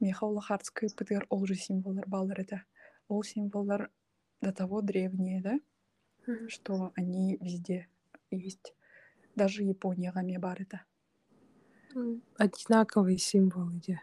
Михаила 0.00 0.40
Хартская 0.40 0.90
пытыр 0.96 1.26
ол 1.28 1.46
же 1.46 1.54
символдар 1.54 2.06
балдар 2.08 2.40
это. 2.40 2.64
Ол 3.08 3.22
символдар 3.22 3.90
до 4.40 4.52
того 4.52 4.80
древние, 4.82 5.40
да, 5.42 5.60
Мгм. 6.26 6.48
что 6.48 6.92
они 6.96 7.36
везде 7.40 7.88
есть. 8.30 8.74
Даже 9.36 9.62
Японияға 9.64 10.22
ме 10.22 10.38
бар 10.38 10.62
это. 10.62 10.80
М, 11.94 12.22
Одинаковые 12.38 13.18
символы, 13.18 13.78
где. 13.78 14.00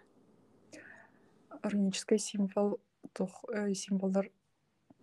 Рунический 1.64 2.18
символ 2.20 2.80
тох 3.14 3.44
э, 3.54 3.74
символдар 3.74 4.32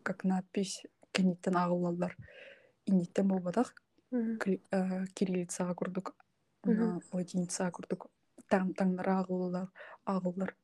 как 0.03 0.25
надпись 0.25 0.83
кенеттен 1.13 1.57
агылалар 1.57 2.17
инниттен 2.87 3.29
болбадах 3.29 3.75
э, 4.13 5.05
кириллицага 5.15 5.75
курдук 5.75 6.15
латиницага 7.13 7.71
курдук 7.71 8.11
таң 8.51 8.73
таңнара 8.75 9.21
агылалар 9.21 9.69
агыллар 10.05 10.57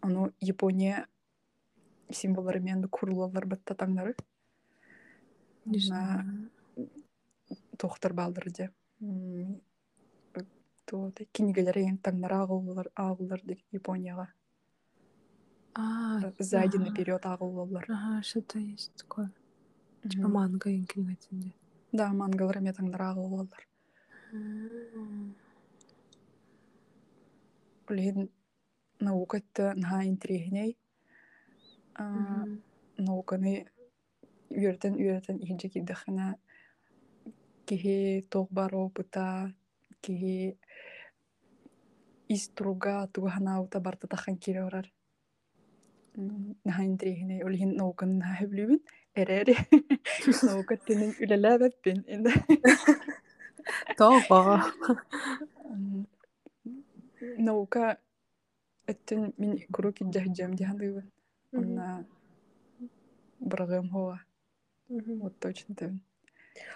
аны 0.00 0.32
япония 0.40 1.06
символдары 2.10 2.60
менен 2.60 2.88
курулалар 2.88 3.46
На- 5.64 5.78
знаю. 5.78 6.50
тохтар 7.78 8.12
балдыр 8.12 8.50
де 8.50 8.70
то 10.92 11.24
книгелер 11.38 11.76
эң 11.80 11.94
таңнара 12.06 12.38
агылалар 12.44 12.88
агыллар 13.06 13.40
де 13.50 13.56
японияга 13.72 14.26
А, 15.74 16.20
сзади 16.38 16.76
ага. 16.76 16.84
наперед 16.86 17.24
агылалар 17.24 17.86
Ага, 17.88 18.22
что-то 18.22 18.58
есть 18.58 18.92
такое. 18.96 19.30
Типа 20.08 20.28
Мгм. 20.28 20.32
манго 20.36 20.68
инкинигатинде. 20.70 21.52
да 21.92 22.12
мангалар 22.12 22.58
эме 22.58 22.72
таңнара 22.72 23.10
агылалар 23.12 23.66
М. 24.32 25.34
Блин, 27.88 28.30
наукатта 29.00 29.74
наха 29.76 30.04
интригней. 30.04 30.76
Науканы 32.98 33.54
үйрөтен 34.50 34.94
иһинче 35.42 35.68
киддахана 35.74 36.26
киһи 37.66 37.96
тох 38.30 38.48
бар 38.50 38.72
опыта 40.01 40.01
киһи 40.01 40.57
иструга 42.29 43.07
тугаханаута 43.13 43.79
барта 43.79 44.07
тахан 44.07 44.37
кире 44.37 44.63
орар 44.63 44.87
М, 46.17 46.55
наха 46.65 46.83
интригней 46.85 47.43
олихин 47.43 47.75
науканы 47.77 48.15
наха 48.19 48.35
хөблүбүн 48.43 48.81
эрере 49.15 49.55
наукаттинин 50.43 51.11
үлелээбеппин 51.23 51.99
инде 52.07 52.33
Того. 53.97 54.61
М, 55.65 56.07
наука 57.37 57.97
эттин 58.87 59.33
мин 59.37 59.59
куру 59.71 59.91
киддяхджам 59.93 60.53
диhandыыбын 60.55 61.11
Мгм. 61.51 61.61
онна 61.61 62.05
бырагым 63.39 63.89
хуа 63.91 64.17
Мгм. 64.89 65.19
вот 65.21 65.39
точно 65.39 65.75
тем 65.75 66.01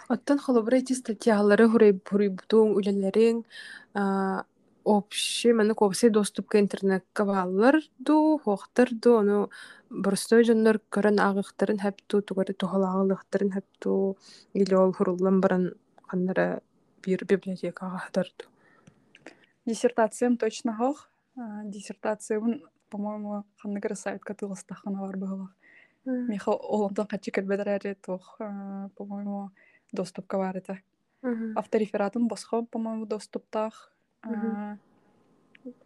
Оттон 0.07 0.39
холобура 0.39 0.78
эти 0.78 0.93
статьялары 0.93 1.68
хурай 1.72 1.93
бурибутуң 1.93 2.74
үлелерин 2.76 3.43
общий 4.84 5.53
маны 5.53 5.76
копсай 5.76 6.09
доступ 6.09 6.49
к 6.49 6.59
интернетка 6.59 7.26
баалар 7.26 7.78
ду 7.99 8.39
хохтар 8.43 8.89
ду 8.91 9.18
ону 9.20 9.38
борстой 9.89 10.43
жоннор 10.43 10.82
көрөн 10.89 11.22
агыктарын 11.22 11.80
хэпту 11.80 12.22
тугары 12.22 12.53
тухалагылыктарын 12.53 13.53
хэпту 13.57 14.18
или 14.53 14.74
ол 14.74 14.91
хуруллан 14.93 15.39
баран 15.39 15.74
каннара 16.07 16.62
бир 17.05 17.26
библиотекага 17.26 17.99
хатарду 17.99 18.49
диссертациям 19.66 20.38
точно 20.38 20.76
хох 20.76 21.12
А, 21.36 21.64
диссертациябын 21.64 22.64
по-моему 22.89 23.45
ханныгар 23.62 23.95
сайтка 23.95 24.34
тылыстахана 24.36 24.99
бар 24.99 25.16
быһылах 25.18 25.51
миха 26.05 26.51
олонтон 26.51 27.07
качы 27.07 27.32
кэлбедер 27.32 27.95
тох 28.05 28.36
а, 28.39 28.89
по-моему 28.97 29.51
доступка 29.93 30.39
бар 30.39 30.57
это 30.57 30.78
Мгм. 31.22 31.59
авторефератын 31.59 32.28
босхо 32.28 32.62
по-моему 32.64 33.07
доступтах 33.07 33.93
Мгм. 34.24 34.78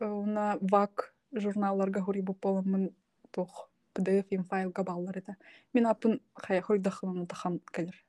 уна 0.00 0.58
вак 0.60 1.14
журналларга 1.32 2.00
хури 2.00 2.20
буполамын 2.20 2.94
тох 3.30 3.70
pdf 3.94 4.26
им 4.30 4.44
файлга 4.44 4.82
баллар 4.84 5.18
это 5.18 5.36
мен 5.72 5.86
апын 5.86 6.20
хая 6.34 6.60
хойдахын 6.62 7.26
тахан 7.26 7.60
келер 7.72 8.04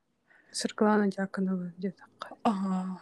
Светлана 0.52 1.08
Дьяконова 1.08 1.72
где-то. 1.78 2.04
ага 2.44 3.00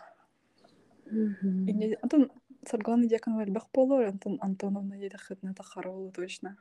антон 2.03 2.31
Сарглана 2.67 3.07
Дьяконова 3.07 3.43
элбэх 3.43 3.67
болор 3.73 4.03
антон 4.05 4.37
Антоновна 4.41 4.93
еда 4.95 5.17
хытна 5.17 5.53
тахаролу 5.53 6.11
точно. 6.11 6.57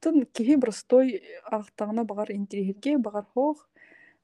Тын 0.00 0.26
киһи 0.26 0.56
простой 0.60 1.22
ахтагына 1.44 2.04
багар 2.04 2.30
интеллигентке 2.32 2.98
багар 2.98 3.24
хох 3.24 3.68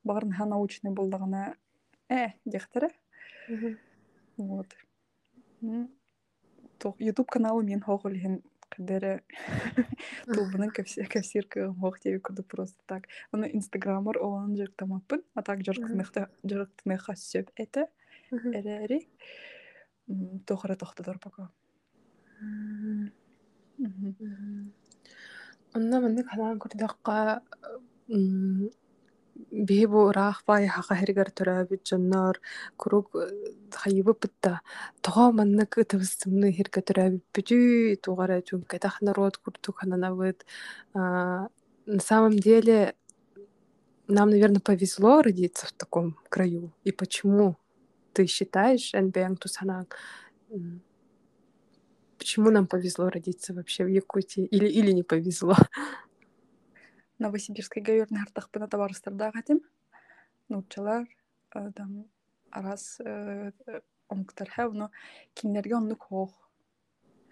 багар 0.05 0.25
наха 0.25 0.45
научный 0.47 0.93
болдагына 0.93 1.57
э 2.09 2.29
Мгм. 3.49 3.79
вот. 4.37 4.67
Ютуб 6.99 7.31
каналы 7.31 7.63
мен 7.65 7.81
хох 7.81 8.05
үлһен 8.05 8.43
кадере 8.69 9.23
тулбунан 10.27 10.71
кэпсир 10.71 11.47
кыгымох 11.47 12.01
тебе 12.01 12.19
курдук 12.21 12.47
просто 12.47 12.81
так. 12.87 13.09
Оны 13.33 13.51
инстаграмор 13.53 14.19
олан 14.19 14.57
жырктамаппын 14.57 15.23
а 15.35 15.43
так 15.43 15.61
жырктыныха 15.63 17.15
сөп 17.17 17.51
эте 17.57 17.89
эрери 18.33 19.09
тохара 20.47 20.77
тохтодор 20.77 21.19
пока. 21.19 21.51
Онна 25.77 25.97
маннык 26.01 26.27
ханаан 26.33 26.59
курдакка 26.59 27.43
биһи 29.69 29.87
бу 29.93 29.99
ыраах 30.11 30.39
баай 30.49 30.67
хаха 30.69 30.95
хэригэр 31.01 31.31
төрөөбүт 31.39 31.83
дьонноор 31.89 32.37
курук 32.81 33.09
хайыбыппыт 33.83 34.35
да 34.45 34.53
тоҕо 35.05 35.25
маннык 35.39 35.73
ытыбыстымны 35.83 36.49
хиргэ 36.57 36.81
төрөөбүппүтүү 36.89 38.01
тугара 38.05 38.37
чүнкэтах 38.49 38.97
народ 39.07 39.35
курдук 39.43 39.77
хананабыт 39.81 40.39
на 40.95 42.03
самом 42.09 42.37
деле 42.49 42.95
нам 44.09 44.31
наверное 44.31 44.61
повезло 44.61 45.23
родиться 45.23 45.67
в 45.67 45.73
таком 45.73 46.17
краю. 46.29 46.73
И 46.85 46.93
почему 46.93 47.57
ты 48.13 48.27
считаешь 48.27 48.93
энбэң 48.95 49.39
тусанан 49.41 49.87
почему 52.23 52.51
нам 52.51 52.69
повезло 52.69 53.11
родиться 53.11 53.53
вообще 53.53 53.85
в 53.85 53.89
Якутии? 53.89 54.45
Или 54.45 54.69
или 54.69 54.93
не 54.93 55.03
повезло? 55.03 55.57
Новосибирская 57.19 57.83
гаверна 57.83 58.21
хартахпына 58.21 58.69
табарыстардаах 58.69 59.35
атим 59.35 59.61
нуучалар 60.49 61.09
там 61.51 62.07
арас 62.51 63.01
омуктар 64.09 64.49
хэ 64.55 64.69
уну 64.69 64.91
кинилерге 65.35 65.75
оннук 65.75 66.03
хоох 66.03 66.31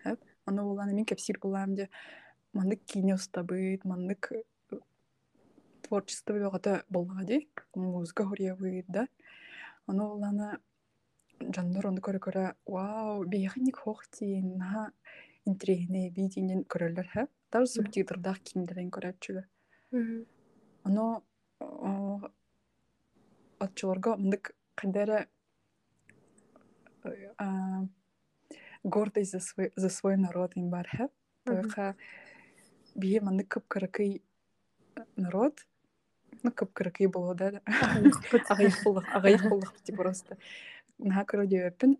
хэп 0.03 0.19
ону 0.47 0.67
уланы 0.67 0.93
мин 0.93 1.07
кепсир 1.07 1.39
булаам 1.39 1.77
де 1.77 1.89
маннык 2.53 2.83
кине 2.85 3.15
устабыт 3.15 3.85
маннык 3.85 4.33
творчество 5.87 6.35
бөгөтө 6.35 6.83
боллага 6.91 7.25
ди 7.31 7.49
музыка 7.77 8.27
хуриябыт 8.27 8.87
да? 8.89 9.07
Ону 9.87 10.15
уланы 10.15 10.59
дьоннор 11.41 11.87
ону 11.89 12.03
көрө 12.05 12.21
көрө 12.27 12.45
вау 12.69 13.25
биэхинник 13.25 13.79
хоох 13.83 14.05
тиин 14.13 14.59
наха 14.61 14.93
интригне 15.49 16.11
видинен 16.11 16.65
көрөлөр 16.65 17.09
хэ? 17.13 17.27
Даже 17.51 17.73
субтитрдах 17.73 18.41
кинилерин 18.45 18.91
көрөчүлөр 18.93 19.47
оно 20.85 21.07
отчолорго 23.59 24.17
мындык 24.17 24.55
кайдара 24.75 25.27
гордость 28.85 29.33
за 29.33 29.41
свой 29.41 29.73
за 29.77 29.89
свой 29.89 30.17
народ 30.17 30.57
ин 30.57 30.71
бар 30.71 30.89
хэ? 30.89 31.09
Тойха 31.45 31.95
бие 32.95 33.21
мындык 33.21 33.49
кып 33.49 33.69
кыракый 33.69 34.23
народ 35.17 35.65
ну 36.43 36.53
кып 36.53 36.73
кыракый 36.73 37.07
боло 37.07 37.35
да. 37.35 37.61
Агайык 37.67 38.83
булдык 38.85 39.09
агайык 39.15 39.43
бити 39.43 39.93
просто. 39.93 40.37
Наха 41.05 41.25
көрө 41.33 41.47
дебеппин 41.47 41.97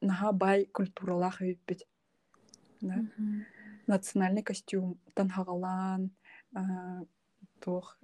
наха 0.00 0.32
бай 0.32 0.66
культуралах 0.66 1.40
өйппит 1.40 1.86
да? 2.80 3.04
Национальный 3.86 4.42
костюм 4.42 4.98
танхагалаан 5.14 6.10
туох 7.60 7.96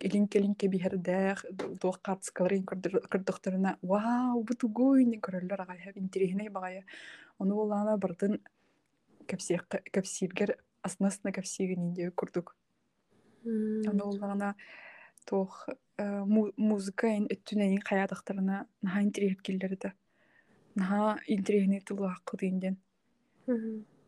илинке 0.00 0.38
илинке 0.38 0.68
биһэрдээх 0.68 1.44
туох 1.80 2.00
картскаларын 2.00 2.64
кырдыктарына 2.64 3.78
вау 3.82 4.42
бу 4.42 4.54
тугуйни 4.54 5.18
көрөллөр 5.20 5.60
агай 5.62 5.78
хэп 5.84 5.98
интересный 5.98 6.48
багая! 6.48 6.84
Ону 7.38 7.54
болаана 7.56 7.98
бардын 7.98 8.40
кэпсииргер 9.28 10.56
аснасына 10.82 11.32
кэпсиигин 11.32 11.90
инде 11.90 12.10
курдук 12.10 12.56
ону 13.44 14.04
болаана 14.10 14.54
туох 15.28 15.68
музыка 16.70 17.10
ин 17.18 17.26
өттүнэйин 17.34 17.82
хаятактарына 17.88 18.66
наха 18.82 19.02
интерес 19.06 19.40
киллерде 19.46 19.92
наха 20.74 21.18
интересный 21.26 21.80
тылааккы 21.80 22.38
диинден 22.42 22.76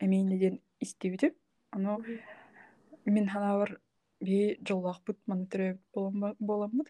эмейнеден 0.04 0.60
истибитим 0.80 1.34
ону 1.72 1.98
мин 3.04 3.26
ханаабар 3.28 3.80
бии 4.20 4.58
жоллаахпыт 4.68 5.18
маны 5.26 5.46
төрөбүт 5.52 6.36
боламмыт 6.50 6.88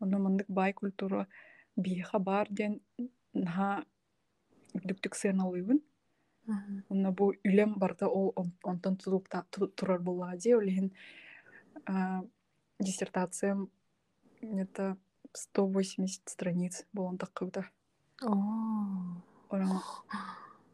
ону 0.00 0.18
мындык 0.24 0.48
бай 0.48 0.72
культура 0.72 1.26
бииха 1.76 2.18
бар 2.18 2.46
диэн 2.50 2.80
наха 3.32 3.68
үрдүктүк 4.76 5.14
сыаналыыбын 5.20 5.80
онно 6.92 7.10
бу 7.18 7.32
үлем 7.48 7.74
барда 7.82 8.06
ол 8.18 8.28
онтон 8.70 8.96
тулукта 9.02 9.44
турар 9.50 10.00
буллаа 10.08 10.36
ди 10.42 10.54
олиһин 10.60 10.88
диссертациям 12.78 13.70
это 14.40 14.96
сто 15.32 15.66
восемьдесят 15.66 16.28
страниц 16.28 16.86
болон 16.92 17.18
таккыбыта 17.18 17.68
орон 18.20 19.80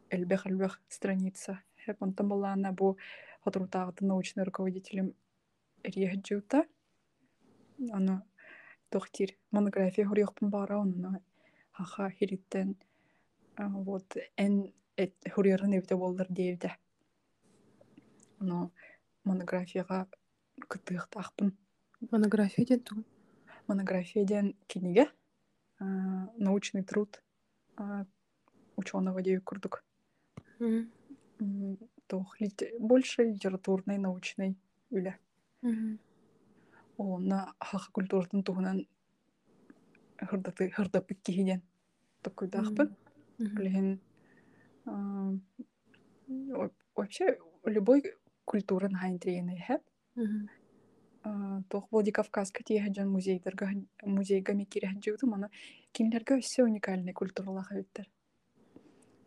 элбэх 0.09 0.47
элбэх 0.47 0.81
страница 0.89 1.61
хэп 1.85 2.03
онтон 2.03 2.27
буллаана 2.29 2.71
бу 2.71 2.97
Хотрутаагыты 3.43 4.05
научный 4.05 4.45
руководителем 4.45 5.15
Риэджута. 5.83 6.65
Аны 7.91 8.21
тохтир 8.89 9.35
монография 9.51 10.07
хуриохпун 10.07 10.49
бара 10.49 10.77
онна 10.77 11.19
хаха 11.73 12.09
хириттен 12.09 12.77
вот 13.57 14.15
эн 14.37 14.73
хуриорын 15.33 15.75
эбите 15.77 15.97
болдыр 15.97 16.27
диэбите. 16.29 16.77
Ано 18.39 18.71
монографияга 19.25 20.07
кытыахтаахпын. 20.69 21.57
Монография 22.11 22.65
ден 22.65 22.79
тугу 22.79 23.03
Монографияден 23.67 24.55
киниге 24.67 25.09
научный 25.79 26.83
труд 26.83 27.23
ученого 28.75 29.21
деп 29.21 29.43
курдук. 29.43 29.83
Тох 32.07 32.37
больше 32.79 33.23
литературной, 33.23 33.97
научной 33.97 34.57
үле. 34.91 35.17
Оны 36.97 37.39
хаха 37.59 37.91
культуратын 37.91 38.43
туһунан 38.43 38.87
хырдаты 40.19 40.69
хырдапыт 40.71 41.21
киһиден 41.21 41.61
токуйдаахпын. 42.21 42.95
Билин 43.39 44.01
вообще 46.95 47.39
любой 47.63 48.03
культура 48.43 48.89
нахайн 48.89 49.19
трейны 49.19 49.57
хэп. 49.67 49.81
Тох 51.69 51.87
Владикавказка 51.91 52.63
тиэхэджан 52.67 53.07
музейдерга 53.09 53.69
музейга 54.03 54.53
мекирэхэд 54.53 55.03
жигдум 55.05 55.35
аны 55.37 55.47
кинилерге 55.95 56.39
өссө 56.41 56.65
уникальный 56.67 57.13
культуралах 57.13 57.71
эбиттер. 57.71 58.09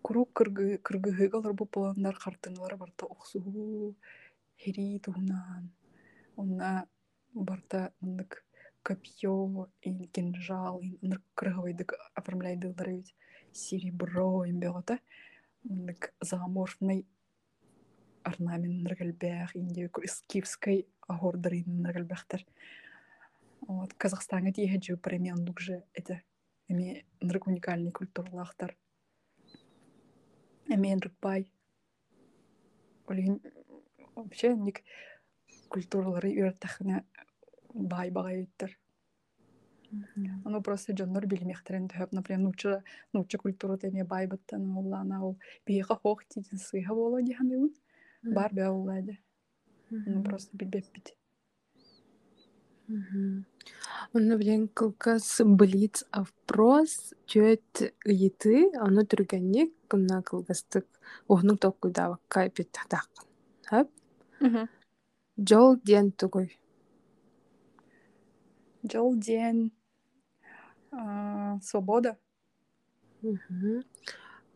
Курук 0.02 0.32
кыргы 0.36 0.76
кыргыһыгалар 0.86 1.54
бу 1.54 1.64
пландар 1.64 2.14
хартыналар 2.14 2.76
барта 2.76 3.06
охсуу 3.06 3.96
хери 4.60 5.00
туһунан. 5.00 5.72
Онна 6.36 6.86
барта 7.32 7.92
мындык 8.00 8.44
копье 8.82 9.70
и 9.80 9.90
кинжал 10.14 10.80
и 10.80 10.98
ындык 11.02 11.22
кыргыбайдык 11.34 11.94
оформляйдылар 12.14 12.90
эбит 12.90 13.14
серебро 13.52 14.44
имбеота 14.50 14.98
мындык 15.64 16.12
заморфный 16.20 17.06
орнамент 18.28 18.82
ныргалбэх 18.84 19.54
инде 19.56 19.90
скифской 20.14 20.86
агордарын 21.06 21.82
ныргалбэхтер 21.82 22.44
вот 23.68 23.94
казахстанга 23.94 24.52
тиэхэ 24.52 24.78
жу 24.84 24.96
премиандук 24.96 25.60
же 25.60 25.84
это 25.92 26.22
эми 26.68 27.04
нырк 27.20 27.46
уникальный 27.46 27.92
культуралахтар 27.92 28.76
эми 30.68 30.94
нырк 30.94 31.14
бай. 31.22 31.50
Олин 33.06 33.40
вообще 34.14 34.54
ник 34.54 34.82
культуралары 35.68 36.30
үйрөттахына 36.34 37.04
бай 37.74 38.10
багайыттар 38.10 38.76
Оно 40.44 40.60
просто 40.60 40.92
дьоннор 40.92 41.26
билимехтерен 41.26 41.86
төһөп, 41.88 42.12
например, 42.12 42.40
нуча 42.42 42.82
нуча 43.12 43.38
культура 43.38 43.76
теме 43.78 44.04
байбыттан 44.04 44.64
уллана 44.76 45.24
ол 45.26 45.36
биха 45.66 45.94
хох 45.94 46.24
тидин 46.24 46.58
сыйха 46.58 46.94
боло 46.94 47.22
диханыбын. 47.22 47.70
Бар 48.34 48.52
бе 48.52 48.68
уллады. 48.68 49.18
Оно 49.90 50.22
просто 50.22 50.56
билбеппит. 50.56 51.14
Онно 54.14 54.36
билен 54.38 54.68
кылкас 54.68 55.40
блиц 55.44 56.04
опрос 56.10 57.14
чөт 57.26 57.82
ыйыты, 58.06 58.70
оно 58.78 59.02
түргенник 59.02 59.74
кымна 59.88 60.22
кылгастык 60.22 60.86
уһнук 61.28 61.58
токкуйдабакка 61.60 62.46
эпит 62.48 62.70
татаккын. 62.70 63.26
Хап? 63.66 63.88
Жол 65.48 65.76
диэн 65.82 66.12
тугуй. 66.12 66.58
Жол 68.90 69.16
диэн 69.16 69.70
а, 70.92 71.58
свобода. 71.60 72.16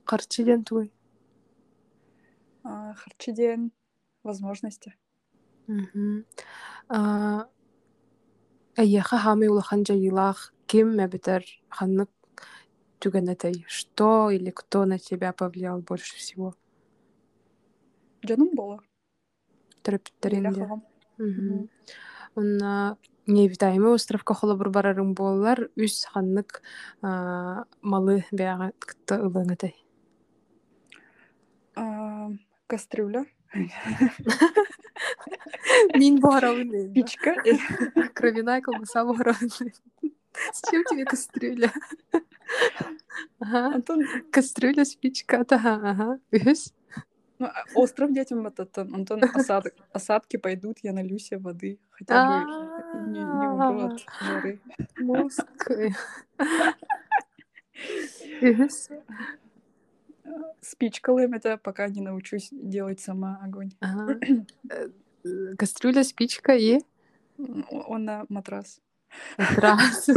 Карчы 0.04 0.44
диэн 0.44 0.62
тугуй. 0.64 0.92
Диэн 3.32 3.72
возможности 4.22 4.94
Мгм. 5.66 6.24
А, 6.88 7.46
Эйэхэ 8.76 9.16
хамый 9.18 9.48
улахан 9.48 9.84
жайылах 9.86 10.52
ким 10.66 10.98
эбитер 11.04 11.44
ханнык 11.68 12.10
түгэнэтэй? 13.00 13.64
Что 13.68 14.30
или 14.30 14.50
кто 14.50 14.84
на 14.84 14.98
тебя 14.98 15.32
повлиял 15.32 15.80
больше 15.80 16.16
всего? 16.16 16.54
жаным 18.22 18.50
бола. 18.54 18.82
Мгм. 21.18 21.68
Онна 22.34 22.96
необитаемый 23.26 23.94
островка 23.94 24.34
холобур 24.34 24.70
барарың 24.70 25.14
боллар 25.14 25.68
үс 25.76 26.04
ханнык 26.12 26.62
малы 27.02 28.24
кытта 28.32 29.20
ылыңытай. 29.20 29.74
Кастрюля. 32.70 33.26
Мин 35.98 36.20
бухаравын 36.20 36.92
печка. 36.94 37.34
Кровяная 38.14 38.60
колбаса 38.60 39.04
бухаравын 39.04 39.50
С 40.52 40.70
чем 40.70 40.84
тебе 40.84 41.04
кастрюля? 41.04 41.72
Ага. 43.40 43.82
Кастрюля, 44.30 44.84
спичка, 44.84 45.44
ага, 45.50 45.80
ага. 45.90 46.20
Ну, 47.40 47.46
а, 47.46 47.64
остров 47.74 48.12
детям 48.12 48.46
этот 48.46 48.78
Антон 48.78 49.24
осадок 49.34 49.74
осадки 49.92 50.36
пойдут 50.36 50.78
я 50.82 50.92
налью 50.92 51.18
себе 51.18 51.38
воды 51.40 51.80
хотя 51.90 52.14
бы 52.28 52.34
не, 53.10 53.18
не 53.18 53.24
умру 53.24 53.80
от 53.86 54.00
жары. 54.20 54.60
Мозг. 54.98 55.46
Спичкалым 60.60 61.34
это 61.34 61.56
пока 61.56 61.88
не 61.88 62.00
научусь 62.00 62.48
делать 62.52 63.00
сама 63.00 63.40
огонь 63.42 63.72
Ага. 63.80 64.18
Э, 64.70 64.88
э, 65.24 65.54
Кастрюля, 65.56 66.02
спичка 66.04 66.54
и 66.54 66.80
он 67.36 68.04
на 68.04 68.24
матрас 68.28 68.80
матрас. 69.38 70.08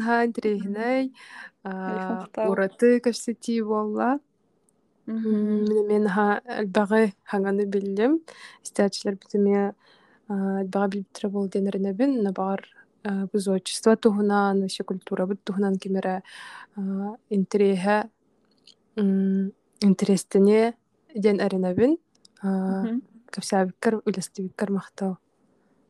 Хаан 0.00 0.32
трейхнай 0.32 1.12
мактал. 1.62 2.50
ураты 2.50 2.98
көрсөтии 3.00 3.60
болла. 3.62 4.18
Мен 5.06 6.08
ха 6.08 6.40
албагы 6.44 7.12
хаңаны 7.30 7.66
биллем. 7.66 8.20
Истәчләр 8.64 9.18
битеме 9.18 9.74
албага 10.28 10.88
билтре 10.88 11.28
бол 11.28 11.48
денернебин 11.48 12.22
на 12.22 12.32
бар 12.32 12.66
бузочество 13.31 13.95
тухунан, 13.95 14.61
вообще 14.61 14.83
культура 14.83 15.25
бут 15.25 15.43
тухунан 15.43 15.77
кимере 15.77 16.23
интереха 17.29 18.09
интерестене 18.95 20.75
ден 21.15 21.41
аренабин. 21.41 21.97
Мгм. 22.43 23.01
Капсабиккар 23.29 24.01
үлестибиккар 24.05 24.71
мактал. 24.71 25.17